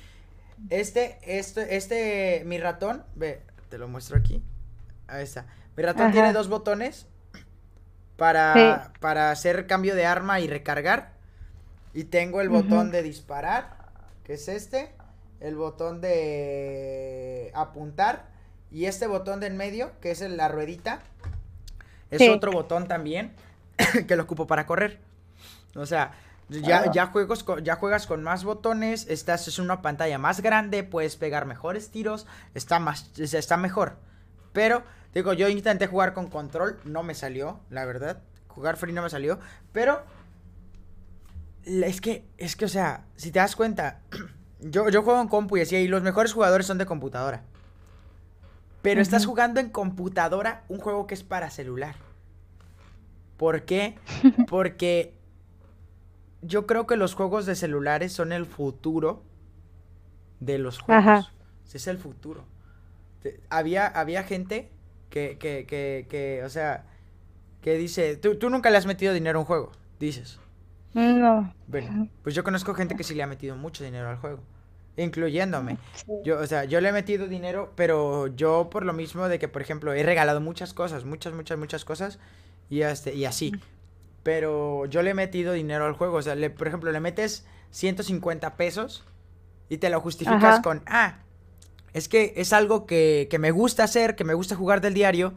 Este, 0.69 1.19
este, 1.23 1.77
este, 1.77 2.43
mi 2.45 2.59
ratón, 2.59 3.05
ve, 3.15 3.43
te 3.71 3.79
lo 3.79 3.89
muestro 3.89 4.19
aquí. 4.19 4.43
Ahí 5.07 5.23
está. 5.23 5.47
Mi 5.77 5.85
ratón 5.85 6.13
tiene 6.13 6.33
dos 6.33 6.49
botones 6.49 7.07
para, 8.17 8.93
para 9.01 9.31
hacer 9.31 9.67
cambio 9.67 9.95
de 9.95 10.05
arma 10.05 10.41
y 10.41 10.49
recargar. 10.49 11.13
Y 11.95 12.05
tengo 12.05 12.41
el 12.41 12.49
botón 12.49 12.91
de 12.91 13.03
disparar, 13.03 13.77
que 14.25 14.35
es 14.35 14.49
este. 14.49 14.91
El 15.41 15.57
botón 15.57 16.01
de 16.01 17.51
apuntar. 17.55 18.31
Y 18.71 18.87
este 18.87 19.07
botón 19.07 19.41
de 19.41 19.47
en 19.47 19.57
medio, 19.57 19.93
que 20.01 20.11
es 20.11 20.21
la 20.21 20.49
ruedita. 20.49 21.03
Es 22.11 22.29
otro 22.29 22.53
botón 22.53 22.89
también 22.89 23.33
que 24.07 24.17
lo 24.17 24.25
ocupo 24.25 24.47
para 24.47 24.67
correr. 24.67 25.01
O 25.75 25.87
sea, 25.87 26.13
ya, 26.49 26.91
ya, 26.93 27.07
juegos 27.07 27.45
ya 27.63 27.77
juegas 27.77 28.07
con 28.07 28.23
más 28.23 28.45
botones, 28.45 29.07
estás 29.09 29.49
es 29.49 29.59
una 29.59 29.81
pantalla 29.81 30.19
más 30.19 30.41
grande, 30.41 30.85
puedes 30.85 31.17
pegar 31.17 31.47
mejores 31.47 31.91
tiros, 31.91 32.27
está 32.55 32.79
más 32.79 33.11
está 33.19 33.57
mejor. 33.57 33.97
Pero 34.53 34.83
digo, 35.15 35.33
yo 35.33 35.49
intenté 35.49 35.87
jugar 35.87 36.13
con 36.13 36.29
control, 36.29 36.79
no 36.85 37.03
me 37.03 37.15
salió, 37.15 37.61
la 37.71 37.85
verdad. 37.85 38.23
Jugar 38.49 38.77
free 38.77 38.93
no 38.93 39.03
me 39.03 39.09
salió, 39.09 39.39
pero 39.73 40.03
es 41.65 42.01
que 42.01 42.25
es 42.37 42.57
que 42.57 42.67
o 42.67 42.69
sea, 42.69 43.07
si 43.17 43.31
te 43.31 43.39
das 43.39 43.57
cuenta, 43.57 44.01
yo, 44.61 44.89
yo 44.91 45.03
juego 45.03 45.21
en 45.21 45.29
compu 45.29 45.57
y 45.57 45.63
así 45.63 45.77
y 45.77 45.89
los 45.89 46.03
mejores 46.03 46.33
jugadores 46.33 46.67
son 46.67 46.79
de 46.79 46.87
computadora. 46.87 47.45
Pero 48.83 49.01
estás 49.01 49.27
jugando 49.27 49.61
en 49.61 49.71
computadora 49.71 50.65
un 50.69 50.81
juego 50.81 51.07
que 51.07 51.15
es 51.15 51.23
para 51.23 51.51
celular. 51.51 51.95
¿Por 53.43 53.63
qué? 53.65 53.97
Porque 54.49 55.15
yo 56.43 56.65
creo 56.65 56.87
que 56.87 56.97
los 56.97 57.15
juegos 57.15 57.45
de 57.45 57.57
celulares 57.57 58.13
son 58.13 58.31
el 58.31 58.47
futuro 58.47 59.25
de 60.39 60.59
los 60.59 60.79
juegos. 60.79 61.05
Ajá. 61.05 61.33
Es 61.75 61.89
el 61.89 61.99
futuro. 61.99 62.45
Había, 63.51 63.89
había 63.89 64.23
gente 64.23 64.71
que, 65.11 65.39
que, 65.41 65.67
que, 65.67 66.07
que, 66.09 66.45
o 66.45 66.49
sea, 66.51 66.85
que 67.63 67.77
dice, 67.77 68.17
¿tú, 68.17 68.37
tú 68.37 68.49
nunca 68.49 68.71
le 68.71 68.77
has 68.77 68.87
metido 68.87 69.13
dinero 69.13 69.41
a 69.41 69.41
un 69.41 69.47
juego, 69.47 69.73
dices. 69.99 70.39
No. 70.95 71.53
Bueno, 71.67 72.09
pues 72.23 72.37
yo 72.37 72.45
conozco 72.45 72.75
gente 72.75 72.95
que 72.95 73.03
sí 73.03 73.17
le 73.17 73.25
ha 73.25 73.27
metido 73.27 73.57
mucho 73.57 73.83
dinero 73.83 74.09
al 74.09 74.19
juego, 74.19 74.39
incluyéndome. 74.97 75.79
Yo, 76.23 76.39
o 76.39 76.47
sea, 76.47 76.63
yo 76.63 76.81
le 76.81 76.91
he 76.91 76.93
metido 76.93 77.27
dinero, 77.27 77.73
pero 77.75 78.29
yo 78.29 78.71
por 78.71 78.85
lo 78.85 78.93
mismo 78.93 79.29
de 79.29 79.41
que, 79.41 79.49
por 79.49 79.63
ejemplo, 79.63 79.93
he 79.95 80.05
regalado 80.05 80.41
muchas 80.41 80.75
cosas, 80.75 81.05
muchas, 81.05 81.35
muchas, 81.35 81.59
muchas 81.59 81.85
cosas, 81.85 82.21
y, 82.73 82.83
este, 82.83 83.15
y 83.15 83.25
así 83.25 83.53
pero 84.23 84.87
yo 84.87 85.03
le 85.03 85.11
he 85.11 85.15
metido 85.15 85.53
dinero 85.53 85.87
al 85.87 85.95
juego. 85.95 86.19
O 86.19 86.23
sea, 86.23 86.35
le, 86.35 86.51
por 86.51 86.69
ejemplo, 86.69 86.93
le 86.93 87.01
metes 87.01 87.45
150 87.71 88.57
pesos 88.57 89.05
y 89.69 89.79
te 89.79 89.91
lo 89.91 90.01
justificas 90.01 90.61
con, 90.61 90.83
ah, 90.87 91.19
es 91.93 92.09
que 92.09 92.35
es 92.37 92.53
algo 92.53 92.87
que, 92.87 93.29
que, 93.31 93.39
me 93.39 93.51
gusta 93.51 93.85
hacer, 93.85 94.17
que 94.17 94.25
me 94.25 94.35
gusta 94.35 94.55
jugar 94.55 94.81
del 94.81 94.95
diario 94.95 95.35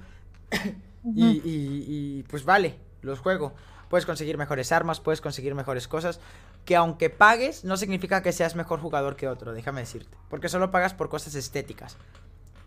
y, 1.16 1.42
y, 1.44 2.24
pues 2.30 2.46
vale, 2.46 2.76
los 3.02 3.20
juego. 3.20 3.54
Puedes 3.90 4.06
conseguir 4.06 4.38
mejores 4.38 4.72
armas, 4.72 5.00
puedes 5.00 5.22
conseguir 5.22 5.54
mejores 5.56 5.88
cosas, 5.88 6.20
que 6.66 6.76
aunque 6.76 7.10
pagues, 7.10 7.64
no 7.64 7.78
significa 7.78 8.24
que 8.24 8.34
seas 8.34 8.56
mejor 8.56 8.80
jugador 8.80 9.16
que 9.16 9.28
otro, 9.28 9.54
déjame 9.54 9.82
decirte. 9.82 10.18
Porque 10.30 10.50
solo 10.50 10.72
pagas 10.72 10.94
por 10.94 11.08
cosas 11.08 11.36
estéticas. 11.36 11.98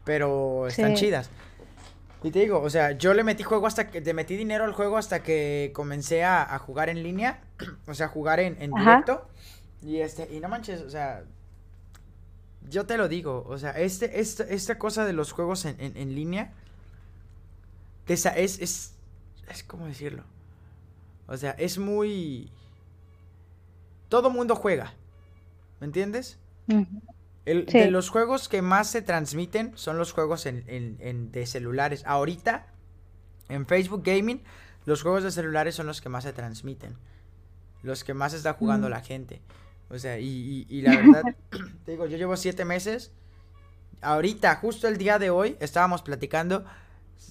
Pero 0.05 0.69
están 0.69 0.95
chidas. 0.95 1.29
Y 2.23 2.31
te 2.31 2.41
digo, 2.41 2.61
o 2.61 2.69
sea, 2.69 2.93
yo 2.93 3.15
le 3.15 3.23
metí 3.23 3.45
juego 3.45 3.67
hasta 3.67 3.91
que, 3.91 4.01
te 4.01 4.13
metí 4.13 4.37
dinero 4.37 4.65
al 4.65 4.73
juego 4.73 4.97
hasta 4.97 5.23
que 5.23 5.71
comencé 5.75 6.25
a, 6.25 6.59
jugar 6.59 6.89
en 6.89 7.03
línea, 7.03 7.43
o 7.87 7.95
sea, 7.95 8.09
jugar 8.09 8.41
en, 8.41 8.57
directo. 8.73 9.29
Y 9.83 9.99
este, 9.99 10.29
y 10.35 10.41
no 10.41 10.49
manches, 10.49 10.81
o 10.83 10.91
sea, 10.91 11.25
yo 12.69 12.87
te 12.87 12.97
lo 12.97 13.09
digo, 13.09 13.45
o 13.49 13.57
sea, 13.59 13.71
este, 13.71 14.21
este 14.21 14.53
esta 14.53 14.79
cosa 14.79 15.05
de 15.05 15.13
los 15.13 15.31
juegos 15.33 15.65
en, 15.65 15.77
en, 15.79 16.15
línea, 16.15 16.53
esa 18.09 18.31
es, 18.31 18.61
es, 18.61 18.95
es, 19.49 19.63
¿cómo 19.63 19.87
decirlo? 19.87 20.25
O 21.29 21.37
sea, 21.37 21.53
es 21.53 21.79
muy... 21.79 22.51
Todo 24.09 24.31
mundo 24.31 24.57
juega, 24.57 24.95
¿me 25.81 25.87
entiendes? 25.87 26.39
De 27.45 27.91
los 27.91 28.11
juegos 28.11 28.49
que 28.49 28.61
más 28.61 28.91
se 28.91 29.01
transmiten 29.01 29.73
son 29.75 29.97
los 29.97 30.13
juegos 30.13 30.45
en, 30.47 31.33
de 31.33 31.47
celulares. 31.47 32.03
Ahorita, 32.07 32.67
en 33.49 33.67
Facebook 33.67 34.03
Gaming, 34.05 34.43
los 34.85 35.03
juegos 35.03 35.23
de 35.25 35.31
celulares 35.31 35.75
son 35.75 35.87
los 35.87 36.01
que 36.01 36.09
más 36.09 36.25
se 36.25 36.33
transmiten. 36.33 36.97
Los 37.83 38.05
que 38.05 38.13
más 38.13 38.35
está 38.35 38.53
jugando 38.53 38.89
mm. 38.89 38.91
la 38.91 39.01
gente. 39.01 39.41
O 39.89 39.99
sea, 39.99 40.19
y, 40.19 40.67
la 40.83 40.97
verdad, 40.97 41.23
te 41.85 41.93
digo, 41.93 42.07
yo 42.07 42.19
llevo 42.19 42.37
siete 42.37 42.65
meses. 42.65 43.13
Ahorita, 44.01 44.55
justo 44.57 44.87
el 44.87 44.99
día 44.99 45.19
de 45.19 45.31
hoy, 45.31 45.57
estábamos 45.61 46.03
platicando. 46.03 46.65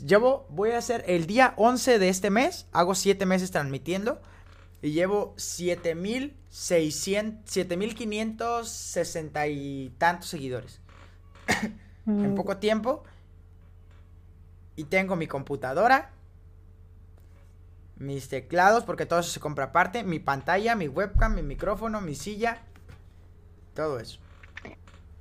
Llevo, 0.06 0.48
voy 0.50 0.72
a 0.72 0.80
hacer 0.80 1.04
el 1.08 1.28
día 1.28 1.54
11 1.58 2.00
de 2.00 2.10
este 2.10 2.30
mes, 2.30 2.68
hago 2.72 2.96
siete 2.96 3.26
meses 3.26 3.52
transmitiendo. 3.52 4.22
Y 4.82 4.92
llevo 4.92 5.34
7600, 5.38 7.50
7560 7.50 9.48
y 9.48 9.94
tantos 9.98 10.30
seguidores. 10.30 10.82
en 12.08 12.34
mm. 12.34 12.36
poco 12.36 12.58
tiempo. 12.58 13.04
Y 14.76 14.84
tengo 14.86 15.16
mi 15.16 15.28
computadora, 15.28 16.12
mis 17.98 18.30
teclados, 18.30 18.84
porque 18.84 19.08
todo 19.08 19.20
eso 19.20 19.32
se 19.32 19.40
compra 19.40 19.66
aparte, 19.66 20.04
mi 20.04 20.20
pantalla, 20.20 20.76
mi 20.76 20.88
webcam, 20.88 21.34
mi 21.34 21.42
micrófono, 21.42 22.00
mi 22.00 22.14
silla, 22.14 22.60
todo 23.74 24.00
eso. 24.00 24.20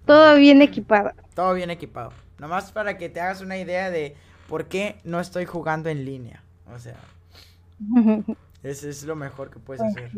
Todo 0.05 0.37
bien 0.37 0.61
equipado. 0.63 1.11
Todo 1.35 1.55
bien 1.55 1.71
equipado. 1.71 2.13
Nomás 2.39 2.71
para 2.71 2.99
que 2.99 3.09
te 3.09 3.21
hagas 3.21 3.41
una 3.41 3.57
idea 3.57 3.91
de 3.91 4.15
por 4.49 4.67
qué 4.67 5.01
no 5.05 5.21
estoy 5.21 5.47
jugando 5.47 5.89
en 5.89 6.05
línea. 6.05 6.43
O 6.73 6.79
sea. 6.79 6.97
Ese 8.63 8.89
es 8.91 9.05
lo 9.05 9.17
mejor 9.17 9.51
que 9.51 9.59
puedes 9.59 9.83
hacer. 9.83 10.11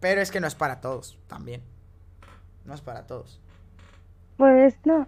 pero 0.00 0.20
es 0.20 0.30
que 0.30 0.40
no 0.40 0.46
es 0.46 0.54
para 0.54 0.80
todos 0.80 1.18
también. 1.26 1.62
No 2.64 2.74
es 2.74 2.80
para 2.80 3.06
todos. 3.06 3.40
Pues 4.36 4.74
no. 4.84 5.06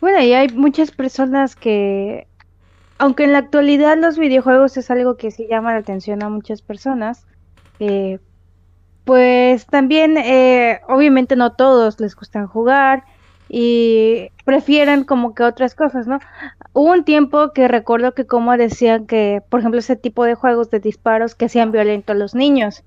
Bueno, 0.00 0.20
y 0.22 0.32
hay 0.32 0.48
muchas 0.48 0.90
personas 0.90 1.56
que, 1.56 2.26
aunque 2.98 3.24
en 3.24 3.32
la 3.32 3.38
actualidad 3.38 3.98
los 3.98 4.18
videojuegos 4.18 4.76
es 4.76 4.90
algo 4.90 5.16
que 5.16 5.30
sí 5.30 5.46
llama 5.48 5.72
la 5.72 5.80
atención 5.80 6.22
a 6.22 6.28
muchas 6.28 6.62
personas, 6.62 7.26
eh, 7.78 8.18
pues 9.04 9.66
también, 9.66 10.16
eh, 10.16 10.80
obviamente 10.88 11.36
no 11.36 11.52
todos 11.52 12.00
les 12.00 12.14
gustan 12.14 12.46
jugar 12.46 13.04
y 13.52 14.30
prefieren 14.44 15.02
como 15.02 15.34
que 15.34 15.42
otras 15.42 15.74
cosas, 15.74 16.06
¿no? 16.06 16.20
Hubo 16.72 16.92
un 16.92 17.02
tiempo 17.02 17.52
que 17.52 17.66
recuerdo 17.66 18.12
que 18.12 18.24
como 18.24 18.56
decían 18.56 19.08
que, 19.08 19.42
por 19.48 19.58
ejemplo, 19.58 19.80
ese 19.80 19.96
tipo 19.96 20.24
de 20.24 20.36
juegos 20.36 20.70
de 20.70 20.78
disparos 20.78 21.34
que 21.34 21.46
hacían 21.46 21.72
violento 21.72 22.12
a 22.12 22.14
los 22.14 22.36
niños. 22.36 22.84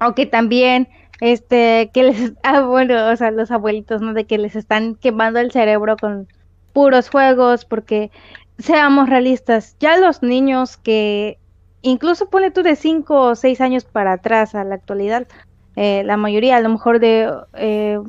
O 0.00 0.14
que 0.16 0.26
también, 0.26 0.88
este, 1.20 1.92
que 1.94 2.02
les, 2.02 2.32
ah, 2.42 2.62
bueno, 2.62 3.08
o 3.08 3.14
sea, 3.14 3.30
los 3.30 3.52
abuelitos, 3.52 4.02
¿no? 4.02 4.14
De 4.14 4.24
que 4.24 4.36
les 4.36 4.56
están 4.56 4.96
quemando 4.96 5.38
el 5.38 5.52
cerebro 5.52 5.96
con 5.96 6.26
puros 6.72 7.08
juegos, 7.08 7.64
porque 7.64 8.10
seamos 8.58 9.08
realistas, 9.08 9.76
ya 9.78 9.96
los 9.96 10.24
niños 10.24 10.76
que 10.76 11.38
incluso 11.82 12.28
pone 12.30 12.50
tú 12.50 12.64
de 12.64 12.74
5 12.74 13.20
o 13.20 13.34
6 13.36 13.60
años 13.60 13.84
para 13.84 14.14
atrás 14.14 14.56
a 14.56 14.64
la 14.64 14.74
actualidad, 14.74 15.28
eh, 15.76 16.02
la 16.04 16.16
mayoría 16.16 16.56
a 16.56 16.60
lo 16.60 16.70
mejor 16.70 16.98
de 16.98 17.32
eh, 17.54 18.00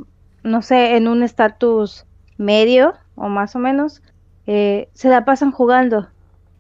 no 0.47 0.61
sé, 0.61 0.95
en 0.95 1.07
un 1.07 1.23
estatus 1.23 2.05
medio 2.37 2.93
o 3.15 3.29
más 3.29 3.55
o 3.55 3.59
menos, 3.59 4.01
eh, 4.45 4.89
se 4.93 5.09
la 5.09 5.25
pasan 5.25 5.51
jugando 5.51 6.07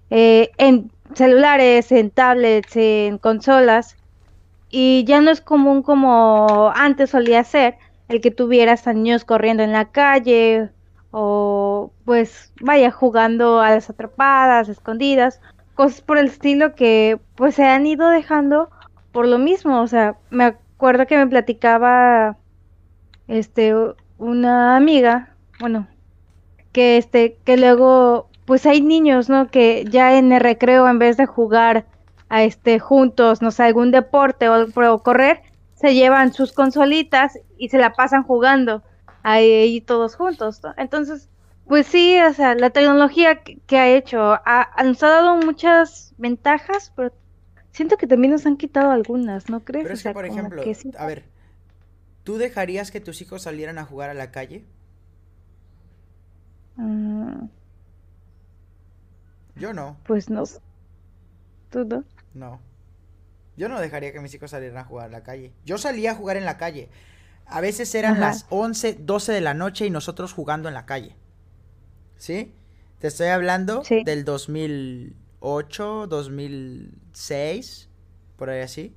eh, 0.09 0.51
en 0.57 0.91
celulares, 1.13 1.91
en 1.91 2.09
tablets, 2.09 2.75
en 2.75 3.17
consolas, 3.17 3.95
y 4.69 5.05
ya 5.05 5.21
no 5.21 5.31
es 5.31 5.41
común 5.41 5.81
como 5.81 6.71
antes 6.75 7.11
solía 7.11 7.43
ser 7.43 7.75
el 8.09 8.21
que 8.21 8.31
tuvieras 8.31 8.87
a 8.87 8.93
niños 8.93 9.23
corriendo 9.23 9.63
en 9.63 9.71
la 9.71 9.85
calle 9.85 10.69
o 11.11 11.91
pues 12.05 12.51
vaya 12.61 12.91
jugando 12.91 13.61
a 13.61 13.71
las 13.71 13.89
atrapadas, 13.89 14.69
escondidas, 14.69 15.41
cosas 15.75 16.01
por 16.01 16.17
el 16.17 16.27
estilo 16.27 16.75
que 16.75 17.19
pues 17.35 17.55
se 17.55 17.65
han 17.65 17.85
ido 17.85 18.09
dejando 18.09 18.69
por 19.11 19.27
lo 19.27 19.37
mismo, 19.37 19.81
o 19.81 19.87
sea, 19.87 20.15
me 20.29 20.43
acuerdo 20.43 21.07
que 21.07 21.17
me 21.17 21.27
platicaba 21.27 22.37
este, 23.27 23.73
una 24.17 24.75
amiga, 24.75 25.35
bueno, 25.59 25.87
que 26.71 26.97
este, 26.97 27.37
que 27.43 27.57
luego, 27.57 28.29
pues 28.45 28.65
hay 28.65 28.81
niños, 28.81 29.29
¿no? 29.29 29.49
Que 29.49 29.85
ya 29.89 30.17
en 30.17 30.31
el 30.31 30.41
recreo, 30.41 30.87
en 30.87 30.99
vez 30.99 31.17
de 31.17 31.25
jugar 31.25 31.85
a 32.29 32.43
este 32.43 32.79
juntos, 32.79 33.41
no 33.41 33.51
sé, 33.51 33.63
algún 33.63 33.91
deporte 33.91 34.49
o, 34.49 34.99
correr, 35.03 35.41
se 35.75 35.93
llevan 35.93 36.33
sus 36.33 36.51
consolitas 36.51 37.39
y 37.57 37.69
se 37.69 37.77
la 37.77 37.93
pasan 37.93 38.23
jugando 38.23 38.83
ahí, 39.23 39.81
todos 39.81 40.15
juntos, 40.15 40.61
¿no? 40.63 40.73
Entonces, 40.77 41.29
pues 41.67 41.87
sí, 41.87 42.19
o 42.21 42.33
sea, 42.33 42.55
la 42.55 42.69
tecnología 42.69 43.41
que, 43.43 43.77
ha 43.77 43.89
hecho 43.89 44.37
ha, 44.45 44.69
nos 44.83 45.03
ha 45.03 45.09
dado 45.09 45.35
muchas 45.37 46.13
ventajas, 46.17 46.93
pero 46.95 47.11
siento 47.71 47.97
que 47.97 48.07
también 48.07 48.31
nos 48.31 48.45
han 48.45 48.57
quitado 48.57 48.91
algunas, 48.91 49.49
¿no 49.49 49.59
crees? 49.61 49.83
Pero 49.83 49.93
es 49.95 50.03
que, 50.03 50.11
por 50.11 50.25
ejemplo, 50.25 50.61
a 50.97 51.05
ver, 51.05 51.23
¿Tú 52.27 52.37
dejarías 52.37 52.91
que 52.91 52.99
tus 52.99 53.21
hijos 53.21 53.43
salieran 53.43 53.77
a 53.77 53.85
jugar 53.85 54.09
a 54.09 54.13
la 54.13 54.31
calle? 54.31 54.65
Mm. 56.75 57.45
Yo 59.55 59.71
no. 59.71 59.95
Pues 60.05 60.29
no. 60.29 60.43
¿Tú 61.69 61.85
no? 61.85 62.03
No. 62.33 62.59
Yo 63.55 63.69
no 63.69 63.79
dejaría 63.79 64.11
que 64.11 64.19
mis 64.19 64.33
hijos 64.33 64.51
salieran 64.51 64.77
a 64.77 64.83
jugar 64.83 65.05
a 65.05 65.09
la 65.09 65.23
calle. 65.23 65.53
Yo 65.63 65.77
salía 65.77 66.11
a 66.11 66.15
jugar 66.15 66.35
en 66.35 66.43
la 66.43 66.57
calle. 66.57 66.89
A 67.45 67.61
veces 67.61 67.95
eran 67.95 68.19
las 68.19 68.45
11, 68.49 68.97
12 68.99 69.31
de 69.31 69.39
la 69.39 69.53
noche 69.53 69.85
y 69.85 69.89
nosotros 69.89 70.33
jugando 70.33 70.67
en 70.67 70.73
la 70.73 70.85
calle. 70.85 71.15
¿Sí? 72.17 72.53
Te 72.99 73.07
estoy 73.07 73.27
hablando 73.27 73.83
del 74.03 74.25
2008, 74.25 76.07
2006, 76.07 77.87
por 78.35 78.49
ahí 78.49 78.63
así. 78.63 78.93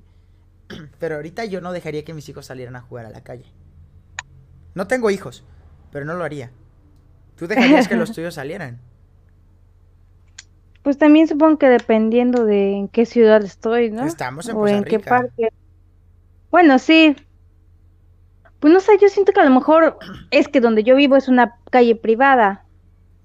Pero 0.99 1.15
ahorita 1.15 1.45
yo 1.45 1.61
no 1.61 1.71
dejaría 1.71 2.03
que 2.03 2.13
mis 2.13 2.27
hijos 2.29 2.45
salieran 2.45 2.75
a 2.75 2.81
jugar 2.81 3.05
a 3.05 3.09
la 3.09 3.23
calle. 3.23 3.45
No 4.73 4.87
tengo 4.87 5.09
hijos, 5.09 5.43
pero 5.91 6.05
no 6.05 6.13
lo 6.13 6.23
haría. 6.23 6.51
¿Tú 7.35 7.47
dejarías 7.47 7.87
que 7.87 7.95
los 7.95 8.11
tuyos 8.15 8.35
salieran? 8.35 8.79
Pues 10.83 10.97
también 10.97 11.27
supongo 11.27 11.59
que 11.59 11.69
dependiendo 11.69 12.45
de 12.45 12.73
en 12.73 12.87
qué 12.87 13.05
ciudad 13.05 13.43
estoy, 13.43 13.91
¿no? 13.91 14.05
Estamos 14.05 14.47
en 14.47 14.55
o 14.55 14.67
en 14.67 14.83
qué 14.83 14.99
parque. 14.99 15.49
Bueno, 16.49 16.79
sí. 16.79 17.15
Pues 18.59 18.73
no 18.73 18.79
sé, 18.79 18.93
yo 19.01 19.09
siento 19.09 19.31
que 19.31 19.41
a 19.41 19.43
lo 19.45 19.51
mejor 19.51 19.97
es 20.31 20.47
que 20.47 20.61
donde 20.61 20.83
yo 20.83 20.95
vivo 20.95 21.17
es 21.17 21.27
una 21.27 21.55
calle 21.69 21.95
privada. 21.95 22.65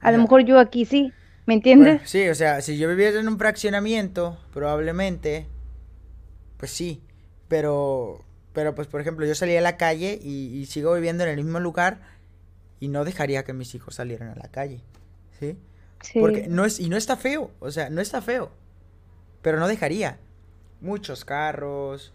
A 0.00 0.12
lo 0.12 0.18
mejor 0.18 0.42
yo 0.44 0.58
aquí 0.58 0.84
sí, 0.84 1.12
¿me 1.46 1.54
entiendes? 1.54 2.02
sí, 2.04 2.28
o 2.28 2.34
sea, 2.34 2.60
si 2.60 2.78
yo 2.78 2.88
viviera 2.88 3.18
en 3.18 3.26
un 3.28 3.38
fraccionamiento, 3.38 4.38
probablemente, 4.52 5.46
pues 6.58 6.70
sí. 6.70 7.02
Pero, 7.48 8.24
pero 8.52 8.74
pues 8.74 8.88
por 8.88 9.00
ejemplo, 9.00 9.26
yo 9.26 9.34
salí 9.34 9.56
a 9.56 9.60
la 9.60 9.76
calle 9.76 10.18
y, 10.22 10.64
sigo 10.66 10.94
viviendo 10.94 11.24
en 11.24 11.30
el 11.30 11.36
mismo 11.36 11.60
lugar 11.60 12.00
y 12.80 12.88
no 12.88 13.04
dejaría 13.04 13.44
que 13.44 13.52
mis 13.52 13.74
hijos 13.74 13.94
salieran 13.94 14.28
a 14.28 14.34
la 14.34 14.48
calle, 14.48 14.80
¿sí? 15.38 15.56
Sí. 16.00 16.20
Porque 16.20 16.46
no 16.48 16.64
es, 16.64 16.78
y 16.78 16.88
no 16.88 16.96
está 16.96 17.16
feo, 17.16 17.50
o 17.60 17.70
sea, 17.70 17.88
no 17.90 18.00
está 18.00 18.20
feo, 18.20 18.50
pero 19.42 19.58
no 19.58 19.66
dejaría. 19.66 20.18
Muchos 20.80 21.24
carros, 21.24 22.12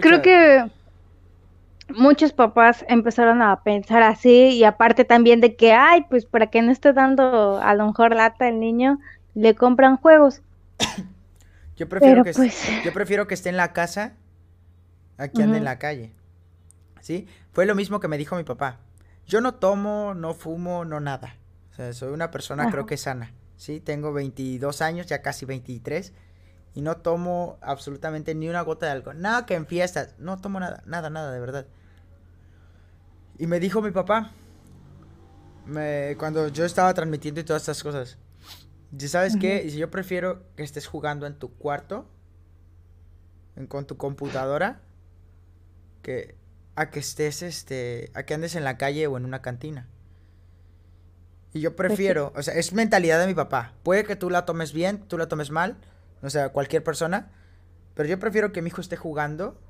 Creo 0.00 0.22
que 0.22 0.64
muchos 1.88 2.32
papás 2.32 2.84
empezaron 2.88 3.42
a 3.42 3.62
pensar 3.62 4.02
así 4.02 4.48
y 4.48 4.64
aparte 4.64 5.04
también 5.04 5.40
de 5.40 5.54
que, 5.54 5.72
ay, 5.72 6.04
pues 6.10 6.26
para 6.26 6.48
que 6.48 6.62
no 6.62 6.72
esté 6.72 6.92
dando 6.92 7.60
a 7.62 7.74
lo 7.74 7.86
mejor 7.86 8.14
lata 8.14 8.48
el 8.48 8.58
niño, 8.58 8.98
le 9.34 9.54
compran 9.54 9.96
juegos. 9.96 10.42
yo 11.76 11.88
prefiero, 11.88 12.24
que, 12.24 12.32
pues 12.32 12.68
yo 12.84 12.92
prefiero 12.92 13.26
que 13.28 13.34
esté 13.34 13.48
en 13.48 13.56
la 13.56 13.72
casa 13.72 14.14
aquí 15.18 15.42
anda 15.42 15.56
en 15.56 15.64
la 15.64 15.78
calle. 15.78 16.12
¿Sí? 17.00 17.28
Fue 17.52 17.66
lo 17.66 17.74
mismo 17.74 18.00
que 18.00 18.08
me 18.08 18.18
dijo 18.18 18.36
mi 18.36 18.44
papá. 18.44 18.80
Yo 19.26 19.40
no 19.40 19.54
tomo, 19.54 20.14
no 20.14 20.34
fumo, 20.34 20.84
no 20.84 21.00
nada. 21.00 21.36
O 21.70 21.74
sea, 21.74 21.92
soy 21.92 22.12
una 22.12 22.30
persona 22.30 22.70
creo 22.70 22.86
que 22.86 22.96
sana. 22.96 23.32
¿Sí? 23.56 23.80
Tengo 23.80 24.12
22 24.12 24.82
años, 24.82 25.06
ya 25.06 25.22
casi 25.22 25.46
23. 25.46 26.12
Y 26.74 26.82
no 26.82 26.98
tomo 26.98 27.58
absolutamente 27.62 28.34
ni 28.34 28.48
una 28.48 28.60
gota 28.62 28.86
de 28.86 28.92
alcohol. 28.92 29.20
Nada 29.20 29.46
que 29.46 29.54
en 29.54 29.66
fiestas. 29.66 30.14
No 30.18 30.38
tomo 30.38 30.60
nada, 30.60 30.82
nada, 30.86 31.10
nada, 31.10 31.32
de 31.32 31.40
verdad. 31.40 31.66
Y 33.38 33.46
me 33.46 33.60
dijo 33.60 33.82
mi 33.82 33.90
papá, 33.90 34.32
me, 35.66 36.16
cuando 36.18 36.48
yo 36.48 36.64
estaba 36.64 36.92
transmitiendo 36.94 37.40
y 37.40 37.44
todas 37.44 37.62
estas 37.62 37.82
cosas, 37.82 38.18
¿sabes 38.98 39.36
qué? 39.36 39.68
Si 39.68 39.76
yo 39.76 39.90
prefiero 39.90 40.42
que 40.54 40.62
estés 40.62 40.86
jugando 40.86 41.26
en 41.26 41.38
tu 41.38 41.54
cuarto, 41.54 42.08
con 43.68 43.86
tu 43.86 43.96
computadora, 43.96 44.80
que 46.06 46.36
a 46.76 46.90
que 46.90 47.00
estés, 47.00 47.42
este, 47.42 48.12
a 48.14 48.22
que 48.22 48.34
andes 48.34 48.54
en 48.54 48.62
la 48.62 48.78
calle 48.78 49.08
o 49.08 49.16
en 49.16 49.24
una 49.24 49.42
cantina. 49.42 49.88
Y 51.52 51.60
yo 51.60 51.74
pues 51.74 51.88
prefiero, 51.88 52.32
o 52.36 52.42
sea, 52.44 52.54
es 52.54 52.72
mentalidad 52.72 53.18
de 53.18 53.26
mi 53.26 53.34
papá. 53.34 53.72
Puede 53.82 54.04
que 54.04 54.14
tú 54.14 54.30
la 54.30 54.44
tomes 54.44 54.72
bien, 54.72 55.00
tú 55.08 55.18
la 55.18 55.26
tomes 55.26 55.50
mal, 55.50 55.76
o 56.22 56.30
sea, 56.30 56.50
cualquier 56.50 56.84
persona, 56.84 57.32
pero 57.94 58.08
yo 58.08 58.20
prefiero 58.20 58.52
que 58.52 58.62
mi 58.62 58.68
hijo 58.68 58.80
esté 58.80 58.96
jugando 58.96 59.60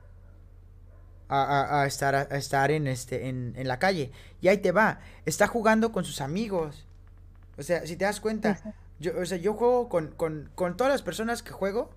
a, 1.29 1.81
a, 1.81 1.87
estar, 1.87 2.15
a 2.15 2.23
estar 2.37 2.71
en, 2.71 2.87
este, 2.87 3.29
en, 3.29 3.55
en, 3.57 3.67
la 3.67 3.79
calle. 3.79 4.13
Y 4.43 4.49
ahí 4.49 4.59
te 4.59 4.73
va, 4.73 5.01
está 5.25 5.47
jugando 5.47 5.91
con 5.91 6.05
sus 6.05 6.21
amigos. 6.21 6.87
O 7.57 7.63
sea, 7.63 7.87
si 7.87 7.97
te 7.97 8.05
das 8.05 8.21
cuenta, 8.21 8.61
yo, 8.99 9.19
o 9.19 9.25
sea, 9.25 9.39
yo 9.39 9.55
juego 9.55 9.89
con, 9.89 10.09
con, 10.09 10.51
con 10.55 10.77
todas 10.77 10.93
las 10.93 11.01
personas 11.01 11.43
que 11.43 11.53
juego, 11.53 11.95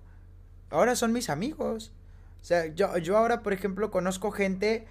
ahora 0.70 0.96
son 0.96 1.12
mis 1.12 1.28
amigos. 1.28 1.92
O 2.40 2.44
sea, 2.44 2.66
yo, 2.66 2.96
yo 2.98 3.18
ahora, 3.18 3.42
por 3.42 3.52
ejemplo, 3.52 3.90
conozco 3.90 4.30
gente 4.30 4.86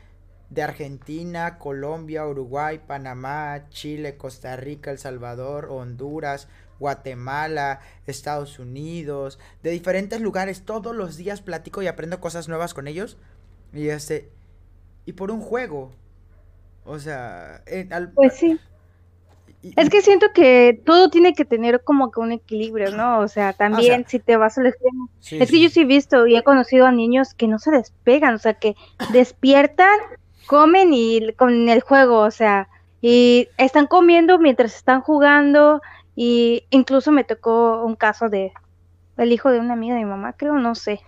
de 0.50 0.64
Argentina, 0.64 1.58
Colombia, 1.58 2.26
Uruguay, 2.28 2.80
Panamá, 2.86 3.68
Chile, 3.70 4.18
Costa 4.18 4.56
Rica, 4.56 4.92
El 4.92 4.98
Salvador, 4.98 5.68
Honduras, 5.70 6.48
Guatemala, 6.80 7.82
Estados 8.08 8.58
Unidos, 8.60 9.40
de 9.64 9.72
diferentes 9.72 10.22
lugares. 10.22 10.64
Todos 10.64 10.96
los 10.96 11.18
días 11.18 11.42
platico 11.42 11.82
y 11.82 11.88
aprendo 11.88 12.20
cosas 12.20 12.48
nuevas 12.48 12.74
con 12.74 12.88
ellos. 12.88 13.18
Y 13.74 13.90
este. 13.90 14.30
Y 15.06 15.14
por 15.14 15.32
un 15.32 15.42
juego. 15.42 15.92
O 16.86 17.00
sea. 17.00 17.64
pues 18.16 18.38
sí. 18.38 18.60
Es 19.62 19.90
que 19.90 20.02
siento 20.02 20.28
que 20.34 20.82
todo 20.86 21.10
tiene 21.10 21.34
que 21.34 21.44
tener 21.44 21.84
como 21.84 22.12
que 22.12 22.22
un 22.22 22.32
equilibrio, 22.32 22.92
¿no? 22.92 23.20
O 23.20 23.28
sea, 23.28 23.52
también 23.52 24.06
si 24.08 24.20
te 24.20 24.38
vas 24.38 24.58
al 24.58 24.68
extremo. 24.68 25.10
es 25.20 25.52
que 25.52 25.60
yo 25.60 25.70
sí 25.70 25.82
he 25.82 25.86
visto 25.86 26.28
y 26.28 26.38
he 26.38 26.44
conocido 26.44 26.86
a 26.86 26.92
niños 26.92 27.34
que 27.34 27.48
no 27.48 27.60
se 27.60 27.72
despegan, 27.72 28.36
o 28.36 28.40
sea, 28.40 28.54
que 28.54 28.76
despiertan, 29.12 29.98
comen 30.48 30.94
y 30.94 31.34
con 31.34 31.68
el 31.68 31.82
juego, 31.82 32.20
o 32.20 32.32
sea, 32.32 32.70
y 33.02 33.50
están 33.58 33.88
comiendo 33.88 34.40
mientras 34.40 34.76
están 34.76 35.02
jugando 35.02 35.82
y 36.16 36.64
incluso 36.70 37.12
me 37.12 37.24
tocó 37.26 37.84
un 37.84 37.96
caso 37.96 38.30
de 38.30 38.54
el 39.18 39.34
hijo 39.34 39.52
de 39.52 39.60
una 39.60 39.74
amiga 39.74 39.96
de 39.96 40.04
mi 40.04 40.10
mamá, 40.10 40.34
creo, 40.34 40.58
no 40.58 40.76
sé. 40.76 41.02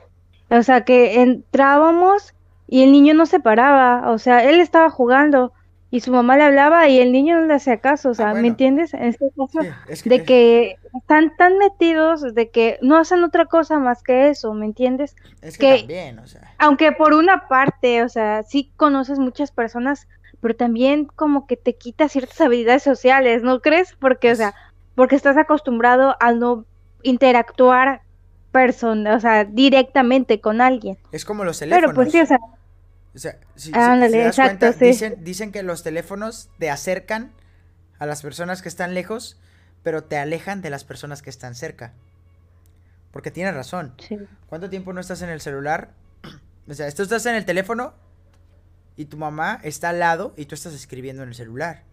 O 0.50 0.62
sea, 0.64 0.84
que 0.84 1.22
entrábamos 1.22 2.34
y 2.68 2.84
el 2.84 2.92
niño 2.92 3.14
no 3.14 3.26
se 3.26 3.40
paraba, 3.40 4.12
o 4.12 4.18
sea, 4.18 4.44
él 4.44 4.60
estaba 4.60 4.90
jugando 4.90 5.54
y 5.92 6.00
su 6.00 6.12
mamá 6.12 6.38
le 6.38 6.44
hablaba 6.44 6.88
y 6.88 7.00
el 7.00 7.12
niño 7.12 7.40
no 7.40 7.46
le 7.48 7.54
hacía 7.54 7.78
caso, 7.82 8.10
o 8.10 8.12
Ah, 8.14 8.16
sea, 8.16 8.34
¿me 8.34 8.48
entiendes? 8.48 8.94
En 8.94 9.04
este 9.04 9.26
caso, 9.38 9.62
Sí, 9.62 9.68
es 9.90 10.02
que, 10.04 10.10
de 10.10 10.24
que 10.24 10.76
están 10.98 11.36
tan 11.38 11.58
metidos 11.58 12.34
de 12.34 12.50
que 12.50 12.80
no 12.82 12.98
hacen 12.98 13.24
otra 13.24 13.46
cosa 13.46 13.78
más 13.78 14.02
que 14.02 14.30
eso, 14.30 14.54
¿me 14.54 14.66
entiendes? 14.66 15.16
es 15.42 15.58
que 15.58 15.68
que- 15.70 15.78
también, 15.80 16.20
o 16.20 16.28
sea. 16.28 16.54
Aunque 16.58 16.92
por 16.94 17.14
una 17.14 17.48
parte, 17.50 18.04
o 18.04 18.10
sea, 18.10 18.42
sí 18.44 18.72
conoces 18.78 19.20
muchas 19.20 19.52
personas, 19.52 20.08
pero 20.40 20.56
también 20.56 21.06
como 21.06 21.46
que 21.46 21.58
te 21.58 21.76
quita 21.76 22.08
ciertas 22.10 22.40
habilidades 22.42 22.84
sociales, 22.84 23.44
¿no 23.44 23.60
crees? 23.60 23.94
Porque, 24.00 24.32
o 24.32 24.36
sea, 24.36 24.56
porque 24.96 25.16
estás 25.16 25.38
acostumbrado 25.38 26.16
a 26.20 26.32
no 26.32 26.66
interactuar 27.04 28.02
persona, 28.52 29.16
o 29.16 29.20
sea, 29.20 29.46
directamente 29.46 30.42
con 30.42 30.62
alguien. 30.62 30.98
Es 31.12 31.26
como 31.26 31.44
los 31.44 31.60
teléfonos. 31.60 31.92
Pero 31.92 31.96
pues 31.96 32.12
sí, 32.12 32.20
o 32.20 32.26
sea, 32.26 32.38
O 33.14 33.20
sea, 33.20 33.38
si, 33.56 33.72
si- 33.72 33.74
Ándale, 33.78 34.08
si 34.08 34.12
te 34.14 34.18
das 34.20 34.28
exacto, 34.40 34.60
cuenta, 34.68 34.80
sí. 34.80 34.86
dicen, 34.86 35.24
dicen 35.24 35.52
que 35.52 35.64
los 35.64 35.84
teléfonos 35.84 36.50
te 36.60 36.70
acercan 36.70 37.32
a 38.00 38.06
las 38.06 38.22
personas 38.22 38.62
que 38.62 38.70
están 38.70 38.94
lejos, 38.94 39.38
pero 39.84 40.04
te 40.04 40.18
alejan 40.18 40.62
de 40.62 40.70
las 40.70 40.84
personas 40.84 41.22
que 41.22 41.30
están 41.30 41.56
cerca. 41.56 41.94
Porque 43.12 43.32
tienes 43.32 43.54
razón. 43.54 43.94
sí. 44.00 44.18
¿Cuánto 44.48 44.70
tiempo 44.70 44.94
no 44.94 45.02
estás 45.02 45.22
en 45.22 45.30
el 45.30 45.42
celular? 45.42 45.92
O 46.70 46.74
sea, 46.74 46.90
tú 46.92 47.02
estás 47.04 47.26
en 47.26 47.36
el 47.36 47.44
teléfono 47.44 47.94
y 48.96 49.06
tu 49.06 49.18
mamá 49.18 49.60
está 49.64 49.90
al 49.90 50.00
lado 50.00 50.34
y 50.38 50.46
tú 50.46 50.56
estás 50.56 50.74
escribiendo 50.74 51.24
en 51.24 51.30
el 51.30 51.36
celular. 51.36 51.84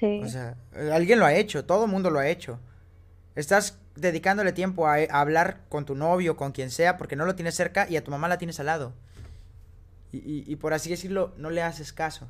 Sí. 0.00 0.22
O 0.24 0.28
sea, 0.28 0.56
eh, 0.74 0.90
alguien 0.92 1.18
lo 1.18 1.26
ha 1.26 1.34
hecho, 1.34 1.64
todo 1.66 1.84
el 1.84 1.90
mundo 1.90 2.10
lo 2.10 2.18
ha 2.18 2.26
hecho. 2.26 2.58
Estás 3.36 3.78
dedicándole 3.96 4.52
tiempo 4.52 4.88
a, 4.88 4.94
a 4.94 5.20
hablar 5.20 5.60
con 5.68 5.84
tu 5.84 5.94
novio, 5.94 6.36
con 6.36 6.52
quien 6.52 6.70
sea, 6.70 6.96
porque 6.96 7.16
no 7.16 7.26
lo 7.26 7.34
tienes 7.36 7.54
cerca 7.54 7.86
y 7.88 7.96
a 7.96 8.02
tu 8.02 8.10
mamá 8.10 8.28
la 8.28 8.38
tienes 8.38 8.58
al 8.60 8.66
lado. 8.66 8.94
Y, 10.12 10.18
y- 10.18 10.44
y 10.46 10.56
por 10.56 10.72
así 10.74 10.90
decirlo, 10.90 11.32
no 11.36 11.50
le 11.50 11.62
haces 11.62 11.92
caso. 11.92 12.26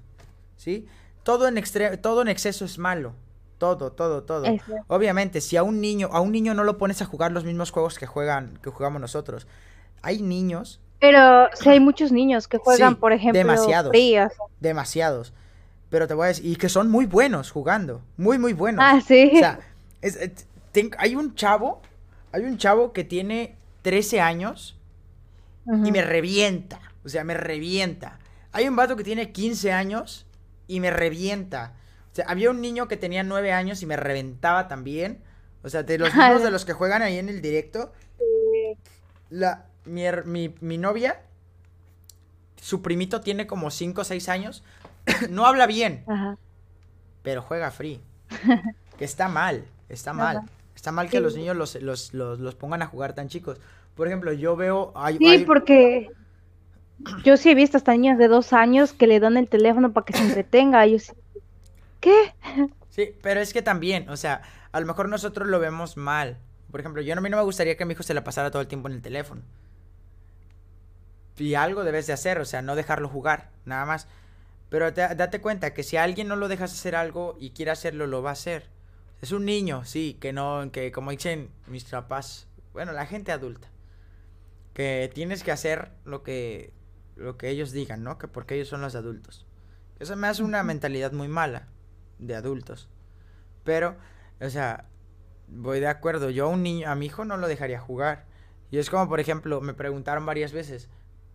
¿Sí? 0.56 0.86
Todo 1.22 1.48
en, 1.48 1.56
extre- 1.56 1.98
todo 2.00 2.22
en 2.22 2.28
exceso 2.28 2.64
es 2.64 2.78
malo. 2.78 3.12
Todo, 3.58 3.92
todo, 3.92 4.22
todo. 4.22 4.44
Eso. 4.46 4.72
Obviamente, 4.88 5.40
si 5.40 5.56
a 5.56 5.62
un 5.62 5.80
niño, 5.80 6.08
a 6.12 6.20
un 6.20 6.32
niño 6.32 6.54
no 6.54 6.64
lo 6.64 6.78
pones 6.78 7.02
a 7.02 7.04
jugar 7.04 7.32
los 7.32 7.44
mismos 7.44 7.70
juegos 7.70 7.98
que 7.98 8.06
juegan, 8.06 8.58
que 8.62 8.70
jugamos 8.70 9.00
nosotros. 9.00 9.46
Hay 10.02 10.22
niños, 10.22 10.80
Pero 10.98 11.48
sí 11.54 11.68
hay 11.70 11.80
muchos 11.80 12.10
niños 12.12 12.48
que 12.48 12.58
juegan, 12.58 12.90
Sí, 12.90 12.94
por 13.00 13.12
ejemplo, 13.12 13.38
demasiados. 13.38 13.92
Demasiados. 14.60 15.32
Pero 15.90 16.06
te 16.06 16.14
voy 16.14 16.24
a 16.24 16.28
decir, 16.28 16.46
y 16.46 16.56
que 16.56 16.68
son 16.68 16.90
muy 16.90 17.04
buenos 17.06 17.50
jugando. 17.50 18.00
Muy, 18.16 18.38
muy 18.38 18.52
buenos. 18.54 18.82
Ah, 18.86 19.00
sí. 19.00 19.30
O 19.34 19.38
sea, 19.38 19.60
es- 20.02 20.46
ten- 20.72 20.90
hay 20.98 21.16
un 21.16 21.34
chavo, 21.34 21.82
hay 22.32 22.44
un 22.44 22.56
chavo 22.58 22.92
que 22.92 23.04
tiene 23.04 23.56
13 23.82 24.20
años 24.20 24.76
y 25.86 25.92
me 25.92 26.02
revienta. 26.02 26.80
O 27.04 27.08
sea, 27.08 27.24
me 27.24 27.34
revienta. 27.34 28.18
Hay 28.52 28.66
un 28.68 28.76
vato 28.76 28.96
que 28.96 29.04
tiene 29.04 29.32
15 29.32 29.72
años 29.72 30.26
y 30.66 30.80
me 30.80 30.90
revienta. 30.90 31.74
O 32.12 32.14
sea, 32.14 32.26
había 32.28 32.50
un 32.50 32.60
niño 32.60 32.88
que 32.88 32.96
tenía 32.96 33.22
9 33.22 33.52
años 33.52 33.82
y 33.82 33.86
me 33.86 33.96
reventaba 33.96 34.68
también. 34.68 35.22
O 35.62 35.68
sea, 35.70 35.82
de 35.82 35.98
los 35.98 36.14
mismos 36.14 36.42
de 36.42 36.50
los 36.50 36.64
que 36.64 36.72
juegan 36.72 37.02
ahí 37.02 37.18
en 37.18 37.28
el 37.28 37.40
directo. 37.40 37.92
La, 39.30 39.66
mi, 39.84 40.02
mi, 40.24 40.54
mi 40.60 40.78
novia, 40.78 41.20
su 42.60 42.82
primito 42.82 43.20
tiene 43.20 43.46
como 43.46 43.70
5 43.70 44.00
o 44.00 44.04
6 44.04 44.28
años. 44.28 44.62
no 45.30 45.46
habla 45.46 45.66
bien, 45.66 46.04
Ajá. 46.06 46.36
pero 47.22 47.42
juega 47.42 47.70
free. 47.70 48.00
que 48.98 49.04
está 49.04 49.28
mal, 49.28 49.64
está 49.88 50.12
mal. 50.12 50.38
Ajá. 50.38 50.46
Está 50.74 50.92
mal 50.92 51.10
que 51.10 51.18
Sí. 51.18 51.22
los 51.22 51.36
niños 51.36 51.56
los, 51.56 51.74
los, 51.76 52.14
los, 52.14 52.38
los 52.40 52.54
pongan 52.54 52.80
a 52.82 52.86
jugar 52.86 53.12
tan 53.14 53.28
chicos. 53.28 53.58
Por 53.94 54.06
ejemplo, 54.06 54.32
yo 54.32 54.56
veo... 54.56 54.92
Hay, 54.94 55.18
Sí, 55.18 55.26
hay- 55.26 55.44
porque 55.44 56.08
yo 57.24 57.36
sí 57.36 57.50
he 57.50 57.54
visto 57.54 57.76
hasta 57.76 57.92
niños 57.92 58.18
de 58.18 58.28
dos 58.28 58.52
años 58.52 58.92
que 58.92 59.06
le 59.06 59.20
dan 59.20 59.36
el 59.36 59.48
teléfono 59.48 59.92
para 59.92 60.04
que 60.06 60.12
se 60.14 60.22
entretenga. 60.24 60.86
Yo 60.86 60.98
sí, 60.98 61.12
¿qué? 62.00 62.34
Sí, 62.90 63.14
pero 63.22 63.40
es 63.40 63.52
que 63.52 63.62
también, 63.62 64.08
o 64.08 64.16
sea, 64.16 64.42
a 64.72 64.80
lo 64.80 64.86
mejor 64.86 65.08
nosotros 65.08 65.48
lo 65.48 65.58
vemos 65.60 65.96
mal. 65.96 66.38
Por 66.70 66.80
ejemplo, 66.80 67.02
yo 67.02 67.12
a 67.16 67.20
mí 67.20 67.30
no 67.30 67.36
me 67.36 67.42
gustaría 67.42 67.76
que 67.76 67.84
mi 67.84 67.92
hijo 67.94 68.02
se 68.02 68.14
la 68.14 68.24
pasara 68.24 68.50
todo 68.50 68.62
el 68.62 68.68
tiempo 68.68 68.88
en 68.88 68.94
el 68.94 69.02
teléfono. 69.02 69.42
Y 71.38 71.54
algo 71.54 71.84
debes 71.84 72.06
de 72.06 72.12
hacer, 72.12 72.38
o 72.38 72.44
sea, 72.44 72.62
no 72.62 72.76
dejarlo 72.76 73.08
jugar, 73.08 73.50
nada 73.64 73.86
más. 73.86 74.06
Pero 74.70 74.92
te- 74.94 75.14
date 75.14 75.40
cuenta 75.40 75.74
que 75.74 75.82
si 75.84 75.96
alguien 75.96 76.28
no 76.28 76.36
lo 76.36 76.48
dejas 76.48 76.72
hacer 76.72 76.96
algo 76.96 77.36
y 77.40 77.50
quiere 77.50 77.70
hacerlo, 77.72 78.06
lo 78.06 78.22
va 78.22 78.30
a 78.30 78.34
hacer. 78.34 78.68
Es 79.22 79.32
un 79.32 79.44
niño, 79.46 79.84
sí, 79.84 80.18
que 80.20 80.32
no, 80.32 80.70
que 80.72 80.92
como 80.92 81.10
dicen 81.12 81.50
mis 81.66 81.84
papás, 81.84 82.48
bueno, 82.72 82.92
la 82.92 83.06
gente 83.06 83.32
adulta, 83.32 83.68
que 84.74 85.10
tienes 85.14 85.42
que 85.42 85.52
hacer 85.52 85.90
lo 86.04 86.22
que, 86.22 86.72
lo 87.20 87.36
que 87.36 87.50
ellos 87.50 87.72
digan, 87.72 88.02
¿no? 88.02 88.18
Que 88.18 88.28
porque 88.28 88.54
ellos 88.54 88.68
son 88.68 88.80
los 88.80 88.94
adultos. 88.94 89.46
Eso 89.98 90.16
me 90.16 90.26
hace 90.26 90.42
una 90.42 90.62
mentalidad 90.62 91.12
muy 91.12 91.28
mala 91.28 91.68
de 92.18 92.34
adultos. 92.34 92.88
Pero, 93.64 93.96
o 94.40 94.48
sea, 94.48 94.86
voy 95.46 95.80
de 95.80 95.88
acuerdo. 95.88 96.30
Yo 96.30 96.46
a 96.46 96.48
un 96.48 96.62
niño, 96.62 96.88
a 96.88 96.94
mi 96.94 97.06
hijo 97.06 97.24
no 97.24 97.36
lo 97.36 97.48
dejaría 97.48 97.78
jugar. 97.78 98.24
Y 98.70 98.78
es 98.78 98.88
como, 98.88 99.08
por 99.08 99.20
ejemplo, 99.20 99.60
me 99.60 99.74
preguntaron 99.74 100.24
varias 100.24 100.52
veces. 100.52 100.88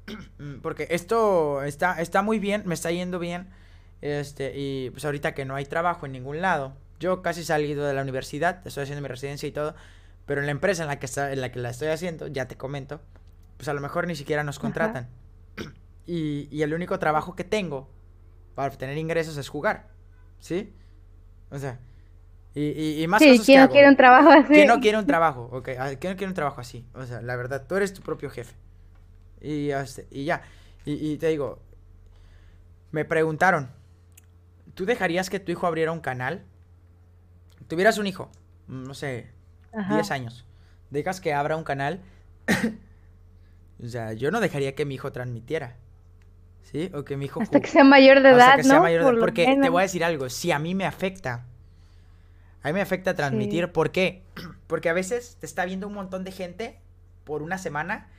Porque 0.62 0.88
esto 0.90 1.64
está, 1.64 2.02
está 2.02 2.22
muy 2.22 2.40
bien, 2.40 2.64
me 2.66 2.74
está 2.74 2.92
yendo 2.92 3.20
bien. 3.20 3.50
Este, 4.02 4.54
y 4.56 4.90
pues 4.90 5.06
ahorita 5.06 5.34
que 5.34 5.46
no 5.46 5.56
hay 5.56 5.66
trabajo 5.66 6.06
en 6.06 6.14
ningún 6.14 6.42
lado. 6.42 6.74
Yo 7.00 7.22
casi 7.22 7.42
he 7.42 7.46
salido 7.46 7.86
de 7.86 7.94
la 7.94 8.02
universidad, 8.02 8.66
estoy 8.66 8.84
haciendo 8.84 9.02
mi 9.02 9.08
residencia 9.08 9.48
y 9.48 9.52
todo. 9.52 9.76
Pero 10.26 10.42
en 10.42 10.48
la 10.48 10.52
empresa 10.52 10.84
en 10.84 10.88
la 10.88 10.98
que 10.98 11.06
está, 11.06 11.32
en 11.32 11.42
la 11.42 11.52
que 11.52 11.60
la 11.60 11.70
estoy 11.70 11.90
haciendo, 11.90 12.28
ya 12.28 12.48
te 12.48 12.58
comento, 12.58 13.02
pues 13.58 13.68
a 13.68 13.74
lo 13.74 13.82
mejor 13.82 14.08
ni 14.08 14.16
siquiera 14.16 14.44
nos 14.44 14.58
Ajá. 14.64 15.08
Y, 16.06 16.48
y 16.52 16.62
el 16.62 16.74
único 16.74 17.00
trabajo 17.00 17.36
que 17.36 17.44
tengo 17.44 17.90
para 18.56 18.70
obtener 18.70 18.98
ingresos 18.98 19.38
es 19.38 19.50
jugar. 19.50 19.90
¿Sí? 20.40 20.74
O 21.52 21.60
sea, 21.60 21.80
y, 22.54 22.64
y, 22.64 23.04
y 23.04 23.08
más 23.08 23.22
Sí, 23.22 23.28
cosas 23.28 23.50
que 23.52 23.54
¿quién 23.54 23.60
no 23.60 23.66
hago. 23.66 23.74
quiere 23.74 23.90
un 23.90 23.98
trabajo 23.98 24.30
así? 24.30 24.54
¿Quién 24.54 24.68
no 24.68 24.80
quiere 24.80 24.98
un 24.98 25.06
trabajo? 25.08 25.50
Ok, 25.52 25.70
ah, 25.80 25.90
¿quién 26.00 26.14
no 26.14 26.18
quiere 26.18 26.28
un 26.30 26.34
trabajo 26.36 26.62
así? 26.62 26.88
O 26.94 27.06
sea, 27.06 27.22
la 27.22 27.36
verdad, 27.36 27.66
tú 27.68 27.76
eres 27.76 27.94
tu 27.94 28.02
propio 28.02 28.30
jefe. 28.30 28.56
Y, 29.42 29.72
este, 29.72 30.08
y 30.12 30.26
ya. 30.26 30.42
Y, 30.86 30.94
y 31.14 31.18
te 31.18 31.28
digo, 31.28 31.60
me 32.92 33.06
preguntaron, 33.06 33.72
¿tú 34.74 34.86
dejarías 34.86 35.30
que 35.30 35.40
tu 35.40 35.52
hijo 35.52 35.68
abriera 35.68 35.92
un 35.92 36.00
canal? 36.02 36.44
Tuvieras 37.68 37.98
un 37.98 38.08
hijo, 38.08 38.30
no 38.68 38.94
sé, 38.94 39.32
Ajá. 39.74 39.94
10 39.96 40.12
años. 40.12 40.46
Dejas 40.92 41.20
que 41.22 41.34
abra 41.34 41.56
un 41.58 41.64
canal. 41.64 42.02
o 43.84 43.88
sea, 43.88 44.14
yo 44.14 44.32
no 44.32 44.40
dejaría 44.40 44.76
que 44.76 44.86
mi 44.86 44.96
hijo 44.96 45.12
transmitiera. 45.12 45.78
¿Sí? 46.72 46.92
O 46.94 47.04
que 47.06 47.16
mi 47.16 47.26
hijo 47.26 47.42
Hasta 47.42 47.60
que 47.60 47.68
sea 47.68 47.84
mayor 47.84 48.22
de 48.22 48.30
hasta 48.30 48.44
edad, 48.46 48.56
que 48.58 48.64
sea 48.64 48.76
¿no? 48.76 48.82
mayor 48.82 49.06
de- 49.06 49.12
lo 49.14 49.20
Porque 49.20 49.46
te 49.62 49.70
voy 49.70 49.80
a 49.82 49.84
decir 49.84 50.04
algo, 50.04 50.30
si 50.30 50.52
a 50.52 50.60
mí 50.60 50.76
me 50.76 50.86
afecta, 50.86 51.46
a 52.64 52.68
mí 52.68 52.74
me 52.74 52.82
afecta 52.82 53.14
transmitir, 53.14 53.66
Sí. 53.66 53.72
¿por 53.72 53.92
qué? 53.92 54.24
Porque 54.68 54.90
a 54.90 54.94
veces 54.94 55.38
te 55.40 55.46
está 55.46 55.66
viendo 55.66 55.88
un 55.88 55.94
montón 55.94 56.24
de 56.24 56.32
gente 56.32 56.80
por 57.24 57.42
una 57.44 57.58
semana, 57.58 58.10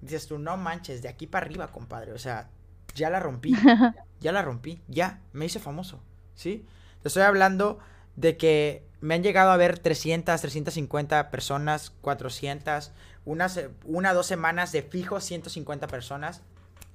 dices 0.00 0.26
tú, 0.28 0.38
no 0.38 0.56
manches, 0.56 1.02
de 1.02 1.08
aquí 1.08 1.26
para 1.26 1.44
arriba, 1.46 1.68
compadre, 1.72 2.12
o 2.12 2.18
sea, 2.18 2.48
ya 2.94 3.10
la 3.10 3.20
rompí, 3.20 3.52
ya 4.20 4.32
la 4.32 4.42
rompí, 4.42 4.80
ya, 4.88 5.20
me 5.32 5.44
hice 5.46 5.58
famoso, 5.58 6.00
¿sí? 6.34 6.64
Te 7.02 7.08
estoy 7.08 7.24
hablando 7.24 7.78
de 8.14 8.36
que 8.36 8.84
me 9.00 9.14
han 9.14 9.22
llegado 9.22 9.50
a 9.50 9.56
ver 9.56 9.78
300, 9.78 10.40
350 10.40 11.30
personas, 11.30 11.90
400, 12.00 12.92
unas, 13.24 13.60
una, 13.84 14.14
dos 14.14 14.26
semanas 14.26 14.72
de 14.72 14.82
fijo 14.82 15.20
150 15.20 15.86
personas, 15.88 16.42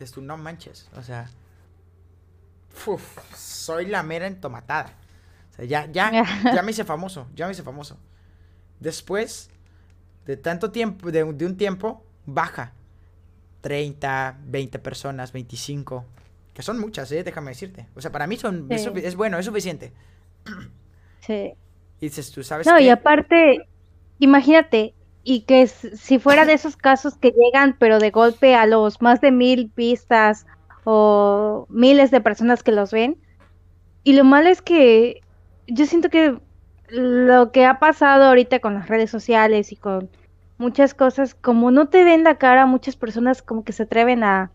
dices 0.03 0.13
tú, 0.13 0.21
no 0.21 0.37
manches, 0.37 0.87
o 0.95 1.01
sea, 1.03 1.29
uf, 2.87 3.17
soy 3.35 3.85
la 3.87 4.03
mera 4.03 4.27
entomatada. 4.27 4.93
O 5.51 5.55
sea, 5.55 5.65
ya, 5.65 5.85
ya, 5.91 6.11
ya 6.55 6.61
me 6.63 6.71
hice 6.71 6.83
famoso, 6.83 7.27
ya 7.35 7.45
me 7.45 7.53
hice 7.53 7.63
famoso. 7.63 7.97
Después 8.79 9.49
de 10.25 10.37
tanto 10.37 10.71
tiempo, 10.71 11.11
de, 11.11 11.23
un- 11.23 11.37
de 11.37 11.45
un 11.45 11.57
tiempo, 11.57 12.03
baja. 12.25 12.73
30, 13.61 14.39
20 14.45 14.79
personas, 14.79 15.31
25. 15.33 16.03
Que 16.53 16.63
son 16.63 16.79
muchas, 16.79 17.11
¿eh? 17.11 17.23
Déjame 17.23 17.51
decirte. 17.51 17.85
O 17.95 18.01
sea, 18.01 18.11
para 18.11 18.25
mí 18.25 18.35
son, 18.37 18.65
es, 18.71 18.83
Sí. 18.83 18.89
es 18.95 19.15
bueno, 19.15 19.37
es 19.37 19.45
suficiente. 19.45 19.93
Sí. 21.19 21.53
Y 21.99 22.05
dices, 22.07 22.31
tú 22.31 22.43
sabes 22.43 22.65
No, 22.65 22.79
y 22.79 22.89
aparte, 22.89 23.67
imagínate, 24.17 24.95
y 25.23 25.41
que 25.41 25.67
si 25.67 26.19
fuera 26.19 26.45
de 26.45 26.53
esos 26.53 26.75
casos 26.75 27.15
que 27.17 27.31
llegan, 27.31 27.75
pero 27.77 27.99
de 27.99 28.11
golpe 28.11 28.55
a 28.55 28.65
los 28.65 29.01
más 29.01 29.21
de 29.21 29.31
mil 29.31 29.71
vistas 29.75 30.47
o 30.83 31.67
miles 31.69 32.11
de 32.11 32.21
personas 32.21 32.63
que 32.63 32.71
los 32.71 32.91
ven, 32.91 33.17
y 34.03 34.13
lo 34.13 34.23
malo 34.23 34.49
es 34.49 34.61
que 34.61 35.21
yo 35.67 35.85
siento 35.85 36.09
que 36.09 36.39
lo 36.89 37.51
que 37.51 37.65
ha 37.65 37.79
pasado 37.79 38.25
ahorita 38.25 38.59
con 38.59 38.73
las 38.73 38.89
redes 38.89 39.09
sociales 39.09 39.71
y 39.71 39.75
con 39.75 40.09
muchas 40.57 40.93
cosas, 40.93 41.35
como 41.35 41.71
no 41.71 41.87
te 41.87 42.03
ven 42.03 42.23
la 42.23 42.35
cara, 42.37 42.65
muchas 42.65 42.95
personas 42.95 43.41
como 43.41 43.63
que 43.63 43.73
se 43.73 43.83
atreven 43.83 44.23
a, 44.23 44.51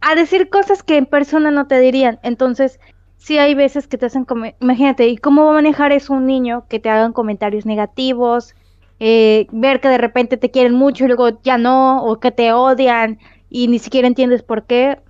a 0.00 0.14
decir 0.14 0.48
cosas 0.50 0.82
que 0.82 0.96
en 0.96 1.06
persona 1.06 1.50
no 1.50 1.66
te 1.66 1.78
dirían. 1.80 2.18
Entonces, 2.22 2.80
sí 3.16 3.38
hay 3.38 3.54
veces 3.54 3.86
que 3.86 3.98
te 3.98 4.06
hacen 4.06 4.26
imagínate, 4.60 5.06
¿y 5.08 5.16
cómo 5.16 5.44
va 5.44 5.52
a 5.52 5.54
manejar 5.54 5.92
eso 5.92 6.12
un 6.12 6.26
niño 6.26 6.66
que 6.68 6.80
te 6.80 6.90
hagan 6.90 7.12
comentarios 7.12 7.66
negativos? 7.66 8.54
Eh, 9.04 9.46
ver 9.52 9.80
que 9.80 9.88
de 9.88 9.98
repente 9.98 10.36
te 10.36 10.50
quieren 10.50 10.74
mucho 10.74 11.04
y 11.04 11.08
luego 11.08 11.40
ya 11.42 11.58
no, 11.58 12.04
o 12.04 12.20
que 12.20 12.30
te 12.30 12.52
odian 12.52 13.18
y 13.50 13.68
ni 13.68 13.78
siquiera 13.78 14.08
entiendes 14.08 14.42
por 14.42 14.64
qué. 14.66 15.00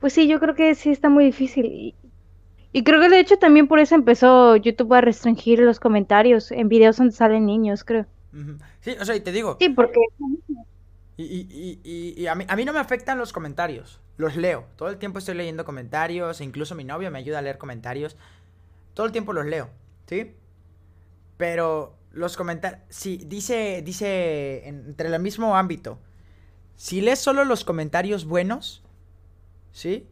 Pues 0.00 0.12
sí, 0.12 0.28
yo 0.28 0.38
creo 0.40 0.54
que 0.54 0.74
sí 0.74 0.90
está 0.90 1.08
muy 1.08 1.24
difícil. 1.24 1.66
Y, 1.66 1.94
Y 2.72 2.84
creo 2.84 3.00
que 3.00 3.08
de 3.08 3.20
hecho 3.20 3.38
también 3.38 3.66
por 3.66 3.78
eso 3.78 3.94
empezó 3.94 4.56
YouTube 4.56 4.92
a 4.94 5.00
restringir 5.00 5.58
los 5.60 5.80
comentarios 5.80 6.52
en 6.52 6.68
videos 6.68 6.96
donde 6.98 7.14
salen 7.14 7.46
niños, 7.46 7.84
creo. 7.84 8.06
Sí, 8.80 8.96
o 9.00 9.04
sea, 9.04 9.16
y 9.16 9.20
te 9.20 9.32
digo. 9.32 9.56
Sí, 9.60 9.68
porque... 9.70 10.00
Y, 11.16 11.24
y, 11.24 11.80
y, 11.82 12.22
y 12.22 12.26
a, 12.28 12.34
mí, 12.36 12.44
a 12.46 12.54
mí 12.56 12.64
no 12.64 12.72
me 12.72 12.78
afectan 12.78 13.18
los 13.18 13.32
comentarios, 13.32 14.00
los 14.16 14.36
leo. 14.36 14.66
Todo 14.76 14.88
el 14.88 14.98
tiempo 14.98 15.18
estoy 15.18 15.34
leyendo 15.34 15.64
comentarios, 15.64 16.40
e 16.40 16.44
incluso 16.44 16.76
mi 16.76 16.84
novio 16.84 17.10
me 17.10 17.18
ayuda 17.18 17.40
a 17.40 17.42
leer 17.42 17.58
comentarios. 17.58 18.16
Todo 18.94 19.06
el 19.06 19.12
tiempo 19.12 19.32
los 19.32 19.46
leo, 19.46 19.70
¿sí? 20.06 20.34
Pero 21.36 21.97
los 22.12 22.36
comentarios, 22.36 22.80
sí, 22.88 23.22
dice, 23.26 23.82
dice, 23.84 24.66
entre 24.68 25.08
el 25.08 25.20
mismo 25.20 25.56
ámbito, 25.56 25.98
si 26.76 27.00
lees 27.00 27.18
solo 27.18 27.44
los 27.44 27.64
comentarios 27.64 28.24
buenos, 28.24 28.82
¿sí? 29.72 30.08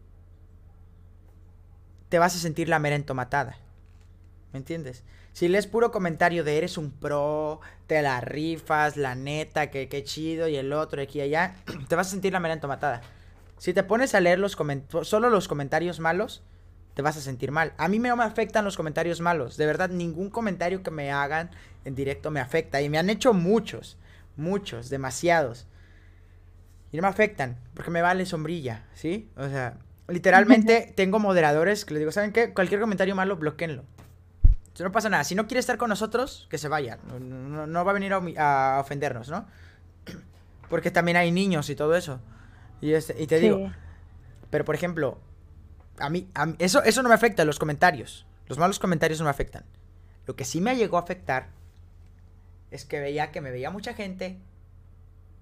te 2.08 2.18
vas 2.18 2.34
a 2.34 2.38
sentir 2.38 2.68
la 2.68 2.78
mera 2.78 2.96
entomatada. 2.96 3.56
¿Me 4.52 4.58
entiendes? 4.58 5.04
Si 5.32 5.48
lees 5.48 5.66
puro 5.66 5.90
comentario 5.90 6.44
de 6.44 6.56
eres 6.56 6.78
un 6.78 6.90
pro, 6.90 7.60
te 7.86 8.00
la 8.00 8.20
rifas, 8.20 8.96
la 8.96 9.14
neta, 9.14 9.70
que, 9.70 9.88
qué 9.88 10.02
chido, 10.02 10.48
y 10.48 10.56
el 10.56 10.72
otro, 10.72 11.02
aquí 11.02 11.18
y 11.18 11.22
allá, 11.22 11.56
te 11.88 11.96
vas 11.96 12.06
a 12.06 12.10
sentir 12.10 12.32
la 12.32 12.40
mera 12.40 12.54
entomatada. 12.54 13.02
Si 13.58 13.74
te 13.74 13.82
pones 13.82 14.14
a 14.14 14.20
leer 14.20 14.38
los 14.38 14.56
solo 15.02 15.30
los 15.30 15.48
comentarios 15.48 16.00
malos, 16.00 16.42
te 16.96 17.02
vas 17.02 17.18
a 17.18 17.20
sentir 17.20 17.52
mal. 17.52 17.74
A 17.76 17.88
mí 17.88 17.98
no 17.98 18.16
me 18.16 18.24
afectan 18.24 18.64
los 18.64 18.74
comentarios 18.74 19.20
malos. 19.20 19.58
De 19.58 19.66
verdad, 19.66 19.90
ningún 19.90 20.30
comentario 20.30 20.82
que 20.82 20.90
me 20.90 21.12
hagan 21.12 21.50
en 21.84 21.94
directo 21.94 22.30
me 22.30 22.40
afecta. 22.40 22.80
Y 22.80 22.88
me 22.88 22.96
han 22.96 23.10
hecho 23.10 23.34
muchos, 23.34 23.98
muchos, 24.34 24.88
demasiados. 24.88 25.66
Y 26.90 26.96
no 26.96 27.02
me 27.02 27.08
afectan, 27.08 27.58
porque 27.74 27.90
me 27.90 28.00
vale 28.00 28.24
sombrilla, 28.24 28.86
¿sí? 28.94 29.28
O 29.36 29.46
sea, 29.46 29.76
Literalmente 30.08 30.90
tengo 30.96 31.18
moderadores 31.18 31.84
que 31.84 31.92
les 31.92 32.00
digo, 32.00 32.12
¿saben 32.12 32.32
qué? 32.32 32.54
Cualquier 32.54 32.80
comentario 32.80 33.14
malo, 33.14 33.36
bloqueenlo. 33.36 33.84
No 34.78 34.90
pasa 34.90 35.10
nada. 35.10 35.24
Si 35.24 35.34
no 35.34 35.46
quiere 35.46 35.60
estar 35.60 35.76
con 35.76 35.90
nosotros, 35.90 36.46
que 36.48 36.56
se 36.56 36.68
vaya. 36.68 36.98
No, 37.20 37.84
va 37.84 37.90
a 37.90 37.94
venir 37.94 38.14
a, 38.14 38.78
ofendernos, 38.80 39.28
¿no? 39.28 39.46
Porque 40.70 40.90
también 40.90 41.18
hay 41.18 41.30
niños 41.30 41.68
y 41.68 41.74
todo 41.76 41.94
eso. 41.94 42.20
Y, 42.80 42.94
este, 42.94 43.22
y 43.22 43.26
te 43.26 43.38
digo, 43.38 43.70
pero 44.48 44.64
por 44.64 44.74
ejemplo, 44.74 45.18
a 45.98 46.10
mí, 46.10 46.28
eso, 46.58 46.82
eso 46.82 47.02
no 47.02 47.08
me 47.08 47.14
afecta, 47.14 47.44
los 47.44 47.58
comentarios. 47.58 48.26
Los 48.48 48.58
malos 48.58 48.78
comentarios 48.78 49.18
no 49.18 49.24
me 49.24 49.30
afectan. 49.30 49.64
Lo 50.26 50.36
que 50.36 50.44
sí 50.44 50.60
me 50.60 50.76
llegó 50.76 50.96
a 50.96 51.00
afectar 51.00 51.48
es 52.70 52.84
que 52.84 53.00
veía 53.00 53.30
que 53.30 53.40
me 53.40 53.50
veía 53.50 53.70
mucha 53.70 53.94
gente 53.94 54.38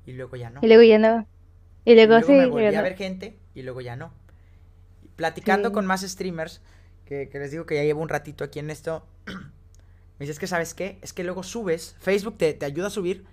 y 0.07 0.13
luego 0.13 0.37
ya 0.37 0.51
no. 0.51 0.61
Y 0.63 0.67
luego 0.67 0.83
ya 0.83 0.99
no. 0.99 1.27
Y 1.85 1.95
luego, 1.95 2.21
sí, 2.23 2.33
me 2.33 2.47
volví 2.47 2.75
a 2.75 2.83
ver 2.83 2.97
gente 2.97 3.37
y 3.55 3.63
luego 3.63 3.81
ya 3.81 3.97
no 3.97 4.13
platicando 5.17 5.73
con 5.73 5.87
más 5.87 6.03
streamers, 6.03 6.61
que, 7.07 7.29
les 7.33 7.51
digo 7.51 7.67
que 7.67 7.77
ya 7.77 7.85
llevo 7.85 8.03
un 8.03 8.09
ratito 8.09 8.45
aquí 8.45 8.59
en 8.59 8.71
esto, 8.71 9.07
me 9.27 10.27
dices 10.27 10.39
que, 10.39 10.47
¿sabes 10.47 10.75
qué? 10.75 10.99
Es 11.03 11.13
que 11.13 11.25
luego 11.25 11.43
subes, 11.43 11.97
Facebook 12.01 12.39
te, 12.39 12.55
te 12.55 12.67
ayuda 12.67 12.89
a 12.89 12.91
subir 12.91 13.25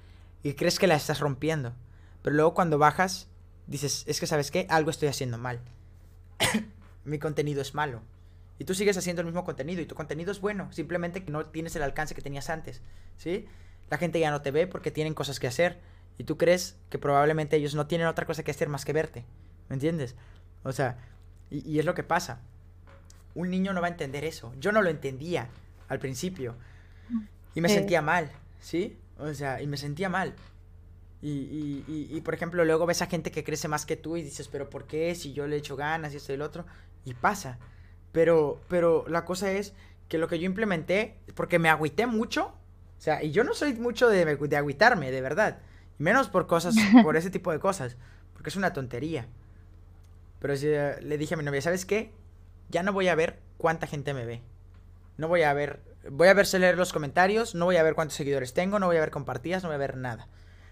y 0.43 0.53
crees 0.53 0.79
que 0.79 0.87
la 0.87 0.95
estás 0.95 1.19
rompiendo. 1.19 1.73
Pero 2.21 2.35
luego 2.35 2.53
cuando 2.53 2.77
bajas, 2.77 3.27
dices, 3.67 4.03
es 4.07 4.19
que, 4.19 4.27
¿sabes 4.27 4.51
qué? 4.51 4.67
Algo 4.69 4.91
estoy 4.91 5.07
haciendo 5.07 5.37
mal. 5.37 5.59
Mi 7.03 7.19
contenido 7.19 7.61
es 7.61 7.73
malo. 7.73 8.01
Y 8.59 8.65
tú 8.65 8.75
sigues 8.75 8.95
haciendo 8.95 9.21
el 9.21 9.25
mismo 9.25 9.43
contenido 9.43 9.81
y 9.81 9.85
tu 9.85 9.95
contenido 9.95 10.31
es 10.31 10.39
bueno, 10.39 10.71
simplemente 10.71 11.23
que 11.23 11.31
no 11.31 11.47
tienes 11.47 11.75
el 11.75 11.81
alcance 11.81 12.13
que 12.13 12.21
tenías 12.21 12.49
antes, 12.49 12.81
¿sí? 13.17 13.47
La 13.89 13.97
gente 13.97 14.19
ya 14.19 14.29
no 14.29 14.43
te 14.43 14.51
ve 14.51 14.67
porque 14.67 14.91
tienen 14.91 15.15
cosas 15.15 15.39
que 15.39 15.47
hacer 15.47 15.79
y 16.19 16.25
tú 16.25 16.37
crees 16.37 16.77
que 16.91 16.99
probablemente 16.99 17.55
ellos 17.55 17.73
no 17.73 17.87
tienen 17.87 18.05
otra 18.05 18.27
cosa 18.27 18.43
que 18.43 18.51
hacer 18.51 18.69
más 18.69 18.85
que 18.85 18.93
verte, 18.93 19.25
¿me 19.67 19.73
entiendes? 19.73 20.15
O 20.63 20.71
sea, 20.71 20.99
y, 21.49 21.79
es 21.79 21.85
lo 21.85 21.95
que 21.95 22.03
pasa. 22.03 22.39
Un 23.33 23.49
niño 23.49 23.73
no 23.73 23.81
va 23.81 23.87
a 23.87 23.89
entender 23.91 24.23
eso. 24.23 24.53
Yo 24.59 24.71
no 24.71 24.81
lo 24.81 24.89
entendía 24.89 25.49
al 25.89 25.97
principio. 25.97 26.55
Y 27.55 27.61
me 27.61 27.67
sentía 27.67 28.01
mal, 28.01 28.31
¿sí? 28.59 28.97
O 29.17 29.33
sea, 29.33 29.61
y 29.61 29.67
me 29.67 29.77
sentía 29.77 30.07
mal. 30.07 30.35
Y, 31.21 31.29
y, 31.29 32.07
y, 32.09 32.21
por 32.21 32.33
ejemplo, 32.33 32.63
luego 32.63 32.85
ves 32.85 33.01
a 33.01 33.07
gente 33.07 33.31
que 33.31 33.43
crece 33.43 33.67
más 33.67 33.85
que 33.85 33.95
tú 33.95 34.17
y 34.17 34.23
dices, 34.23 34.47
pero 34.47 34.69
¿por 34.69 34.85
qué? 34.85 35.13
Si 35.15 35.33
yo 35.33 35.47
le 35.47 35.57
echo 35.57 35.75
ganas 35.75 36.13
y 36.13 36.17
esto 36.17 36.31
y 36.31 36.35
el 36.35 36.41
otro. 36.41 36.65
Y 37.05 37.13
pasa. 37.13 37.57
Pero, 38.11 38.61
pero 38.67 39.05
la 39.07 39.25
cosa 39.25 39.51
es 39.51 39.73
que 40.07 40.17
lo 40.17 40.27
que 40.27 40.39
yo 40.39 40.45
implementé, 40.45 41.17
porque 41.35 41.59
me 41.59 41.69
agüité 41.69 42.05
mucho, 42.05 42.47
o 42.47 43.01
sea, 43.03 43.23
y 43.23 43.31
yo 43.31 43.43
no 43.43 43.53
soy 43.53 43.73
mucho 43.73 44.09
de, 44.09 44.25
de 44.25 44.57
agüitarme, 44.57 45.09
de 45.09 45.21
verdad. 45.21 45.59
Y 45.99 46.03
menos 46.03 46.29
por 46.29 46.47
cosas, 46.47 46.75
por 47.03 47.17
ese 47.17 47.29
tipo 47.29 47.51
de 47.51 47.59
cosas. 47.59 47.97
Porque 48.33 48.49
es 48.49 48.55
una 48.55 48.73
tontería. 48.73 49.27
Pero 50.39 50.53
eh, 50.55 50.99
le 51.01 51.17
dije 51.17 51.35
a 51.35 51.37
mi 51.37 51.43
novia, 51.43 51.61
¿sabes 51.61 51.85
qué? 51.85 52.11
Ya 52.69 52.83
no 52.83 52.93
voy 52.93 53.07
a 53.07 53.15
ver 53.15 53.39
cuánta 53.57 53.87
gente 53.87 54.13
me 54.13 54.25
ve. 54.25 54.41
No 55.17 55.27
voy 55.27 55.43
a 55.43 55.53
ver, 55.53 55.81
voy 56.09 56.27
a 56.27 56.33
verse 56.33 56.57
leer 56.57 56.77
los 56.77 56.93
comentarios, 56.93 57.53
no 57.53 57.65
voy 57.65 57.77
a 57.77 57.83
ver 57.83 57.95
cuántos 57.95 58.17
seguidores 58.17 58.53
tengo, 58.53 58.79
no 58.79 58.87
voy 58.87 58.97
a 58.97 59.01
ver 59.01 59.11
compartidas, 59.11 59.61
no 59.63 59.69
voy 59.69 59.75
a 59.75 59.79
ver 59.79 59.97
nada. 59.97 60.27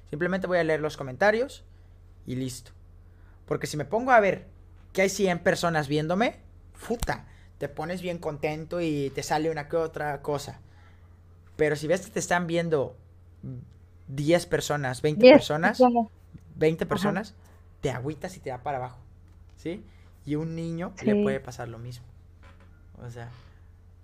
Simplemente 0.09 0.47
voy 0.47 0.57
a 0.57 0.63
leer 0.63 0.81
los 0.81 0.97
comentarios 0.97 1.63
y 2.25 2.35
listo. 2.35 2.71
Porque 3.45 3.67
si 3.67 3.77
me 3.77 3.85
pongo 3.85 4.11
a 4.11 4.19
ver 4.19 4.47
que 4.93 5.03
hay 5.03 5.09
100 5.09 5.39
personas 5.39 5.87
viéndome, 5.87 6.39
puta, 6.87 7.25
te 7.57 7.69
pones 7.69 8.01
bien 8.01 8.17
contento 8.17 8.81
y 8.81 9.11
te 9.11 9.23
sale 9.23 9.49
una 9.51 9.67
que 9.67 9.77
otra 9.77 10.21
cosa. 10.21 10.59
Pero 11.55 11.75
si 11.75 11.87
ves 11.87 12.01
que 12.01 12.11
te 12.11 12.19
están 12.19 12.47
viendo 12.47 12.95
10 14.07 14.45
personas, 14.45 15.01
20 15.01 15.29
personas, 15.31 15.81
20 16.55 16.85
personas, 16.85 17.35
te 17.81 17.91
agüitas 17.91 18.35
y 18.37 18.39
te 18.39 18.49
da 18.49 18.63
para 18.63 18.77
abajo. 18.77 18.99
¿sí? 19.59 19.83
Y 20.25 20.35
un 20.35 20.55
niño 20.55 20.93
le 21.03 21.21
puede 21.21 21.39
pasar 21.39 21.67
lo 21.67 21.77
mismo. 21.77 22.05
O 23.01 23.09
sea, 23.09 23.29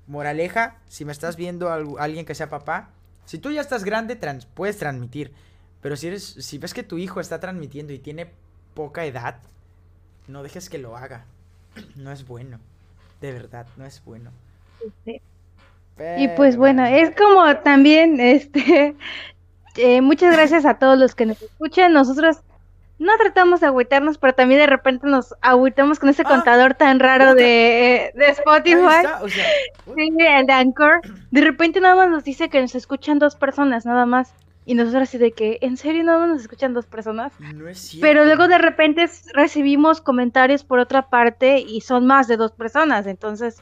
moraleja, 0.07 0.79
si 0.87 1.05
me 1.05 1.11
estás 1.11 1.35
viendo 1.35 1.69
a 1.69 1.75
alguien 2.03 2.25
que 2.25 2.35
sea 2.35 2.49
papá, 2.49 2.91
si 3.25 3.39
tú 3.39 3.51
ya 3.51 3.61
estás 3.61 3.83
grande, 3.83 4.15
trans 4.15 4.45
puedes 4.45 4.77
transmitir. 4.77 5.33
Pero 5.81 5.95
si, 5.95 6.07
eres, 6.07 6.23
si 6.23 6.57
ves 6.57 6.73
que 6.73 6.83
tu 6.83 6.97
hijo 6.97 7.19
está 7.19 7.39
transmitiendo 7.39 7.93
y 7.93 7.99
tiene 7.99 8.31
poca 8.73 9.05
edad, 9.05 9.41
no 10.27 10.43
dejes 10.43 10.69
que 10.69 10.77
lo 10.77 10.97
haga. 10.97 11.25
No 11.95 12.11
es 12.11 12.27
bueno. 12.27 12.59
De 13.21 13.31
verdad, 13.31 13.65
no 13.77 13.85
es 13.85 14.03
bueno. 14.05 14.31
Y 16.17 16.27
pues 16.29 16.57
bueno, 16.57 16.85
es 16.85 17.15
como 17.15 17.57
también, 17.57 18.19
este, 18.19 18.95
eh, 19.77 20.01
muchas 20.01 20.35
gracias 20.35 20.65
a 20.65 20.75
todos 20.77 20.97
los 20.97 21.15
que 21.15 21.25
nos 21.25 21.41
escuchan. 21.41 21.93
Nosotros 21.93 22.41
no 22.97 23.17
tratamos 23.17 23.59
de 23.59 23.67
agüitarnos, 23.67 24.17
pero 24.17 24.33
también 24.33 24.61
de 24.61 24.67
repente 24.67 25.07
nos 25.07 25.35
agüitamos 25.41 25.99
con 25.99 26.09
ese 26.09 26.23
ah, 26.25 26.29
contador 26.29 26.75
tan 26.75 26.99
raro 26.99 27.35
de, 27.35 28.11
de, 28.15 28.29
Spotify. 28.29 29.05
sí, 29.27 30.01
el 30.17 30.45
de 30.45 30.53
Anchor. 30.53 31.01
De 31.31 31.41
repente 31.41 31.81
nada 31.81 31.95
más 31.95 32.09
nos 32.09 32.23
dice 32.23 32.49
que 32.49 32.61
nos 32.61 32.75
escuchan 32.75 33.19
dos 33.19 33.35
personas, 33.35 33.85
nada 33.85 34.05
más. 34.05 34.33
Y 34.65 34.73
nosotros 34.73 35.03
así 35.03 35.17
de 35.19 35.31
que, 35.31 35.59
¿en 35.61 35.77
serio 35.77 36.03
más 36.03 36.27
nos 36.27 36.41
escuchan 36.41 36.73
dos 36.73 36.87
personas? 36.87 37.31
No 37.39 37.69
es 37.69 37.77
cierto. 37.79 38.05
Pero 38.05 38.25
luego 38.25 38.47
de 38.47 38.57
repente 38.57 39.07
recibimos 39.33 40.01
comentarios 40.01 40.63
por 40.63 40.79
otra 40.79 41.09
parte 41.09 41.59
y 41.59 41.81
son 41.81 42.07
más 42.07 42.27
de 42.27 42.37
dos 42.37 42.51
personas. 42.51 43.05
Entonces, 43.05 43.61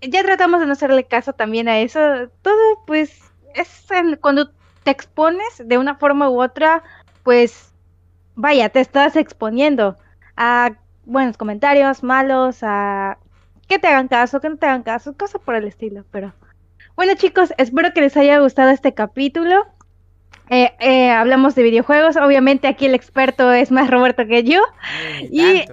ya 0.00 0.22
tratamos 0.22 0.60
de 0.60 0.66
no 0.66 0.72
hacerle 0.72 1.04
caso 1.04 1.32
también 1.32 1.68
a 1.68 1.78
eso. 1.78 2.00
Todo, 2.42 2.84
pues, 2.86 3.20
es 3.54 3.86
cuando 4.20 4.50
te 4.82 4.90
expones 4.90 5.62
de 5.64 5.78
una 5.78 5.94
forma 5.94 6.28
u 6.28 6.42
otra, 6.42 6.82
pues 7.22 7.72
vaya, 8.34 8.68
te 8.70 8.80
estás 8.80 9.16
exponiendo 9.16 9.96
a 10.36 10.70
buenos 11.04 11.36
comentarios, 11.36 12.02
malos, 12.02 12.58
a 12.62 13.18
que 13.68 13.78
te 13.78 13.86
hagan 13.86 14.08
caso, 14.08 14.40
que 14.40 14.48
no 14.48 14.56
te 14.56 14.66
hagan 14.66 14.82
caso, 14.82 15.16
cosas 15.16 15.40
por 15.42 15.54
el 15.54 15.66
estilo, 15.66 16.04
pero... 16.10 16.32
Bueno 16.96 17.14
chicos, 17.14 17.52
espero 17.58 17.92
que 17.94 18.00
les 18.00 18.16
haya 18.16 18.40
gustado 18.40 18.70
este 18.70 18.92
capítulo. 18.92 19.66
Eh, 20.50 20.72
eh, 20.80 21.10
hablamos 21.10 21.54
de 21.54 21.62
videojuegos, 21.62 22.16
obviamente 22.16 22.68
aquí 22.68 22.86
el 22.86 22.94
experto 22.94 23.52
es 23.52 23.70
más 23.70 23.90
Roberto 23.90 24.26
que 24.26 24.44
yo. 24.44 24.62
y 25.20 25.64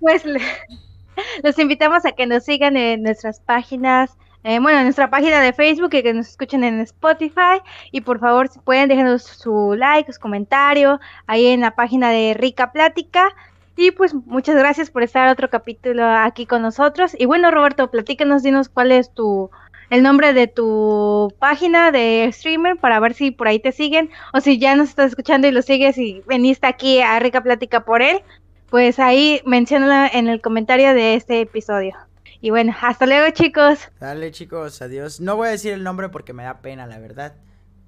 pues 0.00 0.24
los 1.42 1.58
invitamos 1.58 2.04
a 2.04 2.12
que 2.12 2.26
nos 2.26 2.44
sigan 2.44 2.76
en 2.76 3.02
nuestras 3.02 3.40
páginas 3.40 4.16
eh, 4.46 4.58
bueno, 4.58 4.78
en 4.78 4.84
nuestra 4.84 5.08
página 5.08 5.40
de 5.40 5.54
Facebook 5.54 5.94
y 5.94 6.02
que 6.02 6.12
nos 6.12 6.28
escuchen 6.28 6.64
en 6.64 6.78
Spotify. 6.80 7.62
Y 7.92 8.02
por 8.02 8.20
favor, 8.20 8.48
si 8.48 8.58
pueden, 8.58 8.90
déjenos 8.90 9.22
su 9.22 9.74
like, 9.74 10.12
su 10.12 10.20
comentario 10.20 11.00
ahí 11.26 11.46
en 11.46 11.62
la 11.62 11.74
página 11.74 12.10
de 12.10 12.34
Rica 12.34 12.70
Plática. 12.70 13.34
Y 13.74 13.90
pues 13.92 14.14
muchas 14.14 14.54
gracias 14.56 14.90
por 14.90 15.02
estar 15.02 15.28
otro 15.28 15.48
capítulo 15.48 16.06
aquí 16.06 16.44
con 16.44 16.60
nosotros. 16.60 17.16
Y 17.18 17.24
bueno, 17.24 17.50
Roberto, 17.50 17.90
platícanos, 17.90 18.42
dinos 18.42 18.68
cuál 18.68 18.92
es 18.92 19.12
tu 19.14 19.50
el 19.90 20.02
nombre 20.02 20.32
de 20.32 20.46
tu 20.46 21.32
página 21.38 21.90
de 21.92 22.30
streamer 22.32 22.76
para 22.76 23.00
ver 23.00 23.14
si 23.14 23.30
por 23.30 23.48
ahí 23.48 23.58
te 23.58 23.72
siguen 23.72 24.10
o 24.32 24.40
si 24.40 24.58
ya 24.58 24.76
nos 24.76 24.88
estás 24.90 25.10
escuchando 25.10 25.48
y 25.48 25.52
lo 25.52 25.62
sigues 25.62 25.98
y 25.98 26.22
veniste 26.26 26.66
aquí 26.66 27.00
a 27.00 27.18
Rica 27.18 27.42
Plática 27.42 27.84
por 27.84 28.02
él, 28.02 28.22
pues 28.70 28.98
ahí 28.98 29.40
menciónala 29.46 30.08
en 30.12 30.28
el 30.28 30.40
comentario 30.40 30.94
de 30.94 31.14
este 31.14 31.40
episodio. 31.40 31.96
Y 32.40 32.50
bueno, 32.50 32.74
hasta 32.82 33.06
luego, 33.06 33.30
chicos. 33.30 33.78
Dale, 34.00 34.30
chicos, 34.30 34.82
adiós. 34.82 35.20
No 35.20 35.36
voy 35.36 35.48
a 35.48 35.50
decir 35.52 35.72
el 35.72 35.82
nombre 35.82 36.10
porque 36.10 36.32
me 36.32 36.42
da 36.42 36.60
pena, 36.60 36.86
la 36.86 36.98
verdad. 36.98 37.34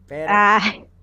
Pero 0.06 0.32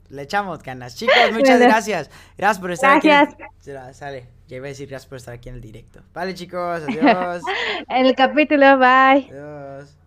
le 0.10 0.22
echamos 0.22 0.64
ganas. 0.64 0.96
Chicos, 0.96 1.16
muchas 1.34 1.60
gracias. 1.60 2.10
Gracias 2.38 2.60
por 2.60 2.72
estar 2.72 2.98
aquí. 2.98 3.10
Gracias. 3.10 3.98
Sale. 3.98 4.28
que 4.48 4.56
iba 4.56 4.66
a 4.66 4.70
decir 4.70 4.88
gracias 4.88 5.08
por 5.08 5.18
estar 5.18 5.34
aquí 5.34 5.50
en 5.50 5.56
el 5.56 5.62
directo. 5.62 6.02
Vale, 6.14 6.34
chicos, 6.34 6.82
adiós. 6.88 7.44
el 7.90 8.16
capítulo, 8.16 8.78
bye. 8.78 9.28
Adiós. 9.30 10.03